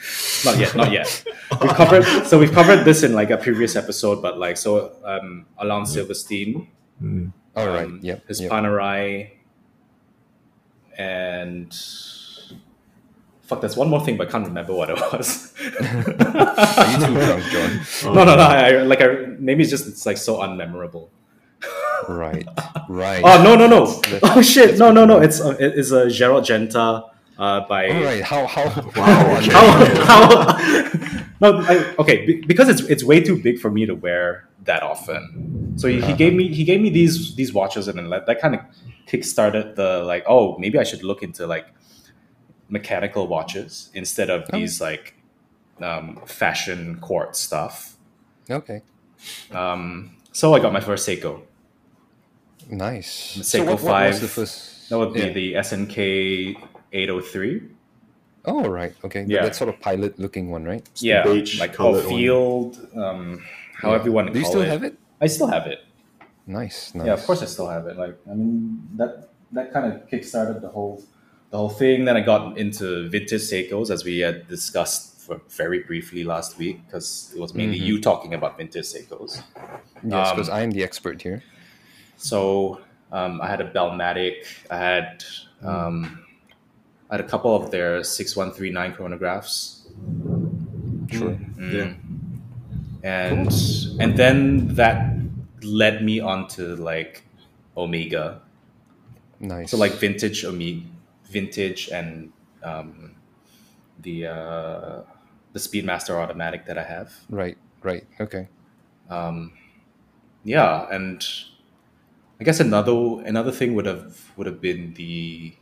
not 0.46 0.58
yet 0.58 0.74
not 0.76 0.90
yet 0.92 1.24
we 1.60 1.68
covered 1.68 2.04
so 2.30 2.38
we've 2.38 2.52
covered 2.52 2.84
this 2.84 3.02
in 3.02 3.12
like 3.12 3.30
a 3.30 3.36
previous 3.36 3.74
episode 3.76 4.22
but 4.22 4.38
like 4.38 4.56
so 4.56 4.92
um 5.04 5.46
Alain 5.58 5.84
Silberstein 5.84 6.68
Mm. 7.02 7.32
All 7.56 7.66
right. 7.68 7.86
um, 7.86 7.98
Yep. 8.02 8.28
his 8.28 8.40
yep. 8.40 8.52
Panerai, 8.52 9.30
and 10.96 11.72
fuck, 13.42 13.60
there's 13.60 13.76
one 13.76 13.88
more 13.90 14.00
thing, 14.04 14.16
but 14.16 14.28
I 14.28 14.30
can't 14.30 14.46
remember 14.46 14.72
what 14.74 14.90
it 14.90 14.96
was. 15.12 15.52
Are 15.60 15.64
you 16.92 17.06
too 17.06 17.14
drunk, 17.14 17.44
John? 17.50 18.14
no, 18.14 18.24
no, 18.24 18.36
no. 18.36 18.42
I, 18.42 18.82
like, 18.82 19.00
I 19.00 19.08
maybe 19.38 19.62
it's 19.62 19.70
just 19.70 19.86
it's 19.88 20.06
like 20.06 20.16
so 20.16 20.38
unmemorable. 20.38 21.08
Right. 22.08 22.46
Right. 22.88 23.22
Oh 23.24 23.42
no, 23.42 23.56
no, 23.56 23.66
no. 23.66 23.86
That's- 24.02 24.20
Oh 24.36 24.42
shit, 24.42 24.78
no, 24.78 24.92
no, 24.92 25.04
no. 25.04 25.18
It's 25.20 25.40
uh, 25.40 25.56
it's 25.58 25.90
a 25.90 26.08
Gerald 26.10 26.44
Genta 26.44 27.04
uh, 27.38 27.66
by 27.68 27.88
All 27.90 28.02
right. 28.04 28.22
How 28.22 28.46
how 28.46 28.64
Wow, 28.96 29.36
okay. 29.38 29.50
how, 29.50 29.84
how 30.04 31.24
no 31.40 31.58
I, 31.60 31.94
okay 31.98 32.40
because 32.46 32.68
it's 32.68 32.82
it's 32.82 33.02
way 33.04 33.20
too 33.20 33.36
big 33.36 33.58
for 33.58 33.70
me 33.70 33.86
to 33.86 33.94
wear 33.94 34.48
that 34.64 34.82
often 34.82 35.74
so 35.76 35.88
he, 35.88 36.00
he 36.00 36.12
gave 36.14 36.32
me 36.32 36.48
he 36.54 36.64
gave 36.64 36.80
me 36.80 36.90
these 36.90 37.34
these 37.36 37.52
watches 37.52 37.88
and 37.88 37.98
then 37.98 38.08
that, 38.10 38.26
that 38.26 38.40
kind 38.40 38.54
of 38.54 38.60
kick-started 39.06 39.74
the 39.76 40.02
like 40.04 40.24
oh 40.26 40.56
maybe 40.58 40.78
i 40.78 40.84
should 40.84 41.02
look 41.02 41.22
into 41.22 41.46
like 41.46 41.66
mechanical 42.68 43.26
watches 43.26 43.90
instead 43.94 44.30
of 44.30 44.44
Oh. 44.52 44.58
these 44.58 44.80
like 44.80 45.14
um, 45.82 46.20
fashion 46.26 46.98
quartz 47.00 47.40
stuff 47.40 47.96
Okay. 48.48 48.80
um, 49.50 50.14
so 50.32 50.54
i 50.54 50.60
got 50.60 50.72
my 50.72 50.80
first 50.80 51.06
seiko 51.08 51.42
Nice. 52.70 53.34
The 53.34 53.44
so 53.44 53.58
Seiko 53.58 53.66
what, 53.66 53.82
what 53.82 54.06
was 54.06 54.20
the 54.20 54.28
5, 54.28 54.30
first? 54.30 54.88
that 54.88 54.98
would 54.98 55.12
be 55.12 55.20
Yeah. 55.20 55.32
the 55.32 55.54
snk 55.56 56.56
803 56.94 57.62
Oh 58.46 58.68
right. 58.68 58.94
Okay. 59.02 59.24
Yeah. 59.26 59.42
That 59.42 59.56
sort 59.56 59.70
of 59.70 59.80
pilot 59.80 60.18
looking 60.18 60.50
one, 60.50 60.64
right? 60.64 60.84
the 60.84 61.06
yeah 61.06 61.22
beige 61.24 61.60
like 61.60 61.72
colored 61.72 62.04
field 62.04 62.76
um, 62.94 63.42
however 63.82 64.04
you 64.06 64.12
want 64.12 64.26
to 64.28 64.32
Do 64.32 64.38
you 64.38 64.44
call 64.44 64.52
still 64.52 64.62
it 64.62 64.68
have 64.68 64.84
it? 64.84 64.98
i 65.20 65.26
still 65.26 65.46
have 65.48 65.66
it 65.66 65.80
Nice. 66.46 66.94
Nice. 66.94 67.06
Yeah, 67.06 67.14
of 67.14 67.24
course 67.24 67.40
I 67.42 67.46
still 67.46 67.68
have 67.68 67.86
it. 67.86 67.96
Like, 67.96 68.16
I 68.30 68.34
mean, 68.34 68.86
that 68.96 69.30
that 69.52 69.72
kind 69.72 69.90
of 69.90 70.06
kickstarted 70.10 70.60
the 70.60 70.68
whole 70.68 71.02
the 71.50 71.56
whole 71.56 71.70
thing. 71.70 72.04
Then 72.04 72.18
I 72.18 72.20
got 72.20 72.58
into 72.58 73.08
vintage 73.08 73.40
Seikos, 73.40 73.88
as 73.90 74.04
we 74.04 74.18
had 74.18 74.46
discussed 74.46 75.20
for 75.24 75.40
very 75.48 75.80
briefly 75.84 76.22
last 76.22 76.58
week, 76.58 76.84
because 76.84 77.32
it 77.34 77.40
was 77.40 77.54
mainly 77.54 77.78
Mhm. 77.80 77.86
you 77.88 78.00
talking 78.10 78.34
about 78.34 78.58
vintage 78.58 78.84
Seikos. 78.92 79.40
Yes, 80.06 80.32
because 80.32 80.50
um, 80.50 80.54
I 80.54 80.60
am 80.60 80.70
the 80.72 80.84
expert 80.84 81.22
here. 81.22 81.42
So 82.18 82.80
um, 83.10 83.40
I 83.40 83.46
had 83.48 83.62
a 83.62 83.68
Bellmatic. 83.72 84.44
I 84.70 84.76
had 84.76 85.24
um, 85.62 86.26
I 87.14 87.18
had 87.18 87.24
a 87.24 87.28
couple 87.28 87.54
of 87.54 87.70
their 87.70 88.02
six 88.02 88.34
one 88.34 88.50
three 88.50 88.72
nine 88.72 88.92
chronographs. 88.92 89.86
Sure. 91.08 91.38
Mm. 91.54 91.72
Yeah. 91.72 91.94
And 93.04 93.46
and 94.00 94.16
then 94.16 94.74
that 94.74 95.14
led 95.62 96.02
me 96.02 96.18
onto 96.18 96.74
like 96.74 97.22
Omega. 97.76 98.42
Nice. 99.38 99.70
So 99.70 99.76
like 99.76 99.92
vintage 99.92 100.44
Omega, 100.44 100.82
vintage 101.30 101.88
and 101.90 102.32
um, 102.64 103.14
the 104.00 104.26
uh, 104.26 105.02
the 105.52 105.60
Speedmaster 105.60 106.18
automatic 106.18 106.66
that 106.66 106.78
I 106.78 106.82
have. 106.82 107.12
Right. 107.30 107.56
Right. 107.84 108.08
Okay. 108.18 108.48
Um, 109.08 109.52
yeah, 110.42 110.88
and 110.90 111.24
I 112.40 112.42
guess 112.42 112.58
another 112.58 113.22
another 113.24 113.52
thing 113.52 113.76
would 113.76 113.86
have 113.86 114.32
would 114.36 114.48
have 114.48 114.60
been 114.60 114.94
the 114.94 115.54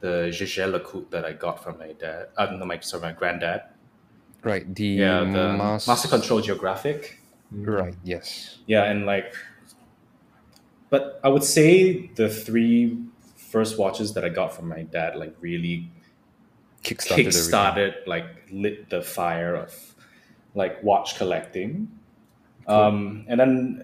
the 0.00 0.30
Jaeger-LeCoultre 0.32 1.10
that 1.10 1.24
I 1.24 1.32
got 1.32 1.62
from 1.62 1.78
my 1.78 1.92
dad. 1.92 2.28
Uh, 2.36 2.46
no, 2.56 2.64
my 2.64 2.78
sorry, 2.80 3.02
my 3.02 3.12
granddad. 3.12 3.62
Right. 4.42 4.72
The 4.74 4.86
Yeah, 4.86 5.20
the 5.20 5.52
mas- 5.54 5.86
Master 5.88 6.08
Control 6.08 6.40
Geographic. 6.40 7.20
Right. 7.50 7.94
Yes. 8.04 8.58
Yeah, 8.66 8.84
and 8.84 9.06
like, 9.06 9.34
but 10.90 11.20
I 11.24 11.28
would 11.28 11.44
say 11.44 12.06
the 12.14 12.28
three 12.28 12.98
first 13.36 13.78
watches 13.78 14.14
that 14.14 14.24
I 14.24 14.28
got 14.28 14.54
from 14.54 14.68
my 14.68 14.82
dad 14.82 15.16
like 15.16 15.34
really 15.40 15.90
Kickstarted. 16.84 17.16
kick-started 17.24 17.94
like 18.06 18.26
lit 18.50 18.88
the 18.90 19.02
fire 19.02 19.54
of 19.56 19.94
like 20.54 20.82
watch 20.82 21.16
collecting 21.16 21.88
um 22.66 23.24
and 23.28 23.40
then 23.40 23.82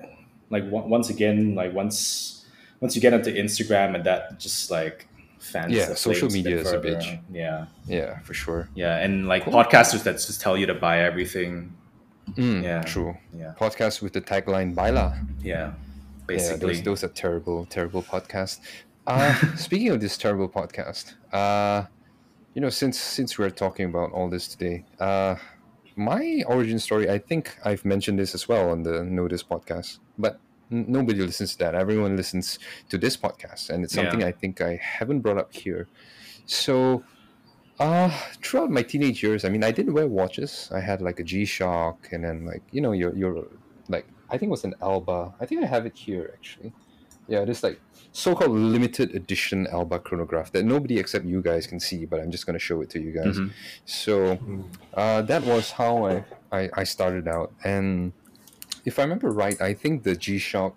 like 0.51 0.65
on- 0.65 0.89
once 0.91 1.09
again 1.11 1.55
like 1.55 1.73
once 1.73 2.45
once 2.81 2.95
you 2.95 3.01
get 3.03 3.13
into 3.15 3.31
instagram 3.33 3.95
and 3.95 4.05
that 4.05 4.39
just 4.39 4.71
like 4.71 5.07
fans 5.45 5.73
Yeah, 5.73 5.95
social 5.95 6.29
media 6.31 6.57
is 6.65 6.73
a 6.73 6.79
bitch. 6.79 7.07
yeah 7.31 7.67
Yeah, 7.87 8.19
for 8.27 8.35
sure. 8.35 8.69
yeah 8.75 9.05
and 9.05 9.29
like 9.33 9.45
Cool. 9.45 9.53
podcasters 9.59 10.03
that 10.07 10.15
just 10.29 10.41
tell 10.41 10.57
you 10.61 10.67
to 10.67 10.75
buy 10.87 10.97
everything 11.11 11.53
Mm, 12.37 12.63
Yeah. 12.65 12.83
True. 12.83 13.13
yeah 13.41 13.53
Podcast 13.65 14.01
with 14.03 14.13
the 14.17 14.21
tagline 14.33 14.75
"Baila." 14.75 15.09
yeah 15.43 15.55
Yeah, 15.55 15.73
basically 16.27 16.59
those 16.67 16.83
those 16.89 17.01
are 17.07 17.13
terrible, 17.25 17.59
terrible 17.77 18.03
podcasts. 18.03 18.59
Uh, 19.07 19.35
speaking 19.67 19.91
of 19.95 19.99
this 20.01 20.17
terrible 20.17 20.49
podcast, 20.49 21.05
uh, 21.41 21.85
you 22.55 22.61
know, 22.63 22.71
since 22.81 22.97
since 23.17 23.31
we're 23.39 23.51
talking 23.65 23.87
about 23.93 24.09
all 24.17 24.29
this 24.35 24.49
today, 24.49 24.77
uh, 25.09 25.35
my 25.97 26.43
origin 26.55 26.79
story, 26.79 27.07
I 27.17 27.19
think 27.29 27.43
I've 27.69 27.85
mentioned 27.85 28.19
this 28.19 28.35
as 28.35 28.49
well 28.49 28.71
on 28.75 28.83
the 28.89 29.05
Notice 29.05 29.45
podcast, 29.45 29.99
but 30.19 30.41
nobody 30.71 31.21
listens 31.21 31.53
to 31.53 31.59
that. 31.59 31.75
Everyone 31.75 32.17
listens 32.17 32.59
to 32.89 32.99
this 32.99 33.17
podcast, 33.17 33.71
and 33.71 33.85
it's 33.85 33.95
something 33.95 34.21
Yeah. 34.21 34.29
I 34.29 34.33
think 34.33 34.61
I 34.61 34.77
haven't 34.77 35.21
brought 35.21 35.39
up 35.39 35.53
here. 35.53 35.87
So, 36.47 37.05
uh, 37.79 38.11
throughout 38.43 38.71
my 38.71 38.83
teenage 38.83 39.23
years, 39.23 39.45
I 39.45 39.49
mean, 39.49 39.65
I 39.65 39.71
didn't 39.73 39.95
wear 39.95 40.07
watches. 40.07 40.71
I 40.73 40.81
had 40.81 41.01
like 41.03 41.19
a 41.21 41.25
G 41.25 41.45
Shock, 41.45 42.09
and 42.13 42.25
then 42.25 42.45
like 42.47 42.63
you 42.71 42.81
know, 42.81 42.93
your 42.93 43.15
your 43.17 43.47
like 43.89 44.07
I 44.31 44.39
think 44.39 44.49
it 44.51 44.55
was 44.59 44.65
an 44.65 44.75
Alba. 44.81 45.35
I 45.41 45.47
think 45.47 45.63
I 45.63 45.67
have 45.67 45.87
it 45.87 45.97
here 45.97 46.31
actually. 46.35 46.73
Yeah, 47.27 47.45
this 47.47 47.63
like 47.63 47.81
so-called 48.13 48.51
limited 48.53 49.15
edition 49.15 49.67
Alba 49.69 49.99
chronograph 49.99 50.53
that 50.53 50.65
nobody 50.65 50.99
except 50.99 51.25
you 51.25 51.41
guys 51.41 51.67
can 51.67 51.81
see, 51.81 52.05
but 52.05 52.21
I'm 52.21 52.31
just 52.31 52.45
gonna 52.47 52.59
show 52.59 52.81
it 52.83 52.91
to 52.91 53.01
you 53.01 53.13
guys. 53.13 53.39
Mhm. 53.39 53.51
So 53.87 54.39
uh, 54.95 55.23
that 55.23 55.43
was 55.45 55.71
how 55.73 56.05
I, 56.07 56.25
I 56.53 56.69
I 56.75 56.85
started 56.85 57.27
out, 57.27 57.53
and 57.65 58.13
if 58.85 58.99
I 58.99 59.03
remember 59.03 59.31
right, 59.31 59.61
I 59.61 59.75
think 59.75 60.03
the 60.03 60.15
G 60.17 60.39
Shock, 60.39 60.77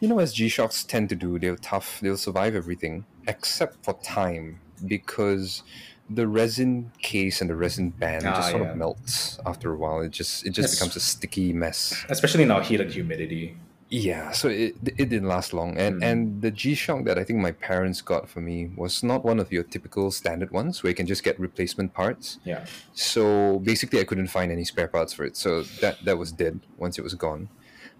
you 0.00 0.08
know, 0.08 0.18
as 0.18 0.32
G 0.32 0.48
Shocks 0.48 0.84
tend 0.84 1.08
to 1.10 1.14
do, 1.16 1.38
they're 1.38 1.56
tough. 1.56 2.00
They'll 2.00 2.16
survive 2.16 2.54
everything 2.54 3.04
except 3.26 3.84
for 3.84 3.94
time 4.02 4.60
because 4.86 5.62
the 6.08 6.26
resin 6.26 6.90
case 7.00 7.40
and 7.40 7.48
the 7.48 7.54
resin 7.54 7.90
band 7.90 8.26
Ah, 8.26 8.34
just 8.36 8.50
sort 8.50 8.62
yeah. 8.62 8.70
of 8.70 8.76
melts 8.76 9.38
after 9.46 9.72
a 9.72 9.76
while. 9.76 10.00
It 10.00 10.10
just 10.10 10.44
it 10.46 10.50
just 10.50 10.74
becomes 10.74 10.96
a 10.96 11.00
sticky 11.00 11.52
mess. 11.52 12.04
especially 12.08 12.44
now 12.44 12.60
heat 12.60 12.80
and 12.80 12.90
humidity 12.90 13.56
Yeah, 13.92 14.30
so 14.30 14.48
it, 14.48 14.76
it 14.96 15.08
didn't 15.08 15.26
last 15.26 15.52
long, 15.52 15.76
and 15.76 16.00
Mm. 16.00 16.04
and 16.04 16.42
the 16.42 16.52
G 16.52 16.74
Shock 16.74 17.04
that 17.06 17.18
I 17.18 17.24
think 17.24 17.40
my 17.40 17.50
parents 17.50 18.00
got 18.02 18.28
for 18.28 18.40
me 18.40 18.70
was 18.76 19.02
not 19.02 19.24
one 19.24 19.40
of 19.40 19.50
your 19.50 19.64
typical 19.64 20.12
standard 20.12 20.52
ones 20.52 20.82
where 20.82 20.90
you 20.90 20.94
can 20.94 21.06
just 21.08 21.24
get 21.24 21.38
replacement 21.40 21.92
parts. 21.92 22.38
yeah 22.44 22.64
So 22.94 23.58
basically, 23.58 23.98
I 24.00 24.04
couldn't 24.04 24.28
find 24.28 24.52
any 24.52 24.64
spare 24.64 24.86
parts 24.86 25.12
for 25.12 25.24
it, 25.24 25.36
so 25.36 25.62
that 25.82 25.96
that 26.04 26.16
was 26.18 26.30
dead 26.30 26.60
once 26.78 26.98
it 26.98 27.02
was 27.02 27.14
gone. 27.14 27.48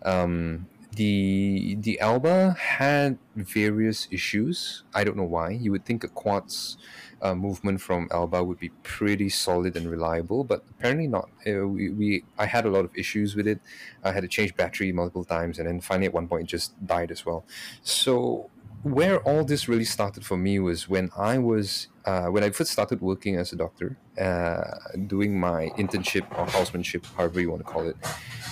Um, 0.03 0.67
the 0.95 1.77
the 1.81 1.99
Alba 2.01 2.57
had 2.59 3.19
various 3.35 4.07
issues. 4.13 4.85
I 4.95 5.03
don't 5.05 5.17
know 5.17 5.31
why. 5.37 5.51
You 5.51 5.71
would 5.73 5.85
think 5.85 6.05
a 6.05 6.09
quartz 6.09 6.77
uh, 7.23 7.35
movement 7.35 7.81
from 7.81 8.09
Alba 8.11 8.43
would 8.43 8.59
be 8.59 8.71
pretty 8.83 9.29
solid 9.29 9.77
and 9.77 9.91
reliable, 9.91 10.45
but 10.45 10.65
apparently 10.71 11.07
not. 11.07 11.29
Uh, 11.47 11.67
we, 11.67 11.91
we 11.91 12.25
I 12.39 12.47
had 12.47 12.65
a 12.65 12.71
lot 12.71 12.85
of 12.85 12.91
issues 12.97 13.37
with 13.37 13.47
it. 13.47 13.61
I 14.05 14.13
had 14.13 14.23
to 14.23 14.29
change 14.29 14.57
battery 14.57 14.93
multiple 14.93 15.25
times, 15.25 15.59
and 15.59 15.67
then 15.69 15.81
finally 15.81 16.07
at 16.07 16.15
one 16.15 16.29
point 16.29 16.45
it 16.45 16.47
just 16.47 16.87
died 16.87 17.11
as 17.11 17.27
well. 17.27 17.45
So 17.83 18.51
where 18.83 19.21
all 19.21 19.45
this 19.45 19.69
really 19.69 19.85
started 19.85 20.25
for 20.25 20.39
me 20.39 20.59
was 20.59 20.89
when 20.89 21.11
I 21.17 21.39
was 21.39 21.89
uh, 22.07 22.27
when 22.27 22.43
I 22.43 22.51
first 22.51 22.73
started 22.73 23.01
working 23.01 23.37
as 23.37 23.53
a 23.53 23.57
doctor, 23.57 23.99
uh, 24.19 24.79
doing 25.07 25.39
my 25.39 25.69
internship 25.77 26.27
or 26.39 26.47
housemanship, 26.47 27.05
however 27.17 27.41
you 27.41 27.51
want 27.51 27.61
to 27.61 27.71
call 27.71 27.87
it, 27.87 27.97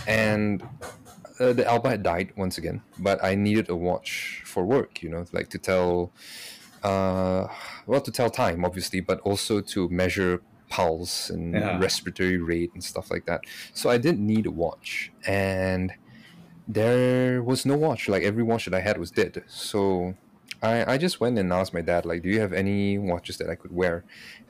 and 0.07 0.63
uh, 1.41 1.53
the 1.53 1.67
Alba 1.67 1.91
had 1.91 2.03
died 2.03 2.33
once 2.37 2.59
again, 2.59 2.83
but 2.99 3.23
I 3.23 3.35
needed 3.35 3.69
a 3.71 3.77
watch 3.77 4.43
for 4.45 4.65
work, 4.65 5.03
you 5.03 5.09
know, 5.09 5.25
like 5.33 5.49
to 5.51 5.59
tell, 5.59 6.13
uh, 6.83 7.49
well, 7.87 8.01
to 8.01 8.11
tell 8.13 8.31
time, 8.31 8.65
obviously, 8.65 9.01
but 9.01 9.21
also 9.21 9.61
to 9.61 9.89
measure 9.89 10.43
pulse 10.71 11.31
and 11.31 11.79
Yeah. 11.79 11.79
respiratory 11.79 12.39
rate 12.39 12.73
and 12.75 12.85
stuff 12.85 13.11
like 13.11 13.25
that. 13.27 13.43
So 13.73 13.91
I 13.91 13.99
didn't 13.99 14.27
need 14.27 14.47
a 14.47 14.51
watch, 14.53 15.13
and 15.27 15.93
there 16.67 17.43
was 17.43 17.65
no 17.67 17.77
watch. 17.77 18.09
Like 18.09 18.23
every 18.23 18.43
watch 18.43 18.65
that 18.67 18.75
I 18.75 18.81
had 18.81 18.99
was 18.99 19.11
dead. 19.11 19.45
So 19.49 20.15
I, 20.63 20.95
I 20.95 20.99
just 20.99 21.21
went 21.21 21.39
and 21.39 21.53
asked 21.53 21.75
my 21.75 21.83
dad, 21.83 22.05
like, 22.05 22.23
do 22.23 22.29
you 22.29 22.41
have 22.41 22.53
any 22.53 22.99
watches 22.99 23.39
that 23.39 23.49
I 23.51 23.55
could 23.55 23.73
wear? 23.73 24.05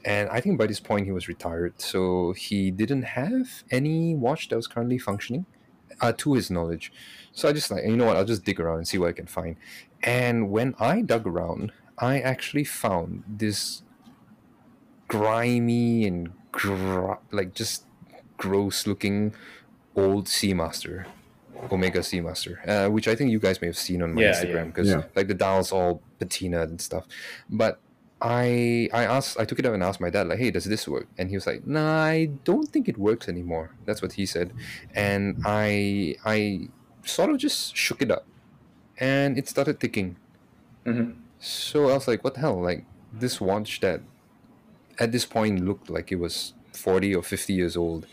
And 0.05 0.29
I 0.31 0.41
think 0.41 0.59
by 0.59 0.67
this 0.67 0.81
point 0.81 1.07
he 1.07 1.13
was 1.13 1.29
retired, 1.29 1.81
so 1.81 2.33
he 2.33 2.71
didn't 2.71 3.03
have 3.03 3.63
any 3.71 4.15
watch 4.15 4.49
that 4.49 4.57
was 4.57 4.67
currently 4.67 4.99
functioning, 4.99 5.47
uh, 6.01 6.13
to 6.19 6.35
his 6.35 6.51
knowledge. 6.51 6.93
So 7.33 7.49
I 7.49 7.53
just 7.53 7.71
like, 7.71 7.85
you 7.85 7.97
know 7.97 8.07
what, 8.07 8.17
I'll 8.17 8.25
just 8.25 8.45
dig 8.45 8.61
around 8.61 8.79
and 8.79 8.89
see 8.89 8.99
what 8.99 9.09
I 9.11 9.13
can 9.13 9.27
find. 9.27 9.59
And 10.03 10.51
when 10.51 10.75
I 10.79 11.03
dug 11.03 11.27
around, 11.27 11.73
I 11.99 12.21
actually 12.21 12.65
found 12.65 13.25
this 13.27 13.83
grimy 15.09 16.07
and 16.07 16.31
gr- 16.53 17.15
like 17.31 17.55
just 17.55 17.85
gross 18.37 18.87
looking 18.87 19.35
old 19.97 20.27
Seamaster, 20.27 21.07
Omega 21.73 22.01
Seamaster, 22.01 22.57
uh, 22.69 22.91
which 22.91 23.09
I 23.09 23.15
think 23.15 23.31
you 23.31 23.39
guys 23.41 23.61
may 23.61 23.67
have 23.67 23.77
seen 23.77 24.03
on 24.03 24.15
my 24.15 24.23
Yeah, 24.23 24.33
Instagram 24.33 24.67
because 24.67 24.89
Yeah. 24.89 25.03
like 25.17 25.29
the 25.29 25.35
dial's 25.35 25.73
all 25.73 26.03
patina 26.19 26.63
and 26.63 26.81
stuff. 26.81 27.05
But 27.51 27.81
I 28.21 28.89
I 28.93 29.05
asked 29.05 29.39
I 29.41 29.45
took 29.45 29.59
it 29.59 29.67
out 29.67 29.75
and 29.75 29.83
asked 29.83 30.01
my 30.01 30.11
dad 30.11 30.27
like, 30.29 30.39
hey, 30.39 30.51
does 30.51 30.65
this 30.65 30.87
work? 30.89 31.07
And 31.19 31.31
he 31.31 31.37
was 31.37 31.47
like, 31.47 31.67
Nah, 31.67 32.03
I 32.05 32.27
don't 32.45 32.69
think 32.69 32.89
it 32.89 32.99
works 32.99 33.29
anymore. 33.29 33.71
That's 33.87 34.03
what 34.03 34.13
he 34.13 34.27
said, 34.27 34.53
and 34.95 35.39
I 35.45 36.17
I 36.25 36.69
sort 37.05 37.31
of 37.31 37.39
just 37.39 37.77
shook 37.77 38.03
it 38.03 38.11
up, 38.11 38.27
and 38.99 39.39
it 39.39 39.49
started 39.49 39.79
ticking. 39.81 40.17
Mhm. 40.85 41.15
So 41.41 41.89
I 41.89 41.95
was 41.95 42.09
like, 42.09 42.25
what 42.25 42.35
the 42.35 42.41
hell? 42.41 42.61
Like 42.61 42.85
this 43.13 43.41
watch 43.41 43.81
that 43.81 44.01
at 44.99 45.13
this 45.13 45.25
point 45.25 45.65
looked 45.65 45.89
like 45.89 46.11
it 46.11 46.17
was 46.17 46.55
40 46.73 47.15
or 47.15 47.23
50 47.23 47.53
years 47.53 47.77
old, 47.77 48.07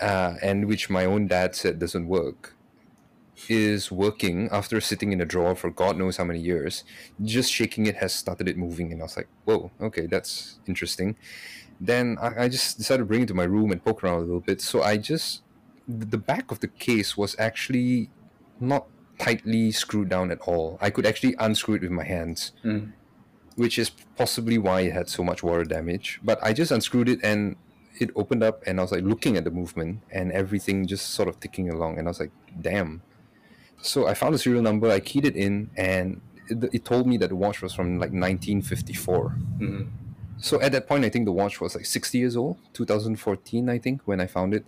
uh, 0.00 0.34
and 0.42 0.66
which 0.66 0.90
my 0.90 1.04
own 1.04 1.26
dad 1.26 1.54
said 1.54 1.78
doesn't 1.78 2.08
work, 2.08 2.54
is 3.48 3.90
working 3.90 4.48
after 4.50 4.80
sitting 4.80 5.12
in 5.12 5.20
a 5.20 5.26
drawer 5.26 5.54
for 5.54 5.70
God 5.70 5.96
knows 5.96 6.16
how 6.16 6.24
many 6.24 6.40
years. 6.40 6.84
Just 7.22 7.52
shaking 7.52 7.86
it 7.86 7.96
has 7.96 8.12
started 8.12 8.48
it 8.48 8.56
moving, 8.56 8.92
and 8.92 9.00
I 9.02 9.04
was 9.04 9.16
like, 9.16 9.28
whoa, 9.44 9.70
okay, 9.80 10.06
that's 10.06 10.58
interesting. 10.66 11.16
Then 11.80 12.16
I, 12.20 12.44
I 12.44 12.48
just 12.48 12.78
decided 12.78 13.02
to 13.02 13.06
bring 13.06 13.22
it 13.22 13.28
to 13.28 13.34
my 13.34 13.44
room 13.44 13.72
and 13.72 13.84
poke 13.84 14.04
around 14.04 14.18
a 14.18 14.20
little 14.20 14.40
bit. 14.40 14.60
So 14.60 14.82
I 14.82 14.96
just, 14.96 15.42
the 15.88 16.06
the 16.06 16.18
back 16.18 16.50
of 16.50 16.60
the 16.60 16.68
case 16.68 17.16
was 17.16 17.34
actually 17.38 18.10
not 18.60 18.86
tightly 19.18 19.70
screwed 19.72 20.08
down 20.08 20.30
at 20.30 20.40
all. 20.40 20.78
I 20.80 20.90
could 20.90 21.06
actually 21.06 21.34
unscrew 21.38 21.76
it 21.76 21.82
with 21.82 21.90
my 21.90 22.04
hands, 22.04 22.52
Mm. 22.64 22.92
which 23.56 23.78
is 23.78 23.90
possibly 24.16 24.58
why 24.58 24.82
it 24.82 24.92
had 24.92 25.08
so 25.08 25.22
much 25.22 25.42
water 25.42 25.64
damage. 25.64 26.20
But 26.24 26.38
I 26.42 26.52
just 26.52 26.70
unscrewed 26.72 27.08
it 27.08 27.20
and 27.22 27.56
it 27.98 28.10
opened 28.16 28.42
up, 28.42 28.62
and 28.66 28.78
I 28.80 28.82
was 28.82 28.90
like 28.92 29.04
looking 29.04 29.36
at 29.36 29.44
the 29.44 29.50
movement 29.50 30.00
and 30.10 30.32
everything 30.32 30.86
just 30.86 31.10
sort 31.10 31.28
of 31.28 31.38
ticking 31.40 31.68
along, 31.70 31.98
and 31.98 32.08
I 32.08 32.10
was 32.10 32.20
like, 32.20 32.32
damn. 32.60 33.02
So 33.82 34.06
I 34.06 34.14
found 34.14 34.34
the 34.34 34.38
serial 34.38 34.62
number, 34.62 34.90
I 34.90 35.00
keyed 35.00 35.24
it 35.26 35.36
in, 35.36 35.70
and 35.76 36.20
it, 36.48 36.64
it 36.72 36.84
told 36.84 37.06
me 37.06 37.16
that 37.18 37.28
the 37.28 37.36
watch 37.36 37.60
was 37.62 37.74
from 37.74 37.98
like 37.98 38.12
1954. 38.12 39.36
Mhm. 39.60 39.88
So 40.38 40.60
at 40.60 40.72
that 40.72 40.88
point, 40.88 41.04
I 41.04 41.08
think 41.08 41.26
the 41.26 41.32
watch 41.32 41.60
was 41.60 41.76
like 41.76 41.84
60 41.86 42.18
years 42.18 42.36
old, 42.36 42.56
2014, 42.72 43.68
I 43.68 43.78
think, 43.78 44.02
when 44.06 44.20
I 44.20 44.26
found 44.26 44.54
it. 44.54 44.64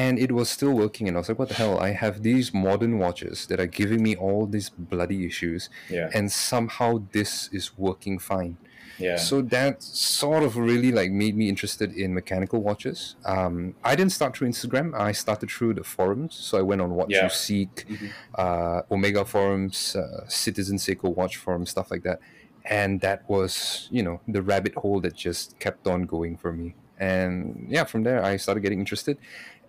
And 0.00 0.18
it 0.18 0.32
was 0.32 0.48
still 0.56 0.72
working. 0.84 1.04
And 1.08 1.16
I 1.16 1.20
was 1.20 1.28
like, 1.28 1.38
what 1.38 1.50
the 1.52 1.54
hell? 1.62 1.78
I 1.78 1.90
have 2.04 2.22
these 2.30 2.46
modern 2.54 2.98
watches 3.04 3.36
that 3.48 3.58
are 3.60 3.66
giving 3.80 4.00
me 4.02 4.12
all 4.16 4.46
these 4.46 4.68
bloody 4.70 5.20
issues. 5.30 5.68
Yeah. 5.90 6.08
And 6.16 6.24
somehow 6.32 6.90
this 7.12 7.48
is 7.52 7.76
working 7.76 8.18
fine. 8.18 8.56
Yeah. 8.98 9.16
So 9.16 9.42
that 9.56 9.82
sort 9.82 10.42
of 10.48 10.56
really 10.56 10.92
like 10.92 11.10
made 11.10 11.34
me 11.36 11.48
interested 11.48 11.90
in 12.02 12.08
mechanical 12.14 12.62
watches. 12.68 13.16
Um, 13.24 13.74
I 13.90 13.92
didn't 13.96 14.12
start 14.12 14.30
through 14.36 14.48
Instagram. 14.48 14.88
I 15.08 15.12
started 15.12 15.50
through 15.50 15.74
the 15.80 15.84
forums. 15.84 16.34
So 16.34 16.52
I 16.58 16.62
went 16.70 16.80
on 16.80 16.90
What 16.98 17.10
Yeah. 17.10 17.24
You 17.24 17.30
Seek, 17.30 17.74
Mhm. 17.88 18.10
uh, 18.42 18.82
Omega 18.94 19.24
forums, 19.24 19.96
uh, 19.96 20.24
Citizen 20.28 20.76
Seiko 20.78 21.14
Watch 21.14 21.36
forum, 21.36 21.64
stuff 21.66 21.90
like 21.90 22.02
that. 22.08 22.18
And 22.64 23.00
that 23.00 23.18
was, 23.28 23.88
you 23.90 24.02
know, 24.06 24.20
the 24.28 24.42
rabbit 24.42 24.74
hole 24.82 25.00
that 25.00 25.14
just 25.26 25.58
kept 25.58 25.86
on 25.86 26.02
going 26.14 26.36
for 26.36 26.52
me. 26.52 26.68
And 26.98 27.66
yeah, 27.68 27.84
from 27.84 28.02
there 28.04 28.20
I 28.30 28.36
started 28.36 28.60
getting 28.62 28.78
interested. 28.78 29.16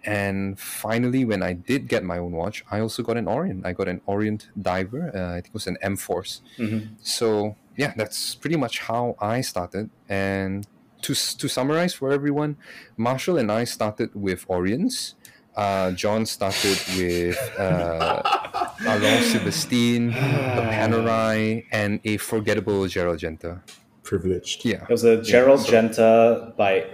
And 0.06 0.60
finally, 0.60 1.24
when 1.26 1.41
I 1.43 1.54
did 1.54 1.88
get 1.88 2.04
my 2.04 2.18
own 2.18 2.34
watch, 2.34 2.64
I 2.70 2.80
also 2.82 3.04
got 3.04 3.16
an 3.18 3.28
Orient. 3.28 3.66
I 3.66 3.72
got 3.74 3.88
an 3.88 4.01
Orient 4.06 4.49
Diver. 4.62 5.12
Uh, 5.16 5.30
I 5.32 5.41
think 5.41 5.47
it 5.47 5.54
was 5.54 5.68
an 5.68 5.78
M 5.82 5.95
Force. 5.97 6.41
Mhm. 6.58 6.89
So 7.01 7.56
yeah, 7.78 7.93
that's 7.95 8.36
pretty 8.36 8.58
much 8.58 8.80
how 8.80 9.16
I 9.20 9.41
started. 9.41 9.89
And 10.10 10.68
to 11.04 11.14
to 11.14 11.47
summarize 11.47 11.93
for 11.93 12.12
everyone, 12.12 12.58
Marshall 12.97 13.38
and 13.38 13.49
I 13.51 13.64
started 13.66 14.10
with 14.14 14.45
Orients. 14.47 15.16
Uh, 15.56 15.91
John 15.91 16.26
started 16.26 16.78
with 16.97 17.38
uh, 17.60 18.22
a 18.88 18.99
Laurent 18.99 19.24
Silberstein, 19.24 20.10
a 20.12 20.62
Panerai, 20.74 21.66
and 21.72 21.99
a 22.04 22.18
forgettable 22.18 22.88
Gerald 22.88 23.20
Genta. 23.20 23.62
Privileged. 24.04 24.66
Yeah, 24.66 24.84
It 24.84 24.89
was 24.89 25.04
a 25.04 25.22
Gerald 25.22 25.62
so- 25.62 25.72
Genta 25.72 26.54
by 26.58 26.86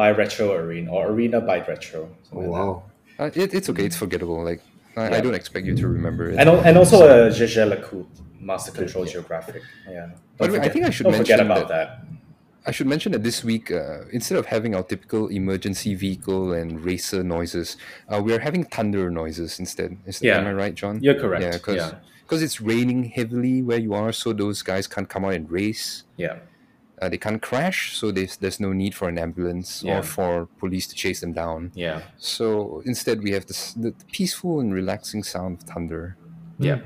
by 0.00 0.10
Retro 0.22 0.46
Arena 0.52 0.90
or 0.96 1.02
Arena 1.12 1.38
by 1.50 1.58
Retro. 1.70 2.00
Oh 2.00 2.16
something 2.26 2.50
like 2.50 2.60
wow. 2.60 2.82
uh, 3.18 3.30
it, 3.42 3.48
it's 3.58 3.68
okay. 3.70 3.84
It's 3.88 3.98
forgettable. 4.04 4.42
Like 4.50 4.62
I, 4.96 5.16
I 5.16 5.20
don't 5.24 5.38
expect 5.42 5.66
you 5.68 5.74
to 5.82 5.86
remember 5.98 6.24
it. 6.30 6.36
And, 6.40 6.48
al- 6.48 6.64
and 6.68 6.74
also 6.78 6.96
a 7.06 7.28
Gégé 7.38 7.62
Lecoultre 7.72 8.08
Master 8.50 8.72
Control 8.72 9.04
Geographic. 9.04 9.62
Yeah. 9.86 10.08
By 10.38 10.46
the 10.46 10.52
way, 10.54 10.60
I 10.66 10.70
think 10.70 10.86
I 10.86 10.90
should 10.94 11.04
don't 11.04 11.20
forget 11.22 11.38
mention 11.40 11.52
about 11.52 11.68
that. 11.68 11.86
I 12.68 12.70
should 12.76 12.86
mention 12.94 13.12
that 13.12 13.22
this 13.30 13.44
week, 13.44 13.66
uh, 13.70 14.18
instead 14.18 14.38
of 14.40 14.46
having 14.46 14.72
our 14.74 14.84
typical 14.92 15.28
emergency 15.28 15.92
vehicle 15.94 16.54
and 16.60 16.68
racer 16.90 17.22
noises, 17.36 17.76
uh, 18.08 18.20
we're 18.24 18.44
having 18.48 18.64
thunder 18.64 19.04
noises 19.10 19.50
instead. 19.64 19.98
Is, 20.06 20.22
Yeah. 20.22 20.38
Am 20.38 20.46
I 20.46 20.54
right, 20.62 20.74
John? 20.80 20.94
You're 21.04 21.20
correct. 21.24 21.42
Yeah, 21.44 21.56
because 21.60 21.80
Yeah. 22.40 22.46
it's 22.46 22.58
raining 22.72 23.00
heavily 23.18 23.56
where 23.68 23.80
you 23.86 23.92
are, 24.02 24.12
so 24.12 24.32
those 24.32 24.62
guys 24.62 24.84
can't 24.94 25.08
come 25.14 25.24
out 25.26 25.34
and 25.40 25.46
race. 25.60 26.04
Yeah. 26.16 26.36
Uh, 27.00 27.08
they 27.08 27.16
can't 27.18 27.40
crash, 27.40 27.96
so 27.96 28.10
there's 28.12 28.36
there's 28.36 28.60
no 28.60 28.72
need 28.72 28.94
for 28.94 29.08
an 29.08 29.18
ambulance 29.18 29.82
Yeah. 29.82 29.98
or 29.98 30.02
for 30.02 30.46
police 30.58 30.86
to 30.88 30.94
chase 30.94 31.20
them 31.20 31.32
down. 31.32 31.72
Yeah. 31.74 32.02
So 32.18 32.82
instead, 32.84 33.22
we 33.22 33.30
have 33.32 33.46
this 33.46 33.72
the 33.72 33.92
peaceful 34.12 34.60
and 34.60 34.74
relaxing 34.74 35.22
sound 35.24 35.62
of 35.62 35.68
thunder. 35.68 36.16
Yeah. 36.58 36.80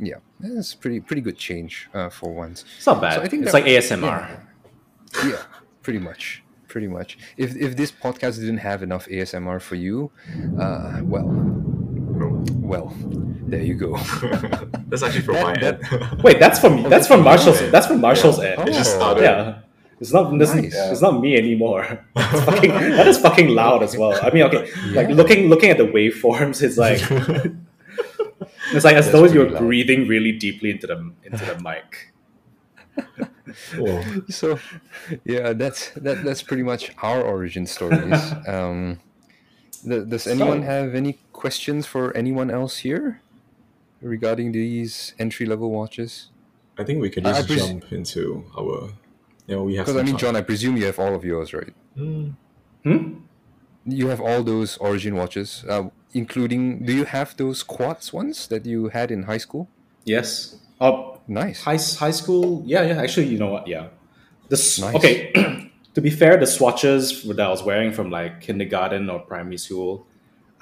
Yeah, 0.00 0.16
that's 0.40 0.74
pretty 0.74 0.98
pretty 1.00 1.22
good 1.22 1.38
change 1.38 1.88
uh, 1.94 2.08
for 2.10 2.34
once. 2.34 2.64
It's 2.78 2.86
not 2.86 3.00
bad. 3.00 3.14
So 3.14 3.22
I 3.22 3.28
think 3.28 3.42
it's 3.44 3.52
that- 3.52 3.62
like 3.62 3.70
ASMR. 3.70 4.40
yeah 5.28 5.42
pretty 5.82 6.00
much 6.00 6.42
pretty 6.66 6.88
much 6.88 7.16
if 7.36 7.54
if 7.54 7.76
this 7.76 7.92
podcast 7.92 8.40
didn't 8.40 8.58
have 8.70 8.82
enough 8.82 9.06
asmr 9.06 9.60
for 9.62 9.76
you 9.76 10.10
uh 10.58 10.98
well 11.04 11.28
well 12.52 12.92
there 13.50 13.62
you 13.62 13.74
go 13.74 13.96
That's 14.88 15.02
actually 15.02 15.22
from 15.22 15.34
That- 15.34 15.44
my 15.46 15.54
that- 15.54 15.92
end. 16.12 16.22
Wait, 16.26 16.38
that's 16.38 16.58
from 16.58 16.82
that's 16.84 17.06
from 17.06 17.22
Marshall's 17.22 17.60
that's 17.70 17.86
from 17.86 18.00
Marshall's 18.00 18.38
Yeah. 18.38 18.54
end. 18.58 18.68
It 18.68 18.72
just 18.72 18.94
Oh. 18.94 18.98
started. 18.98 19.22
Yeah. 19.22 19.58
It's 20.00 20.12
not 20.12 20.36
this 20.38 20.50
is- 20.54 20.62
Nice. 20.62 20.74
it's 20.92 21.00
not 21.02 21.20
me 21.20 21.36
anymore. 21.36 21.82
It's 22.16 22.44
fucking, 22.44 22.70
that 22.70 23.06
is 23.06 23.18
fucking 23.18 23.48
loud 23.48 23.82
as 23.82 23.96
well. 23.96 24.18
I 24.22 24.30
mean, 24.30 24.42
okay, 24.44 24.68
like 24.92 25.08
looking 25.08 25.48
looking 25.48 25.70
at 25.70 25.78
the 25.78 25.84
waveforms, 25.86 26.62
it's 26.62 26.76
like 26.76 27.00
it's 28.74 28.84
like 28.84 28.96
as 28.96 29.06
That's 29.06 29.12
though 29.12 29.24
you're 29.26 29.50
loud. 29.50 29.60
breathing 29.60 30.08
really 30.08 30.32
deeply 30.32 30.70
into 30.70 30.86
the 30.86 30.98
into 31.24 31.44
the 31.44 31.56
mic. 31.62 32.12
Whoa. 33.76 34.02
so 34.30 34.58
yeah 35.24 35.52
that's 35.52 35.90
that 35.90 36.24
that's 36.24 36.42
pretty 36.42 36.62
much 36.62 36.90
our 37.02 37.20
origin 37.22 37.66
stories 37.66 38.18
um 38.48 38.98
th- 39.86 40.08
does 40.08 40.26
anyone 40.26 40.60
So- 40.62 40.66
have 40.66 40.94
any 40.94 41.18
questions 41.48 41.84
for 41.94 42.04
anyone 42.16 42.50
else 42.50 42.74
here 42.88 43.20
regarding 44.00 44.48
these 44.52 44.94
entry 45.24 45.46
level 45.52 45.68
watches 45.78 46.12
I 46.80 46.82
think 46.86 46.96
we 47.04 47.10
can 47.14 47.22
I- 47.26 47.30
I 47.30 47.32
just 47.34 47.48
pres- 47.48 47.68
jump 47.68 47.84
into 47.92 48.22
our. 48.58 48.76
You 49.46 49.52
know, 49.54 49.62
we 49.68 49.72
have. 49.76 49.84
because 49.86 50.00
i 50.00 50.04
mean 50.08 50.16
time. 50.16 50.22
john 50.32 50.34
i 50.40 50.42
presume 50.50 50.74
you 50.80 50.86
have 50.90 50.98
all 51.04 51.14
of 51.18 51.22
yours 51.32 51.48
right 51.60 51.74
Hmm. 51.98 52.26
Hmm? 52.86 53.04
you 54.00 54.06
have 54.12 54.20
all 54.28 54.40
those 54.52 54.70
origin 54.88 55.14
watches 55.20 55.48
uh, 55.72 55.84
including 56.22 56.62
do 56.88 56.92
you 57.00 57.04
have 57.16 57.28
those 57.42 57.58
quartz 57.74 58.06
ones 58.20 58.36
that 58.52 58.62
you 58.70 58.78
had 58.98 59.08
in 59.16 59.20
high 59.32 59.42
school 59.46 59.64
Yes. 60.16 60.28
Oh, 60.86 60.96
nice 61.40 61.58
high 61.68 61.80
high 62.04 62.16
school. 62.20 62.46
Yeah, 62.72 62.82
yeah. 62.90 63.04
Actually, 63.04 63.28
you 63.32 63.38
know 63.42 63.52
what? 63.56 63.64
Yeah. 63.74 63.84
This 64.50 64.64
Nice. 64.84 64.94
okay. 64.98 65.16
to 65.96 66.00
be 66.06 66.10
fair, 66.20 66.32
the 66.44 66.50
swatches 66.56 67.02
that 67.28 67.40
I 67.46 67.48
was 67.56 67.62
wearing 67.68 67.90
from 67.96 68.06
like 68.18 68.32
kindergarten 68.46 69.04
or 69.12 69.18
primary 69.32 69.56
school, 69.66 69.92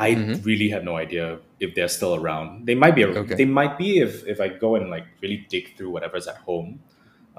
I 0.06 0.08
Mhm. 0.14 0.44
really 0.50 0.68
have 0.74 0.84
no 0.90 0.94
idea 1.06 1.24
if 1.64 1.70
they're 1.76 1.92
still 1.98 2.14
around. 2.20 2.66
They 2.68 2.74
might 2.82 2.94
be. 2.98 3.02
Okay. 3.04 3.36
They 3.40 3.48
might 3.60 3.74
be 3.84 3.90
if 4.06 4.12
if 4.32 4.38
I 4.46 4.48
go 4.64 4.70
and 4.78 4.84
like 4.96 5.06
really 5.22 5.40
dig 5.54 5.64
through 5.76 5.90
whatever's 5.96 6.26
at 6.32 6.38
home. 6.48 6.70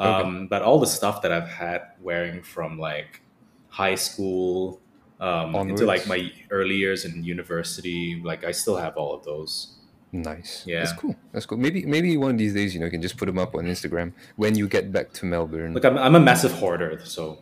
Um, 0.05 0.47
But 0.51 0.59
all 0.67 0.79
the 0.85 0.91
stuff 0.99 1.15
that 1.23 1.31
I've 1.37 1.51
had 1.65 1.81
wearing 2.07 2.41
from 2.53 2.71
like 2.89 3.11
high 3.81 3.95
school 4.07 4.79
um, 5.19 5.55
into 5.69 5.85
like 5.93 6.03
my 6.13 6.19
early 6.57 6.75
years 6.85 7.05
in 7.07 7.23
university, 7.23 8.19
like 8.29 8.41
I 8.43 8.51
still 8.61 8.77
have 8.85 8.93
all 9.01 9.11
of 9.17 9.21
those. 9.31 9.53
Nice. 10.11 10.63
Yeah. 10.67 10.79
That's 10.83 10.93
cool. 11.01 11.15
That's 11.31 11.45
cool. 11.47 11.57
Maybe 11.65 11.79
maybe 11.95 12.09
one 12.17 12.31
of 12.35 12.37
these 12.43 12.53
days, 12.59 12.69
you 12.73 12.79
know, 12.79 12.87
you 12.89 12.91
can 12.97 13.01
just 13.01 13.17
put 13.17 13.25
them 13.31 13.39
up 13.45 13.51
on 13.55 13.63
Instagram 13.73 14.11
when 14.41 14.51
you 14.59 14.65
get 14.67 14.91
back 14.91 15.07
to 15.17 15.25
Melbourne. 15.25 15.73
Like 15.77 15.85
I'm, 15.89 15.97
I'm 15.97 16.15
a 16.15 16.19
massive 16.19 16.53
hoarder, 16.61 17.01
so 17.15 17.39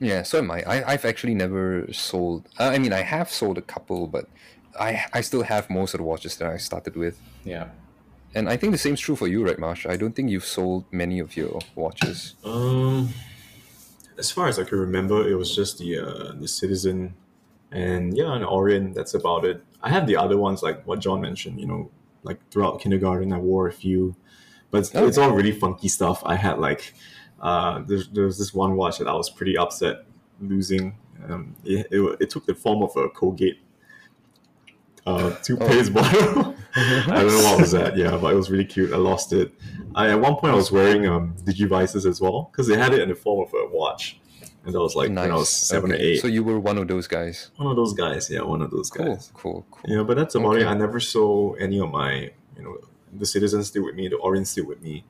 yeah, 0.00 0.22
so 0.22 0.38
am 0.38 0.50
I. 0.50 0.62
I. 0.66 0.92
I've 0.92 1.04
actually 1.04 1.34
never 1.34 1.86
sold. 1.92 2.48
Uh, 2.58 2.70
I 2.74 2.78
mean, 2.78 2.92
I 2.92 3.02
have 3.02 3.30
sold 3.30 3.58
a 3.58 3.62
couple, 3.62 4.06
but 4.06 4.28
I 4.78 5.04
I 5.12 5.20
still 5.20 5.42
have 5.42 5.70
most 5.70 5.94
of 5.94 5.98
the 5.98 6.04
watches 6.04 6.36
that 6.36 6.48
I 6.48 6.56
started 6.58 6.96
with. 6.96 7.18
yeah. 7.44 7.68
And 8.36 8.48
I 8.48 8.56
think 8.56 8.72
the 8.72 8.78
same's 8.78 8.98
true 8.98 9.14
for 9.14 9.28
you, 9.28 9.46
right, 9.46 9.60
Marsh? 9.60 9.86
I 9.86 9.96
don't 9.96 10.16
think 10.16 10.28
you've 10.28 10.44
sold 10.44 10.86
many 10.90 11.20
of 11.20 11.36
your 11.36 11.60
watches. 11.76 12.34
Um, 12.44 13.10
as 14.18 14.30
far 14.32 14.48
as 14.48 14.58
I 14.58 14.64
can 14.64 14.78
remember, 14.78 15.28
it 15.28 15.36
was 15.36 15.54
just 15.54 15.78
the 15.78 15.98
uh, 15.98 16.32
the 16.40 16.48
Citizen, 16.48 17.14
and 17.70 18.16
yeah, 18.16 18.34
an 18.34 18.42
Orient. 18.42 18.94
That's 18.94 19.14
about 19.14 19.44
it. 19.44 19.62
I 19.82 19.90
have 19.90 20.06
the 20.06 20.16
other 20.16 20.36
ones 20.36 20.62
like 20.62 20.84
what 20.86 20.98
John 21.00 21.20
mentioned. 21.20 21.60
You 21.60 21.66
know, 21.66 21.90
like 22.24 22.38
throughout 22.50 22.80
kindergarten, 22.80 23.32
I 23.32 23.38
wore 23.38 23.68
a 23.68 23.72
few, 23.72 24.16
but 24.70 24.78
it's, 24.78 24.94
it's 24.94 25.18
all 25.18 25.30
really 25.30 25.52
funky 25.52 25.88
stuff. 25.88 26.22
I 26.24 26.34
had 26.36 26.58
like, 26.58 26.94
uh, 27.44 27.82
there's 27.86 28.08
there's 28.08 28.38
this 28.38 28.52
one 28.52 28.74
watch 28.74 28.98
that 28.98 29.06
I 29.06 29.14
was 29.14 29.30
pretty 29.30 29.56
upset 29.56 30.06
losing. 30.40 30.96
Um, 31.28 31.54
it, 31.64 31.86
it, 31.92 32.16
it 32.20 32.30
took 32.30 32.44
the 32.46 32.54
form 32.54 32.82
of 32.82 32.96
a 32.96 33.08
Colgate 33.08 33.60
uh, 35.06 35.30
toothpaste 35.42 35.92
bottle. 35.92 36.54
I 36.76 37.04
don't 37.06 37.28
know 37.28 37.42
what 37.44 37.60
was 37.60 37.70
that. 37.72 37.96
Yeah, 37.96 38.16
but 38.16 38.32
it 38.32 38.36
was 38.36 38.50
really 38.50 38.64
cute. 38.64 38.92
I 38.92 38.96
lost 38.96 39.32
it. 39.32 39.52
I 39.94 40.10
at 40.10 40.20
one 40.20 40.34
point 40.36 40.52
I 40.54 40.56
was 40.56 40.72
wearing 40.72 41.06
um 41.06 41.34
Digivices 41.44 42.04
as 42.06 42.20
well 42.20 42.48
because 42.50 42.66
they 42.66 42.76
had 42.76 42.92
it 42.94 43.00
in 43.00 43.08
the 43.10 43.14
form 43.14 43.46
of 43.46 43.54
a 43.54 43.68
watch, 43.70 44.18
and 44.64 44.74
that 44.74 44.80
was 44.80 44.96
like 44.96 45.08
when 45.10 45.18
I 45.18 45.34
was 45.34 45.48
seven 45.50 45.92
or 45.92 45.96
eight. 45.96 46.20
So 46.20 46.26
you 46.26 46.42
were 46.42 46.58
one 46.58 46.78
of 46.78 46.88
those 46.88 47.06
guys. 47.06 47.50
one 47.56 47.68
of 47.70 47.76
those 47.76 47.92
guys. 47.94 48.28
Yeah, 48.30 48.42
one 48.42 48.60
of 48.62 48.70
those 48.70 48.90
Cool, 48.90 49.06
guys. 49.14 49.30
cool, 49.34 49.64
cool. 49.70 49.96
Yeah, 49.96 50.02
but 50.02 50.16
that's 50.16 50.34
about 50.34 50.56
it. 50.56 50.66
I 50.66 50.74
never 50.74 50.98
saw 50.98 51.52
any 51.54 51.78
of 51.78 51.90
my, 51.90 52.30
you 52.56 52.62
know, 52.64 52.78
the 53.12 53.26
citizens 53.26 53.68
still 53.68 53.84
with 53.84 53.94
me, 53.94 54.08
the 54.08 54.16
Orient 54.16 54.48
still 54.48 54.66
with 54.66 54.82
me. 54.82 55.04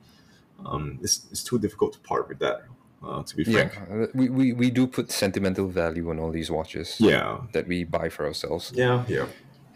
Um, 0.65 0.99
it's, 1.03 1.27
it's 1.31 1.43
too 1.45 1.59
difficult 1.59 1.93
to 1.95 2.01
part 2.01 2.29
with 2.29 2.39
that. 2.41 2.65
Uh, 3.03 3.23
to 3.23 3.37
be 3.37 3.45
frank. 3.45 3.77
uh, 3.77 4.07
we, 4.15 4.29
we, 4.31 4.53
we 4.55 4.71
do 4.71 4.87
put 4.87 5.13
sentimental 5.13 5.69
value 5.69 6.09
on 6.09 6.19
all 6.19 6.31
these 6.31 6.51
watches 6.51 6.97
Yeah. 6.99 7.41
that 7.53 7.67
we 7.69 7.85
buy 7.85 8.09
for 8.09 8.25
ourselves. 8.27 8.73
Yeah. 8.75 9.05
Yeah. 9.09 9.27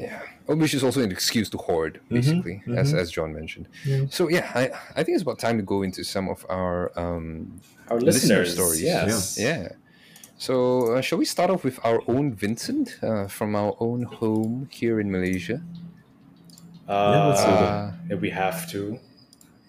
Yeah, 0.00 0.22
Oh, 0.48 0.54
which 0.54 0.74
is 0.74 0.84
also 0.84 1.02
an 1.02 1.10
excuse 1.10 1.50
to 1.50 1.58
hoard, 1.58 2.00
basically, 2.08 2.62
as 2.76 2.94
as 2.94 3.10
John 3.10 3.34
mentioned. 3.34 3.66
So 4.10 4.28
yeah, 4.28 4.46
I 4.54 4.70
I 4.94 5.02
think 5.02 5.16
it's 5.16 5.22
about 5.26 5.40
time 5.40 5.56
to 5.58 5.64
go 5.64 5.82
into 5.82 6.04
some 6.04 6.28
of 6.30 6.46
our 6.48 6.92
um 6.96 7.60
Our 7.90 7.98
listener 8.00 8.46
listeners, 8.46 8.52
stories. 8.54 8.82
yes. 8.82 9.36
yeah. 9.40 9.68
So 10.36 10.94
uh, 10.94 11.00
shall 11.02 11.18
we 11.18 11.24
start 11.24 11.50
off 11.50 11.64
with 11.64 11.80
our 11.82 12.00
own 12.06 12.32
Vincent 12.32 12.96
uh, 13.02 13.26
from 13.26 13.56
our 13.56 13.74
own 13.80 14.04
home 14.04 14.68
here 14.70 15.00
in 15.00 15.10
Malaysia? 15.10 15.58
Uh, 16.88 17.28
let's. 17.34 17.42
Uh, 17.42 17.92
if 18.08 18.20
we 18.20 18.30
have 18.30 18.70
to. 18.70 19.00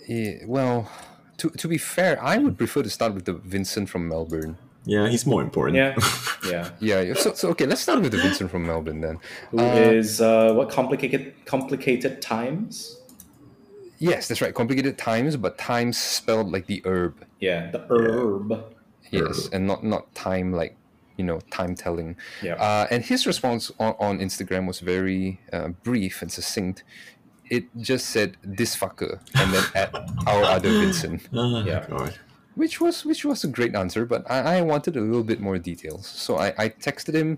Yeah, 0.09 0.45
well, 0.47 0.89
to 1.37 1.49
to 1.51 1.67
be 1.67 1.77
fair, 1.77 2.21
I 2.21 2.37
would 2.37 2.57
prefer 2.57 2.81
to 2.81 2.89
start 2.89 3.13
with 3.13 3.25
the 3.25 3.33
Vincent 3.33 3.89
from 3.89 4.07
Melbourne. 4.07 4.57
Yeah. 4.85 5.07
He's 5.07 5.25
more 5.25 5.41
important. 5.43 5.77
Yeah, 5.77 5.95
yeah. 6.49 6.69
Yeah, 6.79 7.01
yeah, 7.01 7.13
so, 7.13 7.33
so 7.33 7.49
okay, 7.49 7.67
let's 7.67 7.81
start 7.81 8.01
with 8.01 8.11
the 8.11 8.17
Vincent 8.17 8.49
from 8.49 8.65
Melbourne 8.65 9.01
then. 9.01 9.19
Who 9.51 9.59
is 9.59 10.19
uh, 10.19 10.53
what 10.53 10.71
complicated 10.71 11.33
complicated 11.45 12.23
times? 12.23 12.97
Yes, 13.99 14.27
that's 14.27 14.41
right. 14.41 14.55
Complicated 14.55 14.97
times, 14.97 15.37
but 15.37 15.59
times 15.59 15.97
spelled 15.97 16.51
like 16.51 16.65
the 16.65 16.81
herb. 16.85 17.23
Yeah, 17.39 17.69
the 17.69 17.85
herb. 17.89 18.75
Yes, 19.11 19.49
and 19.53 19.67
not 19.67 19.83
not 19.83 20.13
time 20.15 20.53
like 20.53 20.75
you 21.17 21.25
know 21.25 21.39
time 21.51 21.75
telling. 21.75 22.15
Yeah. 22.41 22.55
Uh, 22.55 22.87
and 22.89 23.03
his 23.03 23.27
response 23.27 23.71
on, 23.77 23.93
on 23.99 24.19
Instagram 24.19 24.65
was 24.65 24.79
very 24.79 25.39
uh, 25.53 25.67
brief 25.83 26.23
and 26.23 26.31
succinct. 26.31 26.83
It 27.49 27.65
just 27.77 28.07
said 28.11 28.37
this 28.43 28.75
fucker 28.75 29.19
and 29.35 29.53
then 29.53 29.63
at 29.75 29.93
our 30.27 30.43
other 30.43 30.69
Vincent, 30.69 31.27
Ah, 31.33 31.63
Yeah. 31.65 31.85
God. 31.89 32.13
which 32.55 32.79
was 32.81 33.05
which 33.05 33.23
was 33.25 33.43
a 33.43 33.47
great 33.47 33.73
answer, 33.75 34.05
but 34.05 34.21
I, 34.29 34.57
I 34.57 34.61
wanted 34.61 34.95
a 34.97 35.01
little 35.01 35.23
bit 35.23 35.39
more 35.39 35.57
details. 35.57 36.05
So 36.07 36.37
I, 36.37 36.47
I 36.57 36.69
texted 36.69 37.13
him, 37.15 37.37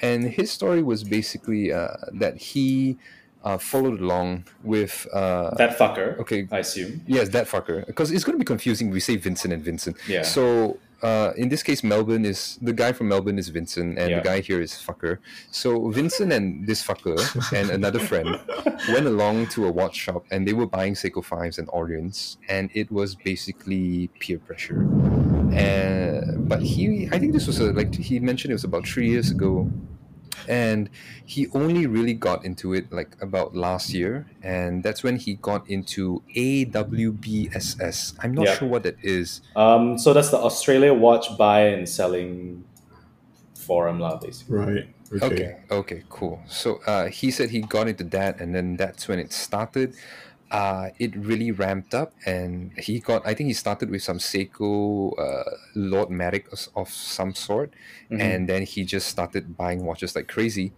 and 0.00 0.24
his 0.38 0.50
story 0.50 0.82
was 0.82 1.04
basically 1.04 1.72
uh, 1.72 1.88
that 2.22 2.36
he 2.38 2.96
uh, 3.44 3.58
followed 3.58 4.00
along 4.00 4.44
with 4.62 5.06
uh, 5.12 5.54
that 5.56 5.78
fucker. 5.78 6.18
okay. 6.20 6.46
I 6.52 6.58
assume. 6.58 7.00
Yes, 7.06 7.28
that 7.30 7.46
fucker. 7.48 7.86
Because 7.86 8.10
it's 8.12 8.24
going 8.24 8.36
to 8.38 8.42
be 8.44 8.44
confusing. 8.54 8.90
We 8.90 9.00
say 9.00 9.16
Vincent 9.16 9.52
and 9.52 9.62
Vincent. 9.62 9.96
Yeah. 10.08 10.22
So 10.22 10.78
uh, 11.02 11.32
in 11.36 11.48
this 11.48 11.62
case, 11.62 11.82
Melbourne 11.82 12.24
is 12.24 12.58
the 12.60 12.72
guy 12.72 12.92
from 12.92 13.08
Melbourne 13.08 13.38
is 13.38 13.48
Vincent, 13.48 13.98
and 13.98 14.10
Yeah. 14.10 14.18
the 14.18 14.24
guy 14.24 14.40
here 14.40 14.60
is 14.60 14.72
fucker. 14.72 15.18
So 15.50 15.88
Vincent 15.90 16.32
and 16.32 16.66
this 16.66 16.84
fucker 16.84 17.16
and 17.58 17.70
another 17.70 17.98
friend 17.98 18.38
went 18.88 19.06
along 19.06 19.48
to 19.54 19.66
a 19.66 19.70
watch 19.72 19.96
shop, 19.96 20.24
and 20.30 20.46
they 20.46 20.52
were 20.52 20.66
buying 20.66 20.94
Seiko 20.94 21.24
fives 21.24 21.58
and 21.58 21.68
Orients, 21.72 22.36
and 22.48 22.70
it 22.74 22.90
was 22.90 23.14
basically 23.14 24.08
peer 24.20 24.38
pressure. 24.38 24.82
And 25.52 26.48
but 26.48 26.62
he, 26.62 27.08
I 27.12 27.18
think 27.18 27.32
this 27.32 27.46
was 27.46 27.58
a, 27.60 27.72
like 27.72 27.94
he 27.94 28.20
mentioned, 28.20 28.50
it 28.52 28.54
was 28.54 28.64
about 28.64 28.86
three 28.86 29.08
years 29.10 29.30
ago 29.30 29.70
and 30.48 30.88
he 31.24 31.46
only 31.54 31.86
really 31.86 32.14
got 32.14 32.44
into 32.44 32.72
it 32.74 32.90
like 32.92 33.16
about 33.20 33.54
last 33.54 33.92
year 33.94 34.26
and 34.42 34.82
that's 34.82 35.02
when 35.02 35.16
he 35.16 35.34
got 35.34 35.68
into 35.68 36.22
awbss 36.36 38.14
i'm 38.22 38.34
not 38.34 38.46
Yeah. 38.46 38.54
sure 38.58 38.68
what 38.68 38.82
that 38.84 38.96
is 39.02 39.42
Um, 39.56 39.98
so 39.98 40.12
that's 40.12 40.30
the 40.30 40.38
Australia 40.38 40.94
Watch 40.94 41.36
Buy 41.36 41.68
and 41.74 41.88
Selling 41.88 42.64
Forum, 43.54 44.00
lah, 44.00 44.16
basically. 44.16 44.56
Right. 44.58 44.88
Okay. 45.12 45.26
okay 45.26 45.56
okay 45.72 46.02
cool 46.08 46.38
so 46.46 46.78
uh, 46.86 47.06
he 47.10 47.32
said 47.32 47.50
he 47.50 47.60
got 47.62 47.88
into 47.88 48.04
that 48.14 48.38
and 48.40 48.54
then 48.54 48.76
that's 48.76 49.08
when 49.08 49.18
it 49.18 49.32
started 49.32 49.94
uh, 50.50 50.88
it 50.98 51.14
really 51.16 51.50
ramped 51.52 51.94
up 51.94 52.12
and 52.26 52.72
he 52.78 52.98
got 52.98 53.24
i 53.26 53.32
think 53.34 53.46
he 53.46 53.52
started 53.54 53.88
with 53.90 54.02
some 54.02 54.18
seiko 54.18 55.12
uh, 55.18 55.50
lord 55.74 56.08
matic 56.08 56.44
of, 56.76 56.88
some 56.90 57.34
sort 57.34 57.70
Mhm. 58.10 58.20
and 58.20 58.48
then 58.48 58.62
he 58.62 58.84
just 58.84 59.06
started 59.08 59.56
buying 59.56 59.84
watches 59.84 60.14
like 60.16 60.26
crazy 60.28 60.72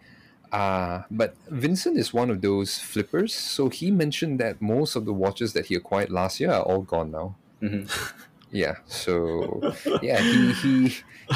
uh, 0.52 1.02
but 1.10 1.34
Vincent 1.48 1.96
is 1.96 2.12
one 2.12 2.28
of 2.28 2.42
those 2.42 2.76
flippers, 2.78 3.32
so 3.34 3.70
he 3.70 3.90
mentioned 3.90 4.38
that 4.38 4.60
most 4.60 4.96
of 4.96 5.06
the 5.06 5.12
watches 5.24 5.54
that 5.54 5.64
he 5.66 5.74
acquired 5.74 6.10
last 6.10 6.40
year 6.40 6.50
are 6.52 6.60
all 6.62 6.82
gone 6.82 7.10
now. 7.10 7.36
Mhm. 7.62 7.88
Yeah, 8.53 8.76
so 8.86 9.74
yeah, 10.03 10.20
he, 10.20 10.53
he 10.53 10.88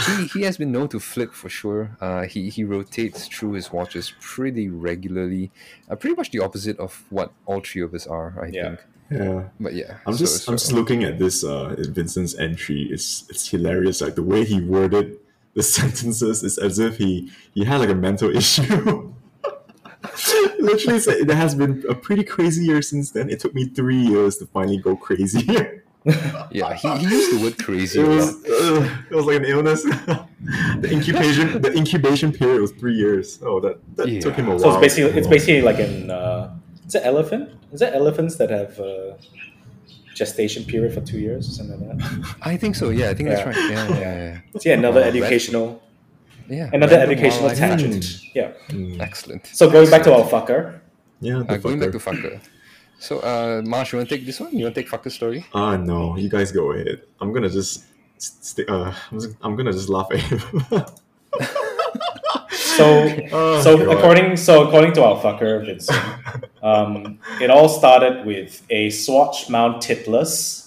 he 0.07 0.27
he 0.35 0.43
has 0.43 0.59
been 0.59 0.71
known 0.71 0.89
to 0.89 1.01
flip 1.01 1.33
for 1.33 1.49
sure. 1.49 1.97
Uh, 2.01 2.25
he 2.25 2.51
he 2.51 2.63
rotates 2.63 3.27
through 3.27 3.53
his 3.53 3.73
watches 3.73 4.13
pretty 4.21 4.69
regularly, 4.69 5.51
uh, 5.91 5.97
pretty 5.97 6.15
much 6.15 6.31
the 6.31 6.41
opposite 6.41 6.79
of 6.79 7.05
what 7.09 7.33
all 7.47 7.61
three 7.61 7.81
of 7.83 7.95
us 7.95 8.07
are, 8.07 8.35
I 8.43 8.49
Yeah. 8.53 8.69
think. 8.77 8.81
Yeah. 9.11 9.43
But 9.59 9.73
yeah, 9.75 9.99
I'm 10.07 10.13
so- 10.13 10.19
just 10.19 10.49
I'm 10.49 10.55
just 10.57 10.73
looking 10.73 11.05
at 11.05 11.19
this 11.19 11.43
uh 11.43 11.75
Vincent's 11.89 12.35
entry. 12.37 12.83
It's 12.93 13.25
it's 13.31 13.49
hilarious. 13.49 14.01
Like 14.03 14.15
the 14.17 14.23
way 14.23 14.45
he 14.45 14.61
worded 14.61 15.17
the 15.55 15.63
sentences 15.79 16.43
is 16.43 16.59
as 16.59 16.79
if 16.79 16.99
he 16.99 17.31
he 17.55 17.65
had 17.65 17.81
like 17.81 17.89
a 17.89 17.95
mental 17.95 18.29
issue. 18.41 19.15
Literally 20.59 21.01
said 21.01 21.27
there 21.29 21.37
has 21.37 21.55
been 21.55 21.83
a 21.89 21.95
pretty 21.95 22.25
crazy 22.25 22.65
year 22.65 22.83
since 22.83 23.11
then. 23.13 23.31
It 23.31 23.41
took 23.41 23.55
me 23.55 23.67
three 23.67 23.97
years 24.01 24.37
to 24.39 24.47
finally 24.47 24.77
go 24.79 24.97
crazy. 24.97 25.49
it 26.07 26.47
yeah, 26.53 26.75
he, 26.75 26.89
he 26.99 27.07
used 27.17 27.31
the 27.39 27.43
word 27.43 27.59
crazy. 27.59 28.01
a 28.01 28.05
was 28.07 28.35
uh, 28.47 28.89
it 29.11 29.15
was 29.15 29.27
like 29.27 29.37
an 29.43 29.45
illness. 29.45 29.83
the 30.83 30.89
incubation 30.97 31.61
the 31.61 31.73
incubation 31.75 32.33
period 32.33 32.61
was 32.61 32.73
three 32.73 32.95
years. 32.95 33.41
Oh 33.43 33.59
that, 33.61 33.77
that 33.97 34.09
Yeah. 34.09 34.21
took 34.21 34.35
him 34.37 34.47
a 34.47 34.51
while. 34.51 34.59
So 34.61 34.69
it's 34.71 34.81
basically 34.81 35.19
it's 35.19 35.29
basically 35.29 35.63
like 35.63 35.79
an 35.81 36.11
uh, 36.11 36.55
is 36.87 36.95
it 36.95 37.03
elephant? 37.05 37.51
Is 37.73 37.83
it 37.83 37.93
elephants 37.95 38.37
that 38.37 38.51
have 38.51 38.79
uh, 38.79 39.15
gestation 40.15 40.65
period 40.65 40.95
for 40.95 41.01
two 41.01 41.19
years 41.19 41.49
or 41.49 41.53
something 41.53 41.89
like 41.89 41.99
that? 41.99 42.37
I 42.43 42.57
think 42.57 42.75
so. 42.77 42.91
Yeah, 42.91 43.11
I 43.11 43.15
think 43.15 43.29
Yeah. 43.29 43.35
that's 43.35 43.47
right. 43.47 43.71
Yeah, 43.71 43.89
yeah, 43.89 43.99
yeah. 44.01 44.61
So 44.61 44.69
yeah, 44.69 44.75
another 44.77 45.01
that- 45.01 45.09
educational 45.15 45.83
yeah 46.49 46.71
another 46.73 46.97
educational 46.99 47.47
wildlife 47.47 47.59
tangent. 47.59 47.97
action. 48.05 48.31
Yeah. 48.35 48.53
mm, 48.69 49.01
Excellent. 49.01 49.47
So 49.47 49.69
going 49.69 49.91
back 49.91 50.03
to 50.05 50.15
our 50.15 50.25
fucker. 50.35 50.79
yeah, 51.21 51.43
the 51.43 51.55
Uh, 51.55 51.57
going 51.57 51.81
back 51.81 51.91
to 51.93 51.99
fucker. 51.99 52.39
So, 52.99 53.21
uh, 53.21 53.63
Marsh, 53.65 53.93
you 53.93 53.99
want 53.99 54.09
to 54.09 54.17
take 54.17 54.27
this 54.27 54.41
one? 54.41 54.57
You 54.57 54.65
want 54.65 54.75
to 54.75 54.83
take 54.83 54.91
fucker 54.91 55.11
story? 55.11 55.47
Ah 55.53 55.77
no, 55.77 56.17
you 56.17 56.29
guys 56.29 56.51
go 56.53 56.73
ahead. 56.73 57.03
I'm 57.21 57.33
gonna 57.33 57.51
just 57.51 57.85
st- 58.19 58.69
uh, 58.69 58.93
I'm, 59.13 59.21
just, 59.21 59.37
I'm 59.43 59.57
gonna 59.57 59.73
just 59.73 59.89
laugh 59.89 60.09
at 60.13 60.21
him. 60.21 60.41
So 62.51 63.09
Oh, 63.33 63.61
so 63.63 63.77
God. 63.79 63.97
according 63.97 64.37
so 64.37 64.67
according 64.67 64.93
to 64.95 65.05
our 65.05 65.17
fucker 65.23 65.65
Vincent, 65.65 65.99
um, 66.63 67.19
it 67.41 67.51
all 67.51 67.69
started 67.69 68.25
with 68.27 68.63
a 68.71 68.91
Swatch 68.91 69.49
mount 69.51 69.83
titless 69.83 70.67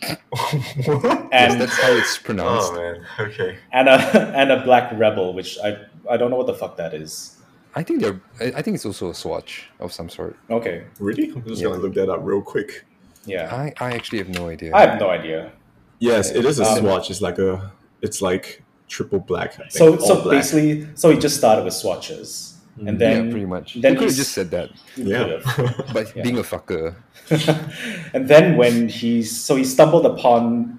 what? 0.00 0.20
Yes, 1.32 1.52
and 1.52 1.60
that's 1.60 1.80
how 1.80 1.92
it's 1.92 2.18
pronounced. 2.18 2.72
Oh 2.72 2.76
man, 2.76 3.06
okay. 3.20 3.58
and 3.72 3.88
a 3.88 3.92
and 4.36 4.50
a 4.52 4.62
black 4.64 4.92
rebel, 4.98 5.32
which 5.34 5.58
I 5.62 5.76
I 6.10 6.16
don't 6.16 6.30
know 6.30 6.36
what 6.36 6.46
the 6.46 6.54
fuck 6.54 6.76
that 6.76 6.94
is. 6.94 7.35
I 7.76 7.82
think 7.82 8.00
they're. 8.02 8.20
I 8.40 8.44
I 8.58 8.62
think 8.62 8.74
it's 8.76 8.86
also 8.86 9.10
a 9.10 9.14
swatch 9.14 9.68
of 9.80 9.92
some 9.92 10.08
sort. 10.08 10.34
Okay, 10.50 10.84
Really? 10.98 11.30
I'm 11.34 11.44
just 11.46 11.60
Yeah. 11.62 11.68
gonna 11.68 11.82
look 11.82 11.94
that 11.94 12.08
up 12.08 12.20
real 12.22 12.42
quick. 12.42 12.84
yeah, 13.26 13.54
I, 13.54 13.72
I 13.86 13.88
actually 13.94 14.18
have 14.18 14.28
no 14.40 14.48
idea. 14.48 14.70
I 14.74 14.80
have 14.86 14.98
no 15.00 15.10
idea. 15.10 15.52
Yes, 15.98 16.30
it 16.38 16.44
is 16.44 16.58
a 16.60 16.64
Um, 16.64 16.78
swatch. 16.78 17.10
It's 17.10 17.20
like 17.20 17.38
a, 17.38 17.72
it's 18.02 18.20
like 18.22 18.62
triple 18.88 19.20
black. 19.20 19.50
So 19.70 19.98
so 19.98 20.14
black. 20.22 20.38
basically, 20.38 20.86
so 20.94 21.10
he 21.10 21.18
just 21.18 21.36
started 21.36 21.64
with 21.64 21.74
swatches, 21.74 22.54
and 22.78 22.98
then, 23.00 23.10
yeah, 23.10 23.14
then 23.22 23.30
pretty 23.32 23.46
much. 23.46 23.68
then 23.82 23.92
you 23.92 23.98
could 23.98 24.08
have 24.08 24.16
just 24.24 24.32
said 24.32 24.50
that, 24.56 24.68
yeah. 24.96 25.40
but 25.92 26.04
Yeah. 26.16 26.22
being 26.22 26.38
a 26.38 26.42
fucker. 26.52 26.94
and 28.14 28.28
then 28.28 28.56
when 28.56 28.88
he's 28.88 29.28
so 29.46 29.56
he 29.56 29.64
stumbled 29.64 30.06
upon 30.06 30.78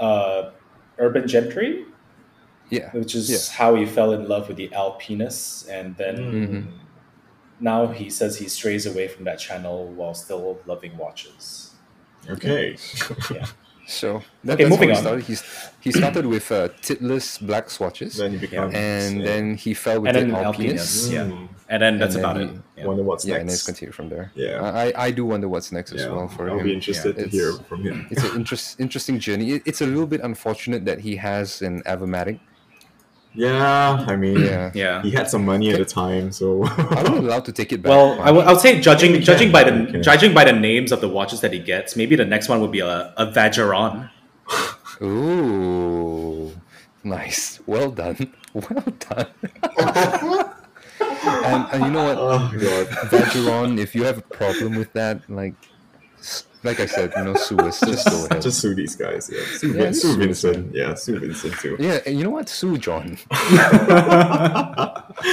uh, 0.00 0.50
urban 0.98 1.26
gentry, 1.28 1.84
Yeah. 2.72 2.90
which 2.92 3.14
is 3.14 3.30
Yeah. 3.30 3.38
how 3.58 3.74
he 3.74 3.84
fell 3.86 4.12
in 4.12 4.22
love 4.28 4.48
with 4.48 4.56
the 4.56 4.68
Alpinus, 4.72 5.66
and 5.68 5.96
then 5.96 6.16
Mhm. 6.16 6.64
now 7.60 7.86
he 7.88 8.08
says 8.10 8.38
he 8.38 8.48
strays 8.48 8.86
away 8.86 9.06
from 9.08 9.24
that 9.28 9.38
channel 9.38 9.88
while 9.98 10.14
still 10.14 10.58
loving 10.66 10.96
watches. 10.96 11.70
okay. 12.28 12.76
Yeah. 13.34 13.46
So 13.84 14.22
that, 14.44 14.54
Okay, 14.54 14.62
that's 14.64 14.70
moving 14.70 14.90
how 14.90 14.94
he 14.94 14.98
on. 14.98 15.02
started. 15.02 15.24
He's, 15.24 15.42
he 15.80 15.90
started 15.90 16.24
with 16.24 16.46
uh, 16.52 16.68
titless 16.80 17.36
black 17.38 17.68
swatches, 17.68 18.16
then 18.16 18.32
you 18.32 18.38
become. 18.38 18.70
and 18.72 19.18
yeah. 19.18 19.26
then 19.26 19.56
he 19.56 19.74
fell 19.74 20.00
with 20.00 20.14
And 20.16 20.30
the 20.30 20.32
then 20.36 20.44
Alpinus. 20.44 21.10
Alpinus, 21.10 21.10
yeah. 21.10 21.24
Mm. 21.24 21.48
And 21.68 21.82
then 21.82 21.98
that's 21.98 22.14
And 22.14 22.24
about 22.24 22.36
then 22.38 22.48
it. 22.48 22.54
Yeah. 22.78 22.86
Wonder 22.86 23.02
what's 23.02 23.24
Yeah, 23.26 23.32
next. 23.34 23.40
and 23.40 23.48
then 23.48 23.54
it's 23.54 23.66
continue 23.70 23.92
from 23.92 24.08
there. 24.08 24.30
Yeah. 24.36 24.62
I, 24.62 24.84
I- 24.86 25.06
I 25.06 25.10
do 25.10 25.26
wonder 25.26 25.48
what's 25.48 25.72
next 25.72 25.90
as 25.92 26.06
well 26.06 26.28
for 26.28 26.48
I'll 26.48 26.58
him. 26.58 26.64
be 26.64 26.72
interested 26.72 27.16
Yeah. 27.18 27.24
to 27.24 27.28
hear 27.28 27.48
It's- 27.50 27.66
from 27.68 27.82
him. 27.82 28.06
It's 28.12 28.22
an 28.22 28.36
interest, 28.36 28.80
interesting 28.80 29.18
journey. 29.18 29.46
It, 29.54 29.62
it's 29.66 29.80
a 29.80 29.86
little 29.86 30.06
bit 30.14 30.20
unfortunate 30.22 30.84
that 30.84 31.00
he 31.00 31.16
has 31.16 31.60
an 31.60 31.82
Avomatic. 31.82 32.38
Yeah, 33.34 34.04
I 34.08 34.16
mean, 34.16 34.38
Yeah. 34.44 34.70
Yeah. 34.74 35.02
he 35.02 35.10
had 35.10 35.28
some 35.30 35.44
money 35.44 35.70
at 35.70 35.78
the 35.78 35.84
time, 35.86 36.32
so. 36.32 36.64
Are 36.66 37.10
we 37.10 37.18
allowed 37.18 37.44
to 37.46 37.52
take 37.52 37.72
it 37.72 37.80
back? 37.82 37.90
Well, 37.90 38.20
I 38.20 38.30
would, 38.30 38.44
I 38.46 38.52
would 38.52 38.60
say 38.60 38.80
judging 38.80 39.14
Yeah, 39.14 39.20
judging 39.20 39.48
can, 39.50 39.52
by 39.52 39.64
the 39.64 39.92
we 39.92 40.00
judging 40.00 40.34
by 40.34 40.44
the 40.44 40.52
names 40.52 40.92
of 40.92 41.00
the 41.00 41.08
watches 41.08 41.40
that 41.40 41.52
he 41.52 41.58
gets, 41.58 41.96
maybe 41.96 42.14
the 42.16 42.24
next 42.26 42.48
one 42.48 42.60
would 42.60 42.72
be 42.72 42.80
a, 42.80 43.12
a 43.16 43.26
Vacheron. 43.26 44.10
Ooh, 45.00 46.52
nice. 47.04 47.60
Well 47.66 47.90
done. 47.90 48.32
Well 48.54 48.84
done. 49.08 49.28
and, 51.00 51.66
and 51.72 51.84
you 51.86 51.90
know 51.90 52.04
what? 52.04 52.18
oh 52.18 52.50
god. 52.52 52.86
Vacheron, 53.08 53.78
if 53.78 53.94
you 53.94 54.04
have 54.04 54.18
a 54.18 54.22
problem 54.22 54.74
with 54.76 54.92
that, 54.92 55.22
like, 55.30 55.54
s- 56.18 56.44
like 56.64 56.80
I 56.80 56.86
said, 56.86 57.12
you 57.16 57.24
know, 57.24 57.34
sue 57.34 57.58
us. 57.58 57.80
Just 57.80 58.08
go 58.08 58.26
ahead. 58.26 58.42
Just 58.42 58.60
sue 58.60 58.74
these 58.74 58.96
guys. 58.96 59.30
Yeah, 59.32 59.40
sue, 59.58 59.72
Yeah, 59.72 59.90
sue 59.90 59.94
sue 59.94 60.16
Vincent. 60.16 60.74
Yeah, 60.74 60.94
sue 60.94 61.18
Vincent 61.18 61.54
too. 61.58 61.76
yeah, 61.78 61.98
and 62.06 62.16
you 62.16 62.24
know 62.24 62.30
what? 62.30 62.48
Sue 62.48 62.78
John. 62.78 63.16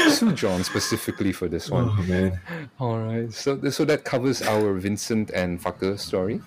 sue 0.10 0.32
John 0.34 0.64
specifically 0.64 1.32
for 1.32 1.48
this 1.48 1.70
one. 1.70 1.90
Oh 1.98 2.04
man. 2.04 2.40
All 2.80 3.00
right. 3.00 3.32
So 3.32 3.60
so 3.70 3.86
that 3.86 4.04
covers 4.04 4.42
our 4.42 4.74
Vincent 4.76 5.30
and 5.32 5.62
Fucker 5.62 5.98
story. 6.00 6.42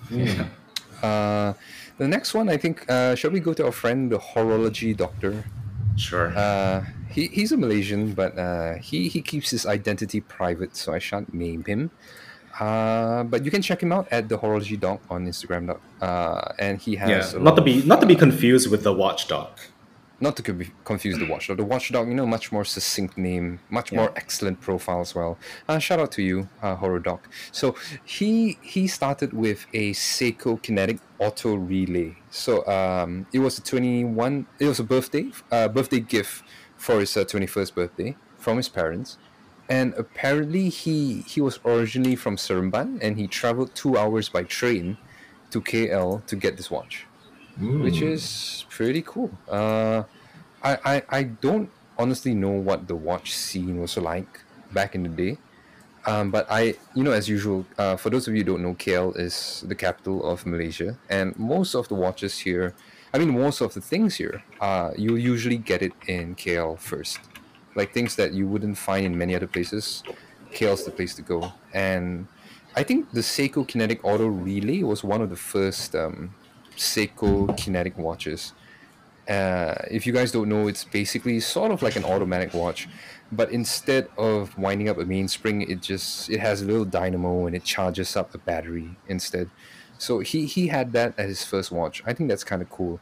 Uh, 1.01 1.53
the 1.97 2.07
next 2.07 2.33
one, 2.33 2.49
I 2.49 2.57
think, 2.57 2.89
uh, 2.89 3.15
shall 3.15 3.31
we 3.31 3.39
go 3.41 3.53
to 3.53 3.65
our 3.65 3.71
friend, 3.71 4.11
the 4.11 4.19
horology 4.19 4.95
doctor? 4.95 5.43
Sure. 5.97 6.33
Uh, 6.35 6.85
he, 7.09 7.27
he's 7.27 7.51
a 7.51 7.57
Malaysian, 7.57 8.13
but 8.13 8.37
uh, 8.37 8.75
he, 8.75 9.09
he 9.09 9.21
keeps 9.21 9.49
his 9.51 9.65
identity 9.65 10.21
private, 10.21 10.75
so 10.77 10.93
I 10.93 10.99
shan't 10.99 11.33
name 11.33 11.63
him. 11.65 11.91
Uh, 12.59 13.23
but 13.23 13.43
you 13.45 13.51
can 13.51 13.61
check 13.61 13.81
him 13.81 13.91
out 13.91 14.07
at 14.11 14.29
the 14.29 14.37
horology 14.37 14.79
doc 14.79 15.01
on 15.09 15.25
Instagram. 15.25 15.77
Uh, 16.01 16.41
and 16.59 16.79
he 16.79 16.95
has 16.95 17.33
a 17.33 17.39
Not 17.39 17.55
to 17.55 17.61
be 17.61 17.83
not 17.83 17.99
to 18.01 18.05
be 18.07 18.15
uh, 18.15 18.19
confused 18.19 18.69
with 18.69 18.83
the 18.83 18.93
watchdog. 18.93 19.49
not 20.19 20.37
to 20.37 20.43
conf- 20.43 20.71
confuse 20.85 21.17
the 21.17 21.25
watchdog. 21.25 21.57
The 21.57 21.65
watchdog, 21.65 22.07
you 22.07 22.13
know, 22.13 22.25
much 22.25 22.51
more 22.55 22.63
succinct 22.63 23.17
name, 23.17 23.59
much 23.69 23.91
more 23.91 24.09
excellent 24.15 24.61
profile 24.61 25.01
as 25.01 25.13
well. 25.13 25.37
Uh, 25.67 25.79
shout 25.79 25.99
out 25.99 26.11
to 26.13 26.21
you, 26.21 26.47
uh, 26.61 26.75
horror 26.75 26.99
doc. 26.99 27.27
So 27.51 27.75
he 28.05 28.57
he 28.61 28.87
started 28.87 29.33
with 29.33 29.65
a 29.73 29.91
Seiko 29.91 30.61
Kinetic 30.61 30.99
Auto 31.19 31.55
Relay. 31.55 32.15
So 32.29 32.51
um, 32.77 33.25
it 33.33 33.39
was 33.39 33.57
a 33.57 33.63
twenty 33.63 34.05
one. 34.05 34.45
It 34.59 34.67
was 34.67 34.79
a 34.79 34.87
birthday 34.93 35.25
uh, 35.51 35.67
birthday 35.67 35.99
gift 35.99 36.43
for 36.77 36.99
his 37.01 37.11
twenty 37.31 37.47
first 37.47 37.75
birthday 37.75 38.15
from 38.37 38.55
his 38.57 38.69
parents. 38.69 39.17
And 39.73 39.87
apparently 40.03 40.65
he 40.69 40.97
he 41.33 41.39
was 41.47 41.55
originally 41.65 42.17
from 42.23 42.35
Seremban 42.37 42.89
and 43.03 43.11
he 43.21 43.25
traveled 43.39 43.69
two 43.81 43.93
hours 44.01 44.25
by 44.35 44.43
train 44.59 44.85
to 45.51 45.57
KL 45.69 46.09
to 46.29 46.35
get 46.43 46.57
this 46.59 46.69
watch 46.75 46.95
which 47.59 48.01
is 48.01 48.65
pretty 48.69 49.01
cool. 49.01 49.31
Uh, 49.49 50.03
I, 50.63 50.77
I 50.85 51.03
I 51.09 51.23
don't 51.23 51.69
honestly 51.97 52.33
know 52.33 52.51
what 52.51 52.87
the 52.87 52.95
watch 52.95 53.33
scene 53.33 53.79
was 53.79 53.97
like 53.97 54.41
back 54.71 54.95
in 54.95 55.03
the 55.03 55.09
day, 55.09 55.37
um, 56.05 56.31
but 56.31 56.47
I 56.49 56.75
you 56.95 57.03
know 57.03 57.11
as 57.11 57.29
usual 57.29 57.65
uh, 57.77 57.95
for 57.95 58.09
those 58.09 58.27
of 58.27 58.33
you 58.33 58.41
who 58.41 58.57
don't 58.57 58.63
know, 58.63 58.73
KL 58.73 59.17
is 59.17 59.63
the 59.67 59.75
capital 59.75 60.23
of 60.25 60.45
Malaysia, 60.45 60.97
and 61.09 61.37
most 61.37 61.75
of 61.75 61.87
the 61.89 61.95
watches 61.95 62.39
here, 62.39 62.73
I 63.13 63.19
mean 63.19 63.29
most 63.29 63.61
of 63.61 63.73
the 63.73 63.81
things 63.81 64.15
here, 64.15 64.43
uh, 64.59 64.91
you'll 64.97 65.19
usually 65.19 65.57
get 65.57 65.81
it 65.81 65.93
in 66.07 66.35
KL 66.35 66.79
first, 66.79 67.19
like 67.75 67.93
things 67.93 68.15
that 68.15 68.33
you 68.33 68.47
wouldn't 68.47 68.77
find 68.77 69.05
in 69.05 69.17
many 69.17 69.35
other 69.35 69.47
places. 69.47 70.03
KL's 70.53 70.85
the 70.85 70.91
place 70.91 71.15
to 71.15 71.21
go, 71.21 71.51
and 71.73 72.27
I 72.75 72.83
think 72.83 73.11
the 73.11 73.21
Seiko 73.21 73.67
Kinetic 73.67 74.03
Auto 74.03 74.27
Relay 74.27 74.83
was 74.83 75.03
one 75.03 75.21
of 75.21 75.29
the 75.29 75.35
first 75.35 75.95
um, 75.95 76.33
Seiko 76.75 77.55
Kinetic 77.57 77.97
watches. 77.97 78.53
Uh, 79.27 79.75
if 79.89 80.05
you 80.05 80.11
guys 80.11 80.31
don't 80.31 80.49
know, 80.49 80.67
it's 80.67 80.83
basically 80.83 81.39
sort 81.39 81.71
of 81.71 81.81
like 81.81 81.95
an 81.95 82.03
automatic 82.03 82.53
watch, 82.53 82.89
but 83.31 83.51
instead 83.51 84.09
of 84.17 84.57
winding 84.57 84.89
up 84.89 84.97
a 84.97 85.05
mainspring, 85.05 85.61
it 85.61 85.81
just 85.81 86.29
it 86.29 86.39
has 86.39 86.61
a 86.61 86.65
little 86.65 86.83
dynamo 86.85 87.45
and 87.45 87.55
it 87.55 87.63
charges 87.63 88.15
up 88.15 88.33
a 88.33 88.37
battery 88.37 88.97
instead. 89.07 89.49
So 89.97 90.19
he 90.19 90.45
he 90.45 90.67
had 90.67 90.91
that 90.93 91.17
at 91.17 91.27
his 91.27 91.45
first 91.45 91.71
watch. 91.71 92.03
I 92.05 92.13
think 92.13 92.29
that's 92.29 92.43
kind 92.43 92.61
of 92.61 92.69
cool, 92.69 92.99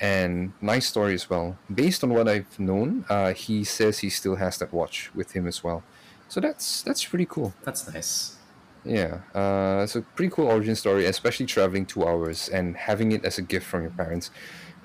and 0.00 0.52
nice 0.60 0.86
story 0.86 1.14
as 1.14 1.28
well. 1.30 1.56
Based 1.72 2.02
on 2.02 2.10
what 2.10 2.28
I've 2.28 2.58
known, 2.58 3.04
uh, 3.08 3.32
he 3.32 3.64
says 3.64 3.98
he 3.98 4.10
still 4.10 4.36
has 4.36 4.58
that 4.58 4.72
watch 4.72 5.10
with 5.14 5.32
him 5.32 5.46
as 5.46 5.62
well. 5.62 5.82
So 6.28 6.40
that's 6.40 6.82
that's 6.82 7.04
pretty 7.04 7.26
cool. 7.26 7.54
That's 7.62 7.92
nice. 7.92 8.36
Yeah, 8.84 9.20
uh, 9.34 9.82
it's 9.82 9.96
a 9.96 10.02
pretty 10.02 10.30
cool 10.30 10.46
origin 10.46 10.74
story, 10.74 11.06
especially 11.06 11.46
traveling 11.46 11.86
two 11.86 12.06
hours 12.06 12.48
and 12.48 12.76
having 12.76 13.12
it 13.12 13.24
as 13.24 13.38
a 13.38 13.42
gift 13.42 13.66
from 13.66 13.82
your 13.82 13.90
parents. 13.90 14.30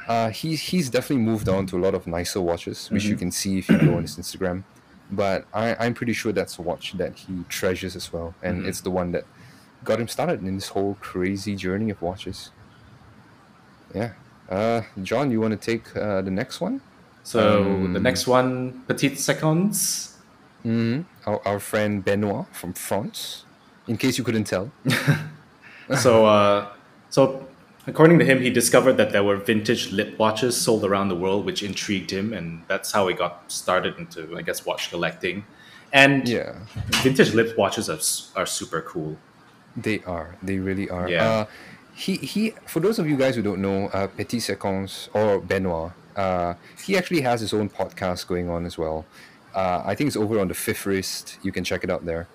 Uh, 0.07 0.29
he's 0.29 0.61
he's 0.61 0.89
definitely 0.89 1.23
moved 1.23 1.49
on 1.49 1.65
to 1.67 1.77
a 1.77 1.81
lot 1.81 1.93
of 1.93 2.07
nicer 2.07 2.41
watches, 2.41 2.89
which 2.89 3.05
you 3.05 3.15
can 3.15 3.31
see 3.31 3.59
if 3.59 3.69
you 3.69 3.77
go 3.77 3.95
on 3.95 4.03
his 4.03 4.15
Instagram. 4.15 4.63
But 5.11 5.45
I, 5.53 5.75
I'm 5.75 5.93
pretty 5.93 6.13
sure 6.13 6.31
that's 6.31 6.59
a 6.59 6.61
watch 6.61 6.93
that 6.93 7.15
he 7.15 7.43
treasures 7.49 7.95
as 7.95 8.13
well, 8.13 8.33
and 8.41 8.65
it's 8.65 8.81
the 8.81 8.91
one 8.91 9.11
that 9.11 9.25
got 9.83 9.99
him 9.99 10.07
started 10.07 10.41
in 10.41 10.55
this 10.55 10.69
whole 10.69 10.97
crazy 10.99 11.55
journey 11.55 11.89
of 11.89 12.01
watches. 12.01 12.51
Yeah, 13.93 14.13
uh, 14.49 14.81
John, 15.03 15.31
you 15.31 15.39
want 15.41 15.59
to 15.59 15.71
take 15.71 15.95
uh, 15.95 16.21
the 16.21 16.31
next 16.31 16.59
one? 16.61 16.81
So 17.23 17.63
Um, 17.63 17.93
the 17.93 17.99
next 17.99 18.27
one, 18.27 18.83
Petite 18.87 19.19
Seconds. 19.19 20.17
Mm-hmm. 20.65 21.01
Our, 21.29 21.41
our 21.47 21.59
friend 21.59 22.03
Benoit 22.03 22.45
from 22.51 22.73
France, 22.73 23.45
in 23.87 23.97
case 23.97 24.17
you 24.17 24.23
couldn't 24.23 24.45
tell. 24.45 24.71
so 25.97 26.25
uh, 26.25 26.67
so 27.09 27.45
according 27.87 28.19
to 28.19 28.25
him, 28.25 28.41
he 28.41 28.49
discovered 28.49 28.93
that 28.93 29.11
there 29.11 29.23
were 29.23 29.37
vintage 29.37 29.91
lip 29.91 30.17
watches 30.19 30.59
sold 30.59 30.83
around 30.83 31.09
the 31.09 31.15
world, 31.15 31.45
which 31.45 31.63
intrigued 31.63 32.11
him, 32.11 32.33
and 32.33 32.63
that's 32.67 32.91
how 32.91 33.07
he 33.07 33.13
got 33.15 33.49
started 33.51 33.97
into, 33.97 34.37
I 34.37 34.41
guess, 34.41 34.65
watch 34.65 34.89
collecting. 34.89 35.45
And 35.93 36.27
Yeah. 36.27 36.53
vintage 37.01 37.33
lip 37.33 37.57
watches 37.57 37.89
are, 37.89 37.99
are 38.39 38.45
super 38.45 38.81
cool. 38.81 39.17
They 39.75 40.01
are. 40.05 40.35
They 40.43 40.57
really 40.59 40.89
are. 40.89 41.07
Yeah. 41.09 41.25
Uh, 41.29 41.45
he 41.93 42.17
he. 42.17 42.51
For 42.65 42.79
those 42.79 42.99
of 42.99 43.07
you 43.09 43.17
guys 43.17 43.35
who 43.35 43.41
don't 43.41 43.61
know, 43.61 43.87
uh, 43.87 44.07
Petit 44.07 44.39
Seconds 44.39 45.09
or 45.13 45.39
Benoit, 45.39 45.91
uh, 46.15 46.53
he 46.83 46.97
actually 46.97 47.21
has 47.21 47.41
his 47.41 47.53
own 47.53 47.69
podcast 47.69 48.27
going 48.27 48.49
on 48.49 48.65
as 48.65 48.77
well. 48.77 49.05
Uh, 49.53 49.81
I 49.85 49.95
think 49.95 50.07
it's 50.07 50.17
over 50.17 50.39
on 50.39 50.47
the 50.47 50.53
Fifth 50.53 50.85
Wrist. 50.85 51.37
You 51.43 51.51
can 51.51 51.63
check 51.63 51.83
it 51.83 51.89
out 51.89 52.05
there. 52.05 52.27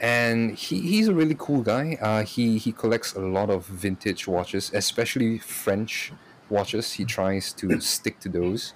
And 0.00 0.56
he, 0.56 0.80
he's 0.80 1.06
a 1.08 1.14
really 1.14 1.36
cool 1.38 1.62
guy. 1.62 1.98
Uh, 2.00 2.24
he 2.24 2.58
he 2.58 2.72
collects 2.72 3.14
a 3.14 3.20
lot 3.20 3.50
of 3.50 3.66
vintage 3.66 4.26
watches, 4.26 4.70
especially 4.74 5.38
French 5.38 6.12
watches. 6.48 6.94
He 6.94 7.04
tries 7.04 7.52
to 7.54 7.80
stick 7.94 8.18
to 8.20 8.28
those, 8.28 8.72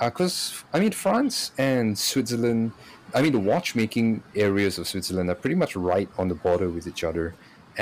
because 0.00 0.64
I 0.72 0.80
mean 0.80 0.92
France 0.92 1.52
and 1.58 1.98
Switzerland. 1.98 2.72
I 3.12 3.22
mean 3.22 3.32
the 3.32 3.40
watchmaking 3.40 4.22
areas 4.36 4.78
of 4.78 4.86
Switzerland 4.86 5.28
are 5.28 5.34
pretty 5.34 5.56
much 5.56 5.74
right 5.76 6.08
on 6.16 6.28
the 6.28 6.34
border 6.34 6.68
with 6.68 6.86
each 6.86 7.04
other. 7.04 7.34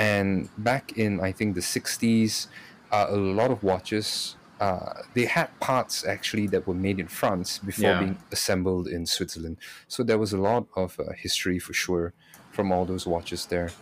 And 0.07 0.49
back 0.57 0.91
in 0.93 1.19
I 1.19 1.31
think 1.31 1.55
the 1.55 1.61
'60s, 1.61 2.47
uh, 2.91 3.07
a 3.09 3.17
lot 3.17 3.51
of 3.51 3.63
watches 3.63 4.37
uh, 4.59 4.93
they 5.13 5.25
had 5.25 5.49
parts 5.59 6.03
actually 6.05 6.45
that 6.47 6.67
were 6.67 6.73
made 6.75 6.99
in 6.99 7.07
France 7.07 7.59
before 7.59 7.95
Yeah. 7.95 7.99
being 8.03 8.19
assembled 8.31 8.87
in 8.89 9.05
Switzerland. 9.05 9.57
So 9.87 10.03
there 10.03 10.17
was 10.19 10.33
a 10.33 10.37
lot 10.37 10.67
of 10.75 10.99
uh, 10.99 11.13
history 11.17 11.59
for 11.59 11.73
sure 11.73 12.13
from 12.51 12.71
all 12.73 12.85
those 12.85 13.07
watches 13.07 13.45
there. 13.47 13.77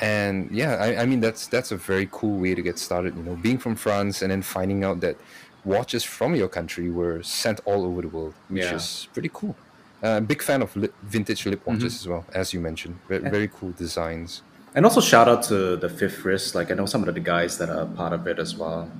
And 0.00 0.50
yeah, 0.50 0.76
I, 0.76 1.02
I 1.02 1.06
mean 1.06 1.20
that's 1.20 1.48
that's 1.48 1.70
a 1.70 1.76
very 1.76 2.08
cool 2.10 2.40
way 2.40 2.54
to 2.54 2.62
get 2.62 2.78
started. 2.78 3.16
You 3.16 3.22
know, 3.22 3.36
being 3.36 3.58
from 3.58 3.76
France 3.76 4.22
and 4.22 4.30
then 4.30 4.42
finding 4.42 4.84
out 4.84 5.00
that 5.00 5.20
watches 5.64 6.02
from 6.04 6.34
your 6.34 6.48
country 6.48 6.90
were 6.90 7.22
sent 7.22 7.60
all 7.66 7.84
over 7.84 8.00
the 8.02 8.08
world, 8.08 8.36
which 8.48 8.72
Yeah. 8.72 8.72
is 8.72 9.08
pretty 9.12 9.30
cool. 9.32 9.58
Uh, 10.02 10.20
big 10.20 10.42
fan 10.42 10.62
of 10.62 10.74
lip, 10.76 10.96
vintage 11.02 11.46
lip 11.46 11.62
watches 11.66 11.94
as 12.00 12.08
well, 12.08 12.26
as 12.34 12.52
you 12.52 12.60
mentioned. 12.60 13.00
Very, 13.06 13.24
very 13.24 13.48
cool 13.52 13.72
designs. 13.72 14.42
And 14.74 14.84
also 14.86 15.00
shout 15.00 15.28
out 15.28 15.42
to 15.44 15.76
the 15.76 15.88
Fifth 15.88 16.24
Wrist. 16.24 16.54
Like 16.54 16.70
I 16.70 16.74
know 16.74 16.86
some 16.86 17.06
of 17.06 17.14
the 17.14 17.20
guys 17.20 17.58
that 17.58 17.68
are 17.68 17.86
part 17.86 18.12
of 18.12 18.26
it 18.26 18.38
as 18.38 18.56
well. 18.56 18.90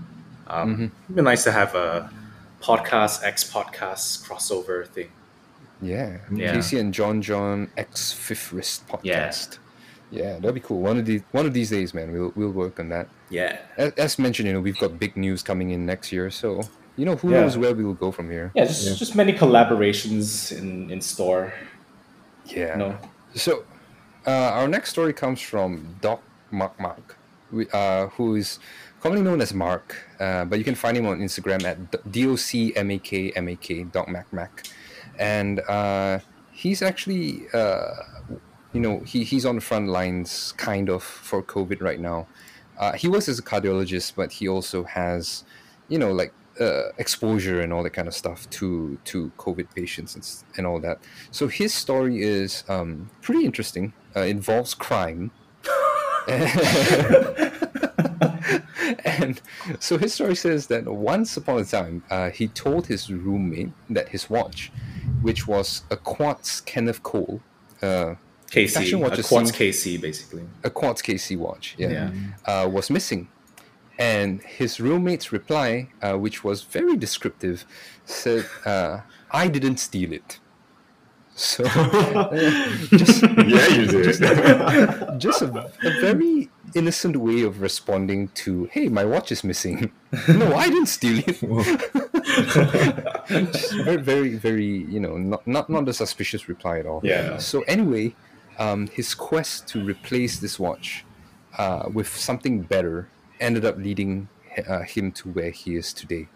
Um, 0.46 0.92
It'd 1.04 1.16
be 1.16 1.22
nice 1.22 1.44
to 1.44 1.52
have 1.52 1.74
a 1.74 2.10
podcast 2.60 3.24
X 3.24 3.50
podcast 3.50 4.26
crossover 4.26 4.86
thing. 4.86 5.10
Yeah. 5.80 6.18
Yeah. 6.32 6.54
KC 6.54 6.78
and 6.78 6.92
JonJon 6.94 7.70
X 7.76 8.12
Fifth 8.12 8.52
Wrist 8.52 8.86
podcast. 8.86 9.58
Yeah. 10.10 10.34
that'd 10.34 10.54
be 10.54 10.60
cool. 10.60 10.80
One 10.80 10.98
of 10.98 11.06
these 11.06 11.22
one 11.32 11.46
of 11.46 11.54
these 11.54 11.70
days, 11.70 11.94
man, 11.94 12.12
we'll 12.12 12.32
we'll 12.36 12.50
work 12.50 12.78
on 12.78 12.90
that. 12.90 13.08
Yeah. 13.30 13.58
As, 13.78 13.92
as 13.94 14.18
mentioned, 14.18 14.46
you 14.48 14.52
know, 14.52 14.60
we've 14.60 14.78
got 14.78 14.98
big 14.98 15.16
news 15.16 15.42
coming 15.42 15.70
in 15.70 15.86
next 15.86 16.12
year, 16.12 16.30
so 16.30 16.62
you 16.96 17.06
know, 17.06 17.16
who 17.16 17.30
Yeah. 17.30 17.40
knows 17.40 17.56
where 17.56 17.74
we 17.74 17.82
will 17.82 17.94
go 17.94 18.12
from 18.12 18.30
here. 18.30 18.52
Yeah, 18.54 18.66
just 18.66 18.98
just 18.98 19.16
many 19.16 19.32
collaborations 19.32 20.52
in 20.56 20.90
in 20.90 21.00
store. 21.00 21.54
Yeah. 22.44 22.74
No. 22.76 22.98
So, 23.34 23.64
uh, 24.26 24.30
our 24.30 24.68
next 24.68 24.90
story 24.90 25.12
comes 25.12 25.40
from 25.40 25.96
Doc 26.00 26.22
Mark 26.50 26.78
Mark, 26.78 27.16
uh, 27.72 28.06
who 28.08 28.36
is 28.36 28.58
commonly 29.00 29.22
known 29.22 29.40
as 29.40 29.52
Mark, 29.52 29.96
uh, 30.20 30.44
but 30.44 30.58
you 30.58 30.64
can 30.64 30.74
find 30.74 30.96
him 30.96 31.06
on 31.06 31.18
Instagram 31.20 31.64
at 31.64 32.10
D 32.10 32.26
O 32.26 32.36
C 32.36 32.74
M 32.76 32.90
A 32.90 32.98
K 32.98 33.32
M 33.34 33.48
A 33.48 33.56
K 33.56 33.84
Doc 33.84 34.08
Mak 34.08 34.32
Mak, 34.32 34.66
and 35.18 35.60
uh, 35.60 36.18
he's 36.52 36.82
actually, 36.82 37.46
uh, 37.52 37.94
you 38.72 38.80
know, 38.80 39.00
he, 39.00 39.24
he's 39.24 39.44
on 39.44 39.56
the 39.56 39.60
front 39.60 39.88
lines 39.88 40.52
kind 40.56 40.88
of 40.88 41.02
for 41.02 41.42
COVID 41.42 41.82
right 41.82 42.00
now. 42.00 42.26
Uh, 42.78 42.92
he 42.92 43.08
works 43.08 43.28
as 43.28 43.38
a 43.38 43.42
cardiologist, 43.42 44.14
but 44.14 44.32
he 44.32 44.48
also 44.48 44.84
has, 44.84 45.44
you 45.88 45.98
know, 45.98 46.12
like 46.12 46.32
uh, 46.60 46.88
exposure 46.98 47.60
and 47.60 47.72
all 47.72 47.82
that 47.82 47.90
kind 47.90 48.08
of 48.08 48.14
stuff 48.14 48.48
to 48.50 48.98
to 49.04 49.32
COVID 49.38 49.66
patients 49.74 50.14
and, 50.14 50.58
and 50.58 50.66
all 50.66 50.80
that. 50.80 50.98
So 51.30 51.48
his 51.48 51.74
story 51.74 52.22
is 52.22 52.64
um, 52.68 53.10
pretty 53.20 53.44
interesting. 53.44 53.92
Uh, 54.14 54.20
involves 54.20 54.74
crime. 54.74 55.30
and 59.04 59.40
so 59.80 59.98
his 59.98 60.14
story 60.14 60.36
says 60.36 60.66
that 60.68 60.84
once 60.86 61.36
upon 61.36 61.58
a 61.60 61.64
time, 61.64 62.04
uh, 62.10 62.30
he 62.30 62.48
told 62.48 62.86
his 62.86 63.10
roommate 63.10 63.70
that 63.90 64.08
his 64.10 64.28
watch, 64.30 64.70
which 65.22 65.46
was 65.48 65.82
a 65.90 65.96
quartz 65.96 66.60
Kenneth 66.60 67.02
Cole, 67.02 67.40
uh, 67.82 68.14
KC, 68.50 68.94
a 68.96 69.22
quartz 69.22 69.50
KC, 69.50 70.00
basically. 70.00 70.42
a 70.62 70.70
quartz 70.70 71.00
KC 71.00 71.38
watch, 71.38 71.74
yeah, 71.78 71.88
Yeah. 71.88 72.64
Uh, 72.64 72.68
was 72.68 72.90
missing. 72.90 73.28
And 73.98 74.42
his 74.42 74.80
roommate's 74.80 75.32
reply, 75.32 75.88
uh, 76.02 76.14
which 76.14 76.44
was 76.44 76.62
very 76.62 76.96
descriptive, 76.96 77.64
said, 78.04 78.46
uh, 78.64 79.00
I 79.30 79.48
didn't 79.48 79.78
steal 79.78 80.12
it. 80.12 80.38
So, 81.34 81.64
just, 81.64 83.22
Yeah, 83.22 83.68
you 83.68 83.86
did. 83.86 84.04
just 85.18 85.42
a, 85.42 85.70
a 85.82 86.00
very 86.00 86.50
innocent 86.74 87.16
way 87.16 87.42
of 87.42 87.60
responding 87.60 88.28
to, 88.28 88.64
hey, 88.66 88.88
my 88.88 89.04
watch 89.04 89.32
is 89.32 89.42
missing. 89.42 89.92
no, 90.28 90.54
I 90.54 90.68
didn't 90.68 90.86
steal 90.86 91.22
it. 91.26 91.40
Just 93.52 93.72
very, 93.84 93.96
very, 93.96 94.36
very, 94.36 94.66
you 94.66 95.00
know, 95.00 95.16
not, 95.16 95.46
not, 95.46 95.70
not 95.70 95.88
a 95.88 95.92
suspicious 95.92 96.48
reply 96.48 96.78
at 96.78 96.86
all. 96.86 97.00
Yeah. 97.02 97.38
So 97.38 97.62
anyway, 97.62 98.14
um, 98.58 98.88
his 98.88 99.14
quest 99.14 99.66
to 99.68 99.82
replace 99.82 100.38
this 100.38 100.58
watch 100.58 101.04
uh, 101.58 101.88
with 101.92 102.08
something 102.08 102.62
better 102.62 103.08
ended 103.40 103.64
up 103.64 103.76
leading 103.78 104.28
uh, 104.68 104.80
him 104.82 105.12
to 105.12 105.30
where 105.30 105.50
he 105.50 105.76
is 105.76 105.92
today. 105.92 106.28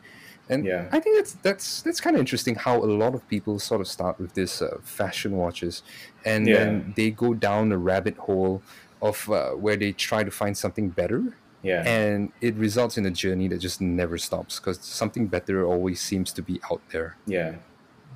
And 0.48 0.64
Yeah. 0.64 0.88
I 0.92 1.00
think 1.00 1.16
that's 1.18 1.32
that's 1.42 1.82
that's 1.82 2.00
kind 2.00 2.14
of 2.16 2.20
interesting 2.20 2.54
how 2.54 2.76
a 2.78 2.86
lot 3.02 3.14
of 3.14 3.26
people 3.28 3.58
sort 3.58 3.80
of 3.80 3.88
start 3.88 4.18
with 4.20 4.34
this 4.34 4.62
uh, 4.62 4.78
fashion 4.82 5.32
watches, 5.36 5.82
and 6.24 6.46
Yeah. 6.46 6.54
then 6.58 6.94
they 6.96 7.10
go 7.10 7.34
down 7.34 7.72
a 7.72 7.78
rabbit 7.78 8.16
hole 8.16 8.62
of 9.02 9.28
uh, 9.30 9.50
where 9.50 9.76
they 9.76 9.92
try 9.92 10.22
to 10.24 10.30
find 10.30 10.56
something 10.56 10.88
better, 10.90 11.36
Yeah. 11.62 11.82
and 11.86 12.30
it 12.40 12.54
results 12.54 12.96
in 12.96 13.04
a 13.06 13.10
journey 13.10 13.48
that 13.48 13.58
just 13.58 13.80
never 13.80 14.16
stops 14.18 14.58
because 14.60 14.78
something 14.80 15.26
better 15.26 15.64
always 15.66 16.00
seems 16.00 16.32
to 16.32 16.42
be 16.42 16.60
out 16.70 16.82
there. 16.92 17.16
yeah. 17.26 17.54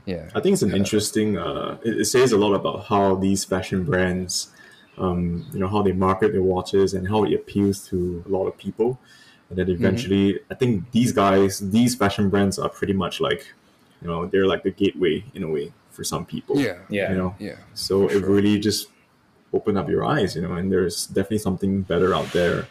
Yeah. 0.07 0.31
I 0.35 0.41
think 0.41 0.55
it's 0.55 0.63
an 0.63 0.75
interesting. 0.75 1.37
Uh, 1.37 1.77
it, 1.85 2.01
it 2.01 2.05
says 2.07 2.33
a 2.33 2.39
lot 2.39 2.55
about 2.55 2.87
how 2.87 3.15
these 3.17 3.45
fashion 3.45 3.85
brands, 3.85 4.51
um, 4.97 5.45
you 5.53 5.61
know, 5.61 5.69
how 5.69 5.83
they 5.83 5.93
market 5.93 6.33
their 6.33 6.43
watches 6.43 6.95
and 6.95 7.07
how 7.09 7.23
it 7.25 7.35
appeals 7.35 7.87
to 7.89 8.25
a 8.27 8.29
lot 8.37 8.47
of 8.47 8.57
people, 8.57 8.99
and 9.51 9.59
then 9.59 9.67
mm-hmm. 9.67 9.85
eventually, 9.85 10.39
I 10.51 10.55
think 10.55 10.91
these 10.93 11.13
guys, 11.13 11.59
these 11.59 11.95
fashion 11.95 12.31
brands, 12.31 12.59
are 12.59 12.69
pretty 12.69 12.93
much 12.93 13.21
like, 13.21 13.47
you 14.01 14.09
know, 14.09 14.27
they're 14.27 14.47
like 14.47 14.63
the 14.63 14.71
gateway 14.71 15.25
in 15.35 15.43
a 15.43 15.49
way 15.49 15.73
for 15.91 16.05
some 16.05 16.25
people. 16.25 16.59
Yeah. 16.59 16.79
Yeah. 16.89 17.11
You 17.11 17.19
know, 17.19 17.35
Yeah. 17.39 17.57
so 17.75 18.09
it 18.09 18.25
really 18.25 18.59
just 18.59 18.87
opened 19.53 19.77
up 19.77 19.89
your 19.89 20.05
eyes, 20.05 20.37
you 20.37 20.43
know, 20.43 20.53
and 20.55 20.71
there's 20.71 21.07
definitely 21.07 21.39
something 21.39 21.83
better 21.83 22.15
out 22.15 22.33
there. 22.33 22.69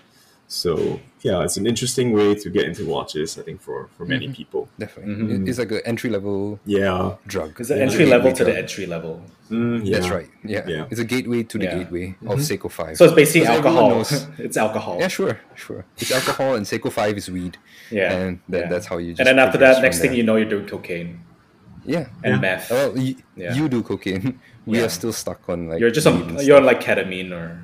So 0.52 1.00
yeah, 1.22 1.44
it's 1.44 1.58
an 1.58 1.68
interesting 1.68 2.12
way 2.12 2.34
to 2.34 2.50
get 2.50 2.66
into 2.66 2.84
watches. 2.86 3.38
I 3.38 3.44
think 3.44 3.62
for 3.62 3.88
for 3.96 4.04
many 4.06 4.30
people. 4.30 4.68
Definitely. 4.80 5.14
Mm-hmm. 5.14 5.48
It's 5.48 5.60
like 5.60 5.72
an 5.72 5.82
entry 5.86 6.10
level 6.10 6.60
Yeah, 6.66 7.16
drug. 7.28 7.60
It's 7.62 7.70
an 7.70 7.78
Yeah. 7.78 7.84
entry 7.84 8.06
level 8.08 8.32
to 8.34 8.44
the 8.44 8.58
entry 8.58 8.88
level. 8.88 9.22
Mm, 9.52 9.86
yeah. 9.86 9.94
That's 10.00 10.10
right. 10.10 10.28
Yeah. 10.44 10.66
Yeah. 10.68 10.86
It's 10.90 11.00
a 11.00 11.06
gateway 11.06 11.44
to 11.44 11.58
the 11.60 11.66
Yeah. 11.66 11.78
gateway 11.78 12.16
of 12.26 12.40
Seiko 12.40 12.70
5. 12.72 12.98
So 12.98 13.06
it's 13.06 13.14
basically 13.14 13.48
alcohol. 13.48 14.02
it's 14.40 14.58
alcohol. 14.58 14.98
Yeah, 15.00 15.08
sure, 15.08 15.40
sure. 15.56 15.86
It's 15.98 16.12
alcohol 16.12 16.56
and 16.56 16.66
Seiko 16.66 16.92
5 16.92 17.16
is 17.18 17.30
weed. 17.30 17.58
Yeah. 17.92 18.12
And 18.14 18.40
that, 18.50 18.62
yeah. 18.62 18.70
that's 18.70 18.88
how 18.88 18.98
you 18.98 19.12
just 19.14 19.20
And 19.20 19.28
then 19.28 19.38
after 19.40 19.60
that, 19.60 19.82
next 19.84 20.00
thing 20.00 20.10
there. 20.12 20.18
you 20.18 20.24
know, 20.24 20.36
you're 20.36 20.50
doing 20.50 20.66
cocaine 20.68 21.20
Yeah. 21.86 22.08
and 22.24 22.34
Yeah. 22.36 22.40
meth. 22.42 22.72
Well, 22.72 22.94
y- 22.96 23.16
Yeah. 23.36 23.54
you 23.54 23.70
do 23.70 23.84
cocaine. 23.84 24.40
We 24.66 24.78
Yeah. 24.80 24.86
are 24.86 24.90
still 24.90 25.14
stuck 25.14 25.42
on 25.50 25.68
like 25.70 25.80
you're 25.80 25.92
just 25.92 26.08
on, 26.08 26.38
you're 26.46 26.58
on 26.58 26.66
like 26.66 26.82
ketamine 26.82 27.32
or 27.32 27.62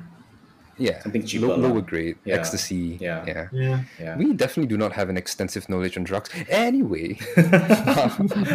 yeah 0.78 1.00
something 1.02 1.24
cheaper, 1.24 1.46
low, 1.46 1.56
lower 1.56 1.80
grade 1.80 2.16
Yeah. 2.24 2.34
ecstasy. 2.36 2.98
Yeah. 3.00 3.24
yeah. 3.26 3.48
Yeah. 3.52 3.82
yeah. 3.98 4.16
We 4.16 4.32
definitely 4.34 4.68
do 4.68 4.76
not 4.76 4.92
have 4.92 5.08
an 5.08 5.16
extensive 5.16 5.68
knowledge 5.68 5.96
on 5.96 6.04
drugs. 6.04 6.30
Anyway, 6.48 7.18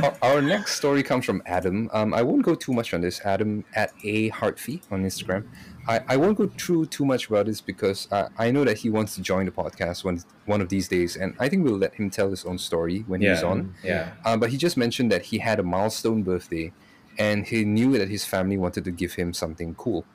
our, 0.04 0.14
our 0.22 0.42
next 0.42 0.76
story 0.76 1.04
comes 1.04 1.26
from 1.26 1.42
Adam. 1.46 1.90
Um, 1.94 2.14
I 2.14 2.22
won't 2.22 2.44
go 2.44 2.56
too 2.56 2.74
much 2.74 2.94
on 2.94 3.02
this. 3.02 3.22
Adam 3.26 3.64
at 3.76 3.92
a 4.04 4.30
heartfee 4.32 4.82
on 4.92 5.04
Instagram. 5.04 5.46
I, 5.88 6.02
I 6.08 6.18
won't 6.18 6.38
go 6.38 6.48
through 6.48 6.86
too 6.88 7.06
much 7.06 7.28
about 7.28 7.48
this 7.48 7.60
because 7.60 8.08
uh, 8.12 8.30
I 8.38 8.52
know 8.52 8.64
that 8.66 8.78
he 8.78 8.90
wants 8.92 9.16
to 9.16 9.22
join 9.22 9.46
the 9.46 9.52
podcast 9.52 10.04
one 10.04 10.22
one 10.46 10.62
of 10.62 10.70
these 10.70 10.88
days, 10.88 11.16
and 11.18 11.34
I 11.40 11.50
think 11.50 11.64
we'll 11.64 11.78
let 11.78 11.96
him 11.96 12.10
tell 12.12 12.30
his 12.30 12.46
own 12.46 12.58
story 12.60 13.04
when 13.08 13.22
he's 13.22 13.42
on. 13.44 13.74
Yeah. 13.84 14.12
Uh, 14.24 14.38
but 14.38 14.52
he 14.52 14.58
just 14.58 14.78
mentioned 14.78 15.12
that 15.12 15.24
he 15.24 15.40
had 15.40 15.60
a 15.60 15.64
milestone 15.64 16.22
birthday, 16.24 16.72
and 17.18 17.48
he 17.48 17.66
knew 17.66 17.98
that 17.98 18.10
his 18.10 18.26
family 18.26 18.58
wanted 18.58 18.84
to 18.86 18.92
give 18.92 19.14
him 19.14 19.34
something 19.34 19.74
cool. 19.76 20.06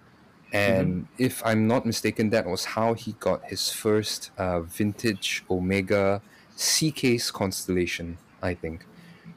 And 0.52 1.08
if 1.18 1.44
I'm 1.44 1.66
not 1.66 1.84
mistaken, 1.84 2.30
that 2.30 2.46
was 2.46 2.64
how 2.64 2.94
he 2.94 3.12
got 3.18 3.44
his 3.44 3.70
first 3.70 4.30
uh, 4.38 4.60
vintage 4.60 5.44
Omega 5.50 6.22
C 6.54 6.90
case 6.90 7.30
constellation. 7.30 8.18
I 8.42 8.54
think 8.54 8.86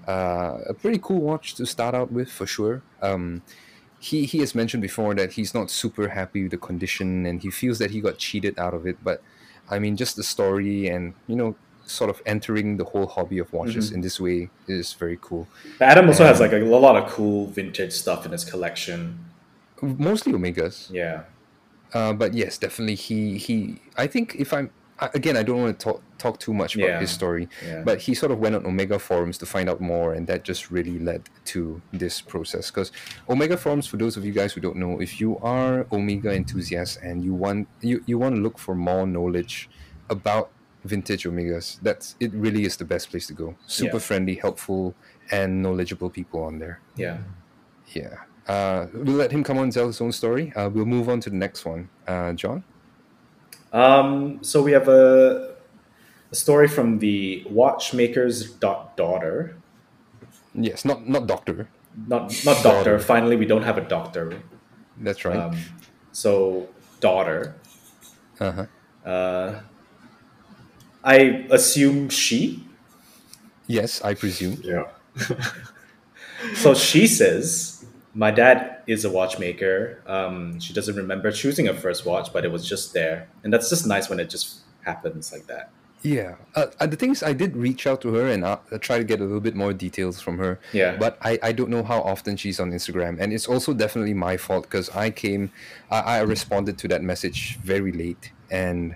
uh, 0.08 0.60
a 0.68 0.74
pretty 0.74 1.00
cool 1.02 1.22
watch 1.22 1.56
to 1.56 1.66
start 1.66 1.96
out 1.96 2.12
with 2.12 2.32
for 2.32 2.46
sure. 2.46 2.82
Um, 3.02 3.42
he 4.00 4.26
he 4.26 4.40
has 4.40 4.56
mentioned 4.56 4.82
before 4.82 5.14
that 5.16 5.34
he's 5.34 5.54
not 5.54 5.70
super 5.70 6.08
happy 6.10 6.44
with 6.44 6.52
the 6.52 6.58
condition 6.58 7.26
and 7.26 7.42
he 7.42 7.52
feels 7.52 7.80
that 7.80 7.92
he 7.92 8.02
got 8.02 8.18
cheated 8.18 8.58
out 8.58 8.74
of 8.74 8.88
it. 8.88 8.98
But 9.04 9.22
I 9.70 9.80
mean, 9.80 9.98
just 9.98 10.16
the 10.16 10.24
story 10.24 10.88
and 10.88 11.14
you 11.28 11.36
know, 11.36 11.56
sort 11.86 12.10
of 12.10 12.22
entering 12.26 12.78
the 12.78 12.86
whole 12.86 13.08
hobby 13.08 13.40
of 13.40 13.52
watches 13.52 13.92
in 13.92 14.02
this 14.02 14.20
way 14.20 14.50
is 14.68 14.94
very 14.94 15.18
cool. 15.22 15.48
But 15.78 15.90
Adam 15.90 16.08
also 16.08 16.24
has 16.24 16.40
like 16.40 16.54
a, 16.54 16.58
lot 16.58 16.96
of 16.96 17.10
cool 17.10 17.48
vintage 17.48 17.94
stuff 17.94 18.26
in 18.26 18.32
his 18.32 18.46
collection. 18.46 19.26
Mostly 19.82 20.34
Omegas. 20.34 20.90
Yeah. 20.92 21.24
Uh, 21.94 22.14
but 22.14 22.34
yes, 22.34 22.58
definitely 22.58 22.96
he 22.96 23.38
he. 23.38 23.82
I 23.98 24.08
think 24.08 24.36
if 24.36 24.54
I'm 24.54 24.70
I- 25.02 25.10
again, 25.14 25.38
I 25.38 25.44
don't 25.44 25.62
want 25.62 25.80
to 25.80 25.84
talk 25.84 26.02
talk 26.18 26.40
too 26.40 26.54
much 26.54 26.76
about 26.76 26.88
Yeah. 26.90 27.00
his 27.00 27.10
story, 27.10 27.48
Yeah. 27.66 27.84
but 27.86 28.02
he 28.02 28.14
sort 28.14 28.32
of 28.34 28.40
went 28.40 28.54
on 28.56 28.66
Omega 28.66 29.00
forums 29.00 29.38
to 29.38 29.46
find 29.46 29.70
out 29.70 29.80
more, 29.80 30.14
and 30.14 30.28
that 30.28 30.44
just 30.44 30.70
really 30.70 31.00
led 31.00 31.30
to 31.46 31.82
this 31.94 32.20
process. 32.22 32.70
Because 32.70 32.92
Omega 33.30 33.56
forums, 33.56 33.88
for 33.88 33.96
those 33.98 34.18
of 34.18 34.26
you 34.26 34.34
guys 34.34 34.52
who 34.54 34.60
don't 34.62 34.76
know, 34.76 35.00
if 35.00 35.22
you 35.22 35.38
are 35.40 35.88
Omega 35.94 36.32
enthusiasts 36.34 36.98
and 37.02 37.24
you 37.24 37.34
want 37.34 37.68
you 37.82 38.04
you 38.06 38.18
want 38.20 38.36
to 38.36 38.42
look 38.42 38.60
for 38.60 38.76
more 38.76 39.08
knowledge 39.08 39.70
about 40.10 40.52
vintage 40.84 41.24
Omegas, 41.26 41.80
that's 41.82 42.16
it. 42.20 42.34
Really 42.34 42.66
is 42.66 42.76
the 42.78 42.86
best 42.86 43.10
place 43.10 43.26
to 43.28 43.34
go. 43.34 43.56
Super 43.68 43.96
Yeah. 43.98 44.00
friendly, 44.08 44.36
helpful, 44.36 44.94
and 45.32 45.62
knowledgeable 45.64 46.10
people 46.10 46.44
on 46.44 46.60
there. 46.60 46.80
Yeah. 46.98 47.20
Yeah. 47.94 48.16
Uh, 48.50 48.88
we'll 48.94 49.16
let 49.16 49.32
him 49.32 49.44
come 49.44 49.58
on 49.60 49.66
and 49.66 49.72
tell 49.74 49.86
his 49.86 50.02
own 50.02 50.12
story. 50.12 50.52
Uh, 50.56 50.68
we'll 50.70 50.86
move 50.86 51.08
on 51.08 51.20
to 51.22 51.30
the 51.30 51.36
next 51.36 51.66
one. 51.66 51.88
Uh, 52.08 52.34
John? 52.34 52.64
Um, 53.72 54.40
so 54.44 54.64
we 54.64 54.72
have 54.72 54.88
a, 54.88 55.56
a 56.32 56.36
story 56.36 56.68
from 56.68 56.98
the 56.98 57.46
watchmaker's 57.48 58.52
da- 58.54 58.88
daughter. 58.96 59.56
Yes, 60.56 60.84
not 60.84 61.08
not 61.08 61.28
doctor. 61.28 61.70
Not 62.08 62.34
not 62.44 62.64
doctor. 62.64 62.98
Finally, 62.98 63.36
we 63.36 63.46
don't 63.46 63.62
have 63.62 63.78
a 63.78 63.88
doctor. 63.88 64.42
That's 64.98 65.24
right. 65.24 65.38
Um, 65.38 65.56
so 66.12 66.68
daughter. 67.00 67.56
uh-huh. 68.40 68.66
Uh, 69.08 69.62
I 71.04 71.46
assume 71.52 72.10
she. 72.10 72.64
Yes, 73.68 74.02
I 74.02 74.16
presume. 74.16 74.60
Yeah. 74.64 74.86
So 76.56 76.74
she 76.74 77.06
says, 77.06 77.79
"My 78.14 78.32
dad 78.32 78.82
is 78.88 79.06
a 79.06 79.10
watchmaker. 79.10 80.02
Um, 80.08 80.60
she 80.60 80.74
doesn't 80.74 80.96
remember 80.96 81.32
choosing 81.32 81.68
her 81.68 81.74
first 81.74 82.06
watch, 82.06 82.34
but 82.34 82.46
it 82.46 82.52
was 82.52 82.68
just 82.68 82.94
there, 82.94 83.30
and 83.44 83.54
that's 83.54 83.70
just 83.70 83.86
nice 83.86 84.10
when 84.10 84.20
it 84.20 84.30
just 84.30 84.60
happens 84.84 85.32
like 85.32 85.48
that." 85.48 85.72
Yeah. 86.02 86.36
Uh, 86.56 86.68
uh, 86.80 86.88
the 86.88 86.96
thing 86.96 87.12
is, 87.12 87.24
I 87.24 87.34
did 87.34 87.56
reach 87.58 87.86
out 87.86 88.02
to 88.02 88.14
her 88.14 88.28
and 88.28 88.44
uh, 88.46 88.58
try 88.80 88.98
to 88.98 89.04
get 89.04 89.20
a 89.20 89.24
little 89.24 89.42
bit 89.42 89.56
more 89.56 89.74
details 89.74 90.22
from 90.22 90.38
her. 90.38 90.60
Yeah. 90.72 90.96
But 90.98 91.18
I, 91.22 91.40
I 91.44 91.52
don't 91.52 91.70
know 91.70 91.84
how 91.84 92.02
often 92.02 92.38
she's 92.38 92.60
on 92.60 92.72
Instagram. 92.72 93.20
And 93.20 93.34
it's 93.34 93.48
also 93.48 93.74
definitely 93.74 94.14
my 94.14 94.38
fault 94.38 94.64
because 94.64 94.90
I 94.92 95.10
came, 95.10 95.52
I, 95.92 96.00
I 96.00 96.20
responded 96.22 96.78
to 96.80 96.88
that 96.90 97.04
message 97.04 97.58
very 97.64 97.92
late. 97.92 98.32
And 98.50 98.96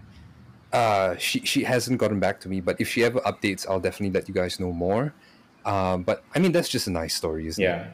uh, 0.72 1.18
she, 1.18 1.42
she 1.42 1.64
hasn't 1.64 2.00
gotten 2.00 2.20
back 2.20 2.40
to 2.42 2.50
me. 2.50 2.62
But 2.62 2.80
if 2.80 2.88
she 2.88 3.04
ever 3.04 3.20
updates, 3.22 3.68
I'll 3.70 3.82
definitely 3.82 4.14
let 4.18 4.28
you 4.28 4.34
guys 4.34 4.60
know 4.60 4.72
more. 4.72 5.14
Uh, 5.66 5.98
but 5.98 6.24
I 6.36 6.40
mean, 6.40 6.52
that's 6.52 6.70
just 6.70 6.88
a 6.88 6.92
nice 6.92 7.16
story, 7.16 7.48
isn't 7.48 7.62
it? 7.62 7.68
Yeah, 7.68 7.88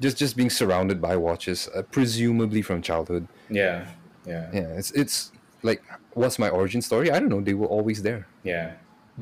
Just, 0.00 0.18
just 0.18 0.36
being 0.36 0.50
surrounded 0.50 1.00
by 1.00 1.16
watches, 1.16 1.68
uh, 1.74 1.82
presumably 1.82 2.62
from 2.62 2.82
childhood. 2.82 3.26
yeah, 3.48 3.86
yeah, 4.26 4.50
Yeah. 4.52 4.60
It's, 4.78 4.90
it's 4.92 5.30
like, 5.62 5.82
what's 6.14 6.38
my 6.38 6.48
origin 6.48 6.82
story? 6.82 7.10
I 7.10 7.18
don't 7.20 7.28
know. 7.28 7.40
They 7.40 7.54
were 7.54 7.66
always 7.68 8.02
there. 8.02 8.26
yeah. 8.42 8.72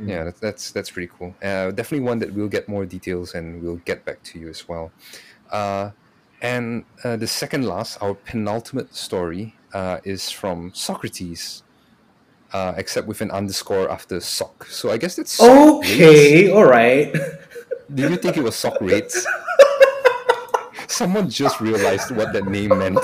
Yeah, 0.07 0.25
that's 0.25 0.41
that's 0.41 0.71
that's 0.71 0.91
pretty 0.91 1.11
cool. 1.19 1.35
Uh, 1.43 1.71
definitely 1.71 2.01
one 2.01 2.19
that 2.21 2.33
we'll 2.33 2.49
get 2.49 2.67
more 2.67 2.87
details 2.87 3.35
and 3.35 3.63
we'll 3.63 3.77
get 3.85 4.07
back 4.07 4.23
to 4.23 4.39
you 4.39 4.49
as 4.49 4.67
well. 4.67 4.91
Uh, 5.51 5.91
and 6.41 6.87
uh, 7.05 7.17
the 7.17 7.27
second 7.27 7.67
last, 7.67 7.99
our 8.01 8.15
penultimate 8.15 8.95
story, 8.95 9.55
uh, 9.75 9.99
is 10.03 10.31
from 10.31 10.71
Socrates, 10.73 11.63
uh, 12.55 12.73
except 12.79 13.07
with 13.07 13.21
an 13.21 13.31
underscore 13.31 13.91
after 13.91 14.19
sock. 14.21 14.65
So 14.71 14.91
I 14.91 14.97
guess 14.97 15.17
that's 15.17 15.33
sock 15.33 15.83
rates. 15.83 15.91
Okay, 15.93 16.51
all 16.51 16.65
right. 16.65 17.13
Did 17.95 18.11
you 18.13 18.17
think 18.17 18.39
it 18.39 18.43
was 18.43 18.57
sock 18.57 18.81
rates? 18.81 19.27
Someone 20.93 21.31
just 21.31 21.59
realized 21.61 22.11
what 22.15 22.35
that 22.35 22.45
name 22.47 22.77
meant. 22.79 22.99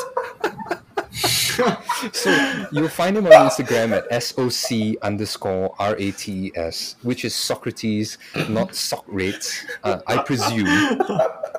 so 2.13 2.69
you'll 2.71 2.89
find 2.89 3.17
him 3.17 3.25
on 3.27 3.33
Instagram 3.33 3.93
at 3.93 4.23
soc 4.23 5.03
underscore 5.03 5.75
rates, 5.81 6.97
which 7.01 7.25
is 7.25 7.35
Socrates, 7.35 8.19
not 8.51 8.75
sock 8.75 9.05
rates. 9.09 9.65
Uh, 9.83 10.01
I 10.07 10.19
presume. 10.19 10.67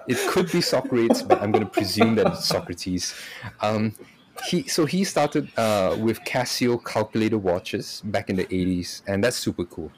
it 0.08 0.30
could 0.30 0.52
be 0.52 0.62
Socrates, 0.62 1.24
but 1.24 1.42
I'm 1.42 1.52
going 1.52 1.66
to 1.66 1.72
presume 1.72 2.14
that 2.16 2.28
it's 2.28 2.46
Socrates. 2.46 3.16
Um, 3.62 3.96
he 4.46 4.68
so 4.68 4.86
he 4.86 5.04
started 5.06 5.50
uh, 5.58 5.98
with 6.00 6.24
Casio 6.26 6.78
calculator 6.86 7.40
watches 7.40 8.04
back 8.06 8.30
in 8.30 8.36
the 8.36 8.46
80s, 8.46 9.02
and 9.08 9.24
that's 9.24 9.36
super 9.36 9.66
cool 9.66 9.92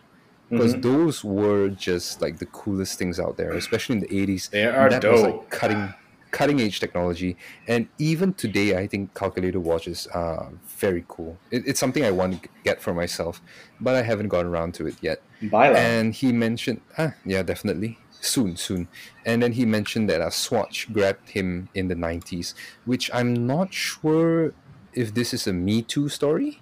because 0.49 0.75
those 0.75 1.23
were 1.23 1.69
just 1.69 2.21
like 2.21 2.38
the 2.38 2.45
coolest 2.47 2.97
things 2.97 3.19
out 3.19 3.38
there, 3.38 3.51
especially 3.51 3.95
in 3.95 4.01
the 4.01 4.07
80s. 4.07 4.49
They 4.49 4.65
are 4.65 4.89
that 4.89 5.03
was 5.03 5.21
dope. 5.21 5.41
like 5.41 5.49
cutting 5.49 5.93
cutting 6.32 6.59
edge 6.61 6.79
technology, 6.79 7.38
and 7.67 7.88
even 7.97 8.34
today, 8.34 8.77
I 8.77 8.88
think 8.88 9.13
calculator 9.13 9.59
watches 9.59 10.07
are 10.07 10.51
very 10.77 11.05
cool. 11.07 11.38
It, 11.51 11.67
it's 11.67 11.79
something 11.79 12.03
I 12.03 12.11
want 12.11 12.41
to 12.41 12.49
get 12.63 12.82
for 12.82 12.93
myself, 12.93 13.41
but 13.79 13.95
I 13.95 14.01
haven't 14.01 14.29
gotten 14.29 14.47
around 14.47 14.73
to 14.75 14.88
it 14.88 14.95
yet. 15.01 15.21
Buy 15.43 15.67
them. 15.69 15.77
And 15.77 16.13
he 16.15 16.32
mentioned, 16.32 16.82
ah, 16.97 17.13
yeah, 17.25 17.43
definitely. 17.43 17.97
Soon, 18.21 18.55
soon. 18.55 18.88
And 19.25 19.41
then 19.41 19.51
he 19.53 19.65
mentioned 19.65 20.09
that 20.09 20.21
a 20.21 20.29
Swatch 20.32 20.91
grabbed 20.93 21.29
him 21.29 21.69
in 21.73 21.88
the 21.88 21.95
90s, 21.95 22.53
which 22.86 23.09
I'm 23.13 23.47
not 23.47 23.73
sure 23.73 24.53
if 24.93 25.13
this 25.13 25.34
is 25.34 25.47
a 25.47 25.53
Me 25.53 25.82
Too 25.82 26.07
story. 26.09 26.61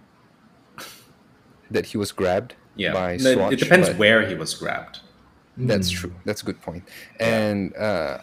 That 1.71 1.87
he 1.87 1.97
was 1.97 2.11
grabbed 2.11 2.55
yeah. 2.75 2.93
by 2.93 3.17
No, 3.17 3.33
Swatch. 3.33 3.53
it 3.53 3.59
depends 3.59 3.89
where 3.91 4.25
he 4.25 4.33
was 4.35 4.53
grabbed. 4.55 4.99
That's 5.57 5.89
true. 5.89 6.15
That's 6.25 6.41
a 6.41 6.45
good 6.45 6.61
point. 6.61 6.83
And 7.19 7.75
uh, 7.75 8.19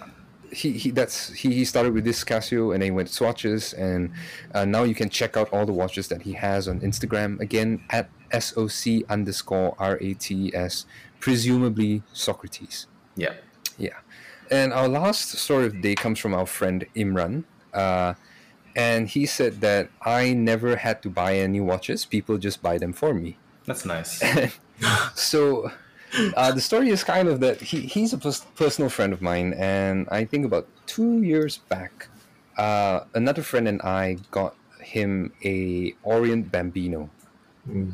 he, 0.56 0.72
he 0.72 0.90
that's 0.90 1.32
he, 1.32 1.52
he 1.52 1.64
started 1.64 1.92
with 1.92 2.04
this 2.04 2.24
Casio 2.24 2.72
and 2.72 2.82
then 2.82 2.86
he 2.86 2.90
went 2.90 3.08
to 3.08 3.14
swatches 3.14 3.74
and 3.74 4.10
uh, 4.54 4.64
now 4.64 4.84
you 4.84 4.94
can 4.94 5.10
check 5.10 5.36
out 5.36 5.52
all 5.52 5.66
the 5.66 5.72
watches 5.72 6.08
that 6.08 6.22
he 6.22 6.32
has 6.32 6.66
on 6.66 6.80
Instagram 6.80 7.38
again 7.40 7.82
at 7.90 8.08
soc 8.40 8.70
underscore 9.08 9.74
r-a-t-s 9.78 10.86
presumably 11.20 12.02
Socrates. 12.12 12.86
Yeah. 13.16 13.34
Yeah. 13.78 13.98
And 14.50 14.72
our 14.72 14.88
last 14.88 15.30
story 15.32 15.66
of 15.66 15.72
the 15.72 15.80
day 15.80 15.94
comes 15.94 16.18
from 16.18 16.34
our 16.34 16.46
friend 16.46 16.86
Imran. 16.94 17.44
Uh, 17.74 18.14
and 18.74 19.08
he 19.08 19.26
said 19.26 19.60
that 19.60 19.88
I 20.02 20.34
never 20.34 20.76
had 20.76 21.02
to 21.02 21.10
buy 21.10 21.36
any 21.36 21.60
watches. 21.60 22.04
People 22.04 22.38
just 22.38 22.62
buy 22.62 22.78
them 22.78 22.92
for 22.92 23.12
me. 23.14 23.38
That's 23.64 23.84
nice. 23.84 24.22
So 25.14 25.72
uh, 26.36 26.52
the 26.52 26.60
story 26.60 26.90
is 26.90 27.04
kind 27.04 27.28
of 27.28 27.40
that 27.40 27.60
he, 27.60 27.80
he's 27.80 28.12
a 28.12 28.18
pers- 28.18 28.46
personal 28.54 28.90
friend 28.90 29.12
of 29.12 29.20
mine. 29.22 29.54
And 29.54 30.08
I 30.10 30.24
think 30.24 30.44
about 30.44 30.66
two 30.86 31.22
years 31.22 31.58
back, 31.58 32.08
uh, 32.56 33.00
another 33.14 33.42
friend 33.42 33.68
and 33.68 33.80
I 33.82 34.18
got 34.30 34.54
him 34.80 35.32
a 35.44 35.94
Orient 36.02 36.50
Bambino. 36.50 37.10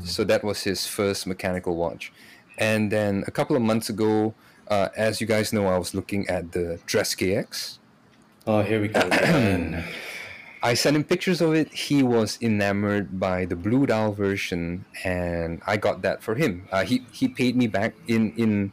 So 0.05 0.23
that 0.25 0.45
was 0.45 0.63
his 0.63 0.87
first 0.87 1.27
mechanical 1.27 1.77
watch. 1.77 2.13
And 2.59 2.93
then 2.93 3.25
a 3.27 3.31
couple 3.31 3.57
of 3.57 3.63
months 3.63 3.89
ago, 3.89 4.35
uh, 4.69 4.89
as 4.95 5.19
you 5.19 5.27
guys 5.27 5.53
know, 5.53 5.67
I 5.67 5.79
was 5.79 5.95
looking 5.95 6.29
at 6.29 6.53
the 6.53 6.79
Dress 6.85 7.15
KX. 7.15 7.79
oh, 8.47 8.63
here 8.63 8.83
we 8.83 8.89
go. 8.89 9.01
I 10.63 10.75
sent 10.75 10.95
him 10.95 11.03
pictures 11.03 11.41
of 11.41 11.55
it. 11.55 11.73
He 11.73 12.05
was 12.05 12.39
enamored 12.41 13.19
by 13.19 13.47
the 13.47 13.57
blue 13.57 13.85
dial 13.87 14.13
version, 14.13 14.85
and 15.03 15.61
I 15.67 15.77
got 15.77 16.03
that 16.03 16.23
for 16.23 16.37
him. 16.37 16.69
Uh, 16.71 16.85
he 16.85 17.05
he 17.11 17.27
paid 17.27 17.57
me 17.57 17.67
back 17.67 17.95
in 18.07 18.33
in. 18.37 18.73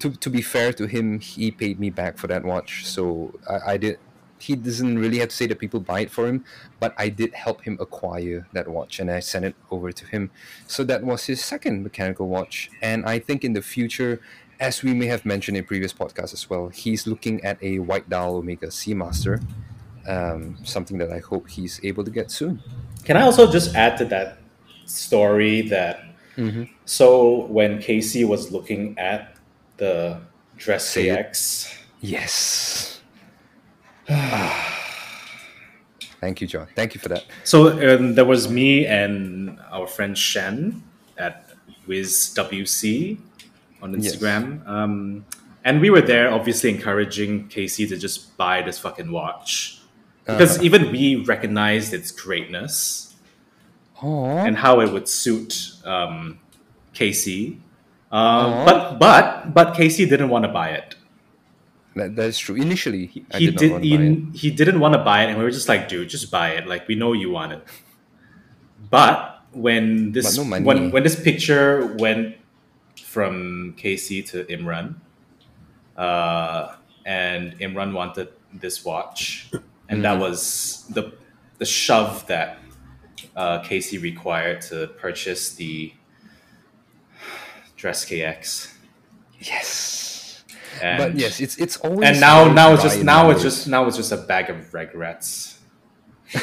To, 0.00 0.10
to 0.10 0.30
be 0.30 0.40
fair 0.40 0.72
to 0.72 0.86
him, 0.86 1.20
he 1.20 1.50
paid 1.50 1.78
me 1.78 1.90
back 1.90 2.16
for 2.16 2.26
that 2.26 2.42
watch. 2.42 2.86
So 2.86 3.38
I, 3.48 3.72
I 3.72 3.76
did. 3.76 3.98
He 4.38 4.56
doesn't 4.56 4.98
really 4.98 5.18
have 5.18 5.28
to 5.28 5.36
say 5.36 5.46
that 5.46 5.58
people 5.58 5.78
buy 5.78 6.00
it 6.00 6.10
for 6.10 6.26
him, 6.26 6.42
but 6.80 6.94
I 6.96 7.10
did 7.10 7.34
help 7.34 7.62
him 7.62 7.76
acquire 7.78 8.48
that 8.54 8.66
watch, 8.66 8.98
and 8.98 9.10
I 9.10 9.20
sent 9.20 9.44
it 9.44 9.54
over 9.70 9.92
to 9.92 10.06
him. 10.06 10.30
So 10.66 10.82
that 10.84 11.04
was 11.04 11.26
his 11.26 11.44
second 11.44 11.82
mechanical 11.82 12.26
watch, 12.28 12.70
and 12.80 13.04
I 13.04 13.18
think 13.18 13.44
in 13.44 13.52
the 13.52 13.60
future, 13.60 14.22
as 14.58 14.82
we 14.82 14.94
may 14.94 15.06
have 15.06 15.26
mentioned 15.26 15.58
in 15.58 15.64
previous 15.64 15.92
podcasts 15.92 16.32
as 16.32 16.48
well, 16.48 16.70
he's 16.70 17.06
looking 17.06 17.44
at 17.44 17.62
a 17.62 17.80
white 17.80 18.08
dial 18.08 18.36
Omega 18.36 18.68
Seamaster 18.68 19.44
um, 20.10 20.56
something 20.64 20.98
that 20.98 21.10
I 21.12 21.18
hope 21.20 21.48
he's 21.48 21.80
able 21.82 22.04
to 22.04 22.10
get 22.10 22.30
soon. 22.30 22.62
Can 23.04 23.16
I 23.16 23.22
also 23.22 23.50
just 23.50 23.74
add 23.74 23.96
to 23.98 24.04
that 24.06 24.38
story 24.84 25.62
that 25.68 26.04
so 26.86 27.44
when 27.46 27.78
KC 27.78 28.26
was 28.26 28.50
looking 28.50 28.98
at 28.98 29.36
the 29.76 30.20
Dress 30.56 30.84
Say 30.88 31.08
it. 31.08 31.76
Yes. 32.00 33.00
Thank 36.20 36.40
you, 36.40 36.46
John. 36.46 36.66
Thank 36.76 36.94
you 36.94 37.00
for 37.00 37.08
that. 37.08 37.24
so 37.44 37.96
um, 37.96 38.14
there 38.14 38.24
was 38.24 38.48
me 38.50 38.86
and 38.86 39.58
our 39.70 39.86
friend 39.86 40.16
Shen 40.16 40.82
at 41.18 41.46
WizWC 41.88 43.18
on 43.82 44.00
Yes. 44.00 44.16
Instagram. 44.16 44.66
Um, 44.68 45.24
and 45.64 45.80
we 45.80 45.90
were 45.90 46.02
there 46.02 46.30
obviously 46.32 46.70
encouraging 46.70 47.48
KC 47.48 47.88
to 47.88 47.96
just 47.96 48.36
buy 48.36 48.62
this 48.62 48.78
fucking 48.78 49.10
watch. 49.10 49.79
Because 50.26 50.56
Uh-huh. 50.56 50.64
even 50.64 50.90
we 50.92 51.16
recognized 51.24 51.92
its 51.94 52.10
greatness. 52.10 53.14
Oh, 54.02 54.24
and 54.24 54.56
how 54.56 54.80
it 54.80 54.90
would 54.92 55.08
suit 55.08 55.72
um, 55.84 56.38
KC. 56.94 57.58
Um, 58.10 58.64
but 58.64 58.98
but 58.98 59.52
but 59.54 59.74
KC 59.74 60.08
didn't 60.08 60.30
want 60.30 60.44
to 60.44 60.50
buy 60.50 60.70
it. 60.70 60.96
that, 61.96 62.16
that 62.16 62.26
is 62.28 62.38
true. 62.38 62.56
Initially, 62.56 63.24
I 63.32 63.38
He 63.38 63.46
did, 63.50 63.56
did. 63.56 63.70
not 63.70 63.72
want 63.72 63.84
to 63.84 63.90
buy 63.90 64.02
it. 64.02 64.18
he, 64.32 64.38
he 64.38 64.50
didn't 64.50 64.80
want 64.80 64.94
to 64.94 65.02
buy 65.04 65.24
it, 65.24 65.28
and 65.28 65.38
we 65.38 65.44
were 65.44 65.50
just 65.50 65.68
like, 65.68 65.88
dude, 65.88 66.08
just 66.08 66.30
buy 66.30 66.50
it. 66.58 66.66
Like 66.66 66.88
we 66.88 66.94
know 66.94 67.12
you 67.12 67.30
want 67.30 67.52
it. 67.52 67.62
But 68.90 69.42
when 69.52 70.12
this 70.12 70.36
But 70.38 70.46
no 70.46 70.60
when 70.66 70.90
when 70.90 71.02
this 71.02 71.20
picture 71.20 71.94
went 71.98 72.36
from 73.04 73.74
KC 73.76 74.24
to 74.30 74.44
Imran, 74.44 74.94
uh, 75.96 76.76
and 77.04 77.58
Imran 77.58 77.92
wanted 77.92 78.28
this 78.52 78.84
watch, 78.84 79.50
and 79.90 80.02
that 80.04 80.12
Mm-hmm. 80.14 80.22
was 80.22 80.86
the 80.88 81.12
the 81.58 81.66
shove 81.66 82.26
that 82.28 82.58
uh, 83.36 83.60
KC 83.60 84.00
required 84.00 84.62
to 84.62 84.86
purchase 84.98 85.54
the 85.54 85.92
Dress 87.76 88.04
KX. 88.06 88.72
Yes. 89.40 90.44
And, 90.82 90.98
but 90.98 91.14
yes, 91.16 91.40
it's 91.40 91.58
it's 91.58 91.76
always. 91.78 92.08
and 92.08 92.20
now 92.20 92.48
now 92.52 92.72
it's 92.72 92.82
just 92.82 93.02
now 93.04 93.30
it's 93.30 93.42
just 93.42 93.66
now 93.68 93.86
it's 93.86 93.96
just 93.96 94.12
a 94.12 94.16
bag 94.16 94.48
of 94.50 94.72
regrets. 94.72 95.58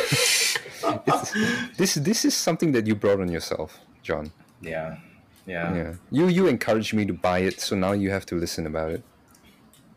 This 1.77 1.95
this 1.95 2.23
is 2.25 2.35
something 2.35 2.71
that 2.73 2.85
you 2.87 2.95
brought 2.95 3.19
on 3.19 3.29
yourself, 3.31 3.79
John. 4.03 4.31
Yeah, 4.61 4.97
yeah. 5.45 5.73
Yeah, 5.75 5.93
you 6.11 6.27
you 6.27 6.47
encouraged 6.47 6.93
me 6.93 7.05
to 7.05 7.13
buy 7.13 7.39
it, 7.39 7.59
so 7.59 7.75
now 7.75 7.91
you 7.93 8.09
have 8.11 8.25
to 8.27 8.35
listen 8.35 8.65
about 8.67 8.91
it. 8.91 9.03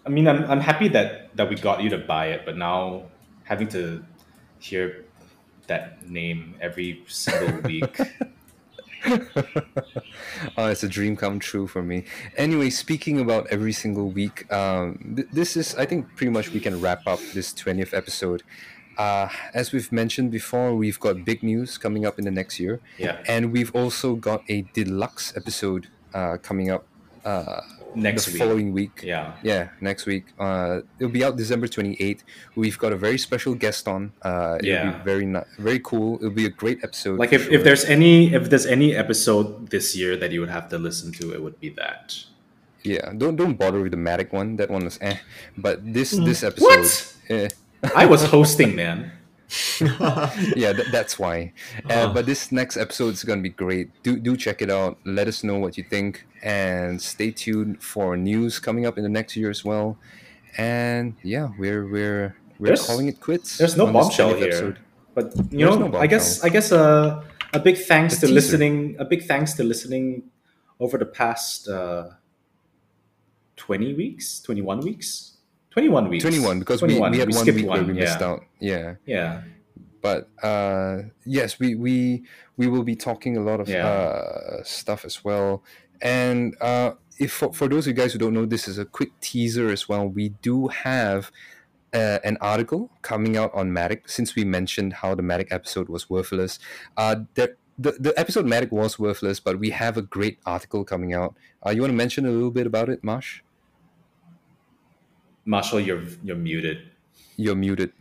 I 0.07 0.09
mean, 0.09 0.27
I'm 0.27 0.45
I'm 0.51 0.61
happy 0.61 0.89
that 0.89 1.37
that 1.37 1.49
we 1.49 1.57
got 1.57 1.83
you 1.83 1.91
to 1.91 1.99
buy 1.99 2.27
it, 2.29 2.43
but 2.45 2.57
now 2.57 3.05
having 3.51 3.69
to 3.69 4.03
hear 4.61 5.05
that 5.67 6.09
name 6.09 6.55
every 6.61 7.03
single 7.07 7.61
week. 7.63 7.99
Oh, 10.59 10.67
it's 10.67 10.83
a 10.83 10.89
dream 10.89 11.17
come 11.17 11.39
true 11.39 11.67
for 11.67 11.83
me. 11.83 12.05
Anyway, 12.37 12.69
speaking 12.69 13.19
about 13.19 13.47
every 13.47 13.73
single 13.73 14.11
week, 14.11 14.51
um, 14.53 15.15
th- 15.17 15.29
this 15.33 15.57
is, 15.57 15.75
I 15.75 15.87
think, 15.87 16.15
pretty 16.17 16.31
much 16.31 16.51
we 16.51 16.61
can 16.61 16.83
wrap 16.83 17.07
up 17.07 17.19
this 17.33 17.55
20th 17.55 17.95
episode. 17.95 18.43
Uh, 18.99 19.31
as 19.55 19.73
we've 19.73 19.91
mentioned 19.91 20.31
before, 20.31 20.77
we've 20.77 21.01
got 21.01 21.25
big 21.25 21.43
news 21.43 21.79
coming 21.79 22.05
up 22.05 22.19
in 22.19 22.27
the 22.27 22.31
next 22.31 22.61
year. 22.61 22.79
Yeah. 22.99 23.23
And 23.27 23.53
we've 23.53 23.75
also 23.75 24.17
got 24.17 24.45
a 24.51 24.63
deluxe 24.75 25.35
episode 25.35 25.89
uh, 26.13 26.37
coming 26.37 26.71
up 26.71 26.85
uh, 27.25 27.63
Next 27.95 28.27
the 28.27 28.33
week. 28.33 28.39
following 28.43 28.73
week. 28.73 29.01
Yeah. 29.03 29.35
Yeah, 29.43 29.69
next 29.81 30.07
week. 30.07 30.27
Uh, 30.39 30.81
it'll 30.99 31.11
be 31.13 31.25
out 31.25 31.37
December 31.37 31.67
28th. 31.67 32.21
We've 32.55 32.79
got 32.79 32.93
a 32.93 32.97
very 32.97 33.19
special 33.19 33.55
guest 33.55 33.89
on. 33.89 34.13
Uh, 34.23 34.57
it'll 34.59 34.69
Yeah. 34.69 34.91
be 34.93 35.05
very, 35.05 35.27
ni- 35.27 35.49
very 35.59 35.81
cool. 35.81 36.17
It'll 36.17 36.31
be 36.31 36.47
a 36.47 36.51
great 36.51 36.85
episode. 36.85 37.19
Like 37.19 37.33
if, 37.33 37.45
sure. 37.45 37.53
if 37.55 37.65
there's 37.65 37.85
any 37.85 38.33
if 38.35 38.49
there's 38.51 38.67
any 38.67 38.95
episode 38.95 39.71
this 39.71 39.97
year 39.97 40.17
that 40.17 40.31
you 40.33 40.41
would 40.41 40.51
have 40.51 40.69
to 40.71 40.79
listen 40.79 41.13
to, 41.21 41.33
it 41.35 41.43
would 41.43 41.59
be 41.61 41.71
that. 41.71 42.17
Yeah, 42.83 43.13
don't 43.17 43.37
don't 43.37 43.59
bother 43.59 43.81
with 43.83 43.93
the 43.93 43.99
Matic 43.99 44.33
one. 44.33 44.57
That 44.57 44.71
one 44.71 44.85
was 44.85 44.97
eh. 45.03 45.17
But 45.59 45.81
this 45.93 46.13
this 46.13 46.43
episode, 46.43 46.65
What? 46.81 47.15
eh, 47.29 47.49
I 47.95 48.07
was 48.07 48.25
hosting, 48.25 48.75
man. 48.75 49.13
yeah, 50.57 50.73
th- 50.73 50.89
that's 50.93 51.19
why. 51.19 51.53
Uh, 51.89 52.13
but 52.13 52.27
this 52.27 52.53
next 52.53 52.77
episode 52.77 53.15
is 53.15 53.25
gonna 53.25 53.43
be 53.43 53.49
great. 53.51 53.91
Do 54.03 54.17
do 54.19 54.37
check 54.37 54.63
it 54.63 54.71
out. 54.71 54.99
Let 55.05 55.27
us 55.29 55.43
know 55.43 55.59
what 55.59 55.77
you 55.77 55.85
think, 55.85 56.27
and 56.43 57.01
stay 57.03 57.31
tuned 57.31 57.83
for 57.83 58.17
news 58.17 58.59
coming 58.59 58.87
up 58.87 58.97
in 58.99 59.03
the 59.03 59.09
next 59.11 59.37
year 59.37 59.51
as 59.51 59.65
well. 59.65 59.99
And 60.57 61.17
yeah, 61.23 61.49
we're 61.59 61.87
we're 61.87 62.37
we're 62.59 62.67
There's- 62.69 62.87
calling 62.87 63.09
it 63.09 63.21
quits. 63.21 63.59
There's 63.59 63.77
no 63.77 63.91
bombshell 63.93 64.35
here, 64.35 64.49
episode. 64.49 64.79
but 65.15 65.35
you 65.51 65.67
There's 65.67 65.79
know, 65.79 65.89
no 65.89 65.99
I 65.99 66.07
guess. 66.07 66.45
I 66.45 66.49
guess 66.49 66.71
uh, 66.73 67.23
a 67.53 67.59
big 67.59 67.77
thanks 67.79 68.15
A 68.19 68.21
to 68.21 68.27
teaser. 68.27 68.35
listening. 68.35 68.97
A 68.99 69.05
big 69.05 69.25
thanks 69.27 69.55
to 69.55 69.65
listening 69.65 70.25
over 70.79 70.97
the 70.99 71.07
past 71.07 71.69
uh, 71.69 72.11
twenty 73.57 73.95
weeks, 73.95 74.41
twenty 74.41 74.63
one 74.63 74.81
weeks, 74.81 75.37
twenty 75.71 75.89
one 75.89 76.09
weeks, 76.09 76.23
Twenty 76.23 76.41
one 76.41 76.59
because 76.59 76.83
we, 76.83 76.89
21. 76.99 77.11
we 77.13 77.19
had 77.19 77.29
one 77.29 77.39
skipped 77.43 77.57
week 77.57 77.69
where 77.69 77.83
we 77.83 77.95
yeah. 77.95 78.01
missed 78.01 78.23
out. 78.23 78.45
Yeah. 78.59 78.95
Yeah, 79.07 79.43
but 80.03 80.29
uh, 80.43 81.03
yes, 81.25 81.59
we, 81.59 81.75
we 81.75 82.25
we 82.57 82.67
will 82.67 82.83
be 82.85 82.97
talking 82.97 83.37
a 83.37 83.41
lot 83.41 83.61
of 83.61 83.69
Yeah. 83.69 83.87
uh, 83.87 84.63
stuff 84.65 85.05
as 85.05 85.25
well. 85.25 85.63
And 86.03 86.57
uh, 86.61 86.93
if 87.19 87.33
for, 87.33 87.53
for 87.53 87.69
those 87.69 87.87
of 87.87 87.89
you 87.97 88.03
guys 88.03 88.13
who 88.13 88.19
don't 88.19 88.35
know, 88.35 88.47
this 88.47 88.67
is 88.69 88.79
a 88.79 88.85
quick 88.85 89.11
teaser 89.21 89.69
as 89.71 89.89
well. 89.89 90.09
We 90.09 90.31
do 90.43 90.69
have 90.69 91.31
uh, 91.93 92.19
an 92.25 92.39
article 92.41 92.91
coming 93.03 93.37
out 93.37 93.53
on 93.55 93.71
Matic 93.71 94.09
since 94.09 94.35
we 94.35 94.45
mentioned 94.45 94.95
how 94.95 95.15
the 95.15 95.23
Matic 95.23 95.49
episode 95.51 95.89
was 95.89 96.09
worthless. 96.09 96.59
Uh, 96.97 97.17
there, 97.35 97.57
the, 97.79 97.93
the 97.93 98.19
episode 98.19 98.47
Matic 98.47 98.71
was 98.71 98.99
worthless, 98.99 99.41
but 99.41 99.59
we 99.59 99.71
have 99.71 99.97
a 99.97 100.03
great 100.03 100.39
article 100.47 100.85
coming 100.85 101.13
out. 101.15 101.35
Uh, 101.67 101.71
you 101.71 101.81
want 101.83 101.91
to 101.93 101.97
mention 101.97 102.27
a 102.27 102.31
little 102.31 102.51
bit 102.51 102.67
about 102.67 102.89
it, 102.89 103.03
Marsh? 103.05 103.43
Marshall, 105.45 105.81
you're 105.81 106.03
you're 106.23 106.37
muted. 106.37 106.79
You're 107.37 107.55
muted. 107.57 107.93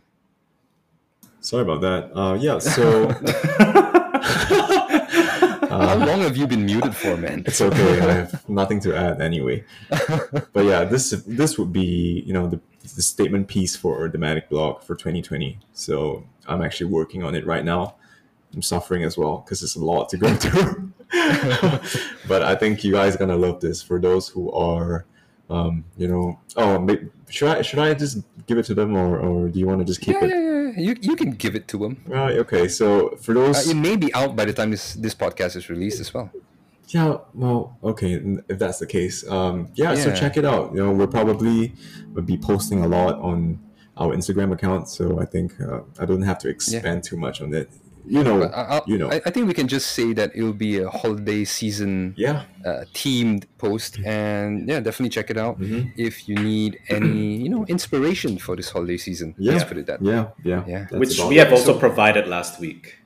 Sorry 1.40 1.62
about 1.62 1.80
that. 1.80 2.10
Uh, 2.16 2.34
yeah, 2.34 2.58
so 2.58 3.08
How 5.70 5.96
long 5.96 6.20
have 6.20 6.36
you 6.36 6.46
been 6.46 6.66
muted 6.66 6.94
for, 6.94 7.16
man? 7.16 7.42
it's 7.46 7.60
okay. 7.60 8.00
I 8.00 8.12
have 8.12 8.48
nothing 8.48 8.80
to 8.80 8.94
add 8.94 9.20
anyway. 9.20 9.64
But 10.52 10.64
yeah, 10.64 10.84
this 10.84 11.10
this 11.26 11.58
would 11.58 11.72
be 11.72 12.22
you 12.26 12.32
know 12.32 12.46
the, 12.48 12.60
the 12.82 13.02
statement 13.02 13.48
piece 13.48 13.76
for 13.76 14.08
the 14.08 14.18
Matic 14.18 14.48
blog 14.48 14.82
for 14.82 14.94
2020. 14.94 15.58
So 15.72 16.24
I'm 16.46 16.62
actually 16.62 16.90
working 16.90 17.22
on 17.22 17.34
it 17.34 17.46
right 17.46 17.64
now. 17.64 17.94
I'm 18.52 18.62
suffering 18.62 19.04
as 19.04 19.16
well 19.16 19.38
because 19.38 19.62
it's 19.62 19.76
a 19.76 19.84
lot 19.84 20.08
to 20.10 20.16
go 20.18 20.34
through. 20.42 20.92
but 22.28 22.42
I 22.42 22.54
think 22.56 22.84
you 22.84 22.92
guys 22.92 23.14
are 23.14 23.18
gonna 23.18 23.36
love 23.36 23.60
this 23.60 23.80
for 23.82 23.98
those 24.00 24.28
who 24.28 24.50
are, 24.52 25.06
um, 25.50 25.84
you 25.96 26.08
know. 26.08 26.38
Oh, 26.56 26.78
may- 26.78 27.08
should 27.28 27.48
I 27.48 27.62
should 27.62 27.78
I 27.78 27.94
just 27.94 28.18
give 28.46 28.58
it 28.58 28.64
to 28.66 28.74
them 28.74 28.96
or, 28.96 29.18
or 29.18 29.48
do 29.48 29.58
you 29.58 29.66
want 29.66 29.78
to 29.80 29.84
just 29.84 30.00
keep 30.00 30.14
Yeah, 30.16 30.24
it? 30.24 30.30
yeah, 30.30 30.40
yeah. 30.40 30.80
You, 30.86 30.96
you 31.00 31.16
can 31.16 31.32
give 31.32 31.54
it 31.54 31.68
to 31.68 31.78
them. 31.78 32.02
Right. 32.06 32.36
Okay. 32.38 32.66
So 32.68 33.10
for 33.22 33.32
Uh, 33.32 33.34
those, 33.52 33.68
it 33.68 33.76
may 33.76 33.96
be 33.96 34.12
out 34.14 34.34
by 34.34 34.44
the 34.44 34.52
time 34.52 34.70
this, 34.70 34.94
this 34.94 35.14
podcast 35.14 35.54
is 35.56 35.68
released 35.68 36.00
as 36.00 36.12
well. 36.14 36.30
Yeah, 36.88 37.18
well, 37.34 37.76
okay, 37.84 38.14
if 38.48 38.58
that's 38.58 38.80
the 38.80 38.86
case, 38.86 39.24
um, 39.30 39.68
yeah, 39.74 39.94
so 39.94 40.12
check 40.12 40.36
it 40.36 40.44
out. 40.44 40.72
You 40.74 40.82
know, 40.82 40.90
we're 40.92 41.06
probably 41.06 41.72
will 42.14 42.22
be 42.22 42.36
posting 42.36 42.82
a 42.82 42.88
lot 42.88 43.14
on 43.20 43.60
our 43.96 44.12
Instagram 44.12 44.52
account, 44.52 44.88
so 44.88 45.20
I 45.20 45.24
think 45.24 45.60
uh, 45.60 45.82
I 46.00 46.04
don't 46.04 46.22
have 46.22 46.38
to 46.38 46.48
expand 46.48 47.04
too 47.04 47.16
much 47.16 47.40
on 47.42 47.54
it. 47.54 47.70
You 48.06 48.24
know, 48.24 48.42
I, 48.44 48.62
I'll- 48.62 48.84
you 48.86 48.98
know, 48.98 49.10
I, 49.10 49.20
I 49.26 49.30
think 49.30 49.46
we 49.46 49.54
can 49.54 49.68
just 49.68 49.92
say 49.92 50.12
that 50.14 50.30
it'll 50.34 50.52
be 50.52 50.78
a 50.78 50.88
holiday 50.90 51.44
season 51.44 52.14
yeah, 52.16 52.44
uh, 52.64 52.84
themed 52.94 53.44
post, 53.58 53.98
and 54.04 54.68
yeah, 54.68 54.80
definitely 54.80 55.10
check 55.10 55.30
it 55.30 55.36
out 55.36 55.60
Mhm. 55.60 55.92
if 55.96 56.28
you 56.28 56.34
need 56.36 56.78
any, 56.88 57.36
you 57.36 57.48
know, 57.48 57.64
inspiration 57.66 58.38
for 58.38 58.56
this 58.56 58.70
holiday 58.70 58.96
season. 58.96 59.34
yeah, 59.38 59.52
Let's 59.52 59.64
put 59.64 59.76
it 59.78 59.86
that. 59.86 60.00
way. 60.02 60.12
yeah, 60.12 60.28
yeah, 60.44 60.64
Yeah. 60.66 60.78
that's 60.90 60.94
which 60.98 61.18
about 61.18 61.28
we 61.28 61.38
it. 61.38 61.44
have 61.44 61.52
also 61.52 61.78
provided 61.78 62.26
last 62.26 62.58
week 62.60 62.96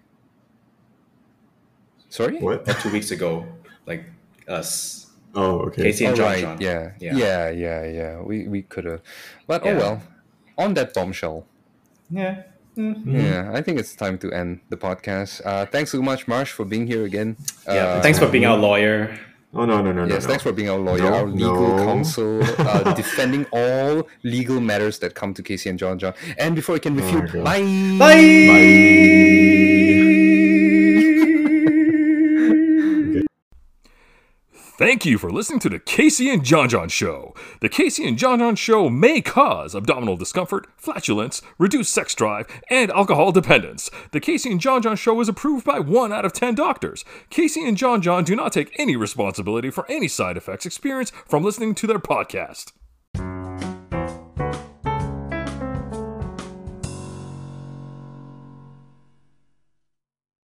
Sorry. 2.08 2.38
What? 2.38 2.68
or 2.68 2.74
two 2.74 2.92
weeks 2.92 3.10
ago, 3.10 3.44
like 3.86 4.04
us, 4.48 5.00
Oh, 5.34 5.62
okay. 5.66 5.90
KC 5.90 6.02
All 6.04 6.08
and 6.08 6.16
John 6.16 6.26
right. 6.26 6.40
John. 6.40 6.58
Yeah. 6.60 6.92
Yeah. 7.00 7.16
Yeah. 7.16 7.50
Yeah. 7.50 7.84
Yeah. 7.90 8.20
We 8.22 8.46
we 8.46 8.62
could 8.62 8.84
have, 8.84 9.02
but 9.48 9.64
Yeah. 9.64 9.72
oh 9.72 9.76
well. 9.78 10.02
On 10.56 10.74
that 10.74 10.94
bombshell. 10.94 11.44
Yeah. 12.08 12.42
Yeah, 12.76 13.50
I 13.54 13.62
think 13.62 13.78
it's 13.78 13.94
time 13.94 14.18
to 14.18 14.32
end 14.32 14.60
the 14.68 14.76
podcast. 14.76 15.40
Uh, 15.44 15.66
thanks 15.66 15.92
so 15.92 16.02
much, 16.02 16.26
Marsh, 16.26 16.50
for 16.52 16.64
being 16.64 16.86
here 16.86 17.04
again. 17.04 17.36
Yeah. 17.66 17.72
Uh, 17.72 18.02
Thanks 18.02 18.18
for 18.18 18.28
being 18.28 18.46
our 18.46 18.56
lawyer. 18.56 19.16
Oh 19.56 19.64
no, 19.64 19.80
no, 19.80 19.92
no, 19.92 20.04
no. 20.04 20.12
Yes, 20.12 20.24
no. 20.24 20.30
thanks 20.30 20.42
for 20.42 20.52
being 20.52 20.68
our 20.68 20.78
lawyer, 20.78 20.98
No, 21.02 21.14
our 21.14 21.26
legal 21.26 21.76
no. 21.76 21.84
counsel, 21.84 22.42
uh, 22.58 22.92
defending 22.94 23.46
all 23.52 24.08
legal 24.24 24.60
matters 24.60 24.98
that 24.98 25.14
come 25.14 25.32
to 25.34 25.42
KC 25.44 25.70
and 25.70 25.78
JonJon. 25.78 26.14
And 26.38 26.56
before 26.56 26.74
I 26.74 26.80
can 26.80 26.96
refute, 26.96 27.30
God. 27.32 27.44
bye. 27.44 27.62
Bye. 27.98 30.00
Thank 34.76 35.06
you 35.06 35.18
for 35.18 35.30
listening 35.30 35.60
to 35.60 35.68
the 35.68 35.78
KC 35.78 36.32
and 36.32 36.42
JonJon 36.42 36.90
Show. 36.90 37.32
The 37.60 37.68
KC 37.68 38.08
and 38.08 38.18
JonJon 38.18 38.58
Show 38.58 38.90
may 38.90 39.20
cause 39.20 39.72
abdominal 39.72 40.16
discomfort, 40.16 40.66
flatulence, 40.76 41.42
reduced 41.58 41.94
sex 41.94 42.12
drive, 42.12 42.48
and 42.68 42.90
alcohol 42.90 43.30
dependence. 43.30 43.88
The 44.10 44.20
KC 44.20 44.50
and 44.50 44.60
JonJon 44.60 44.98
Show 44.98 45.20
is 45.20 45.28
approved 45.28 45.64
by 45.64 45.78
1 45.78 46.12
out 46.12 46.24
of 46.24 46.32
10 46.32 46.56
doctors. 46.56 47.04
KC 47.30 47.68
and 47.68 47.76
JonJon 47.76 48.24
do 48.24 48.34
not 48.34 48.52
take 48.52 48.74
any 48.76 48.96
responsibility 48.96 49.70
for 49.70 49.88
any 49.88 50.08
side 50.08 50.36
effects 50.36 50.66
experienced 50.66 51.14
from 51.24 51.44
listening 51.44 51.76
to 51.76 51.86
their 51.86 52.00
podcast. 52.00 52.72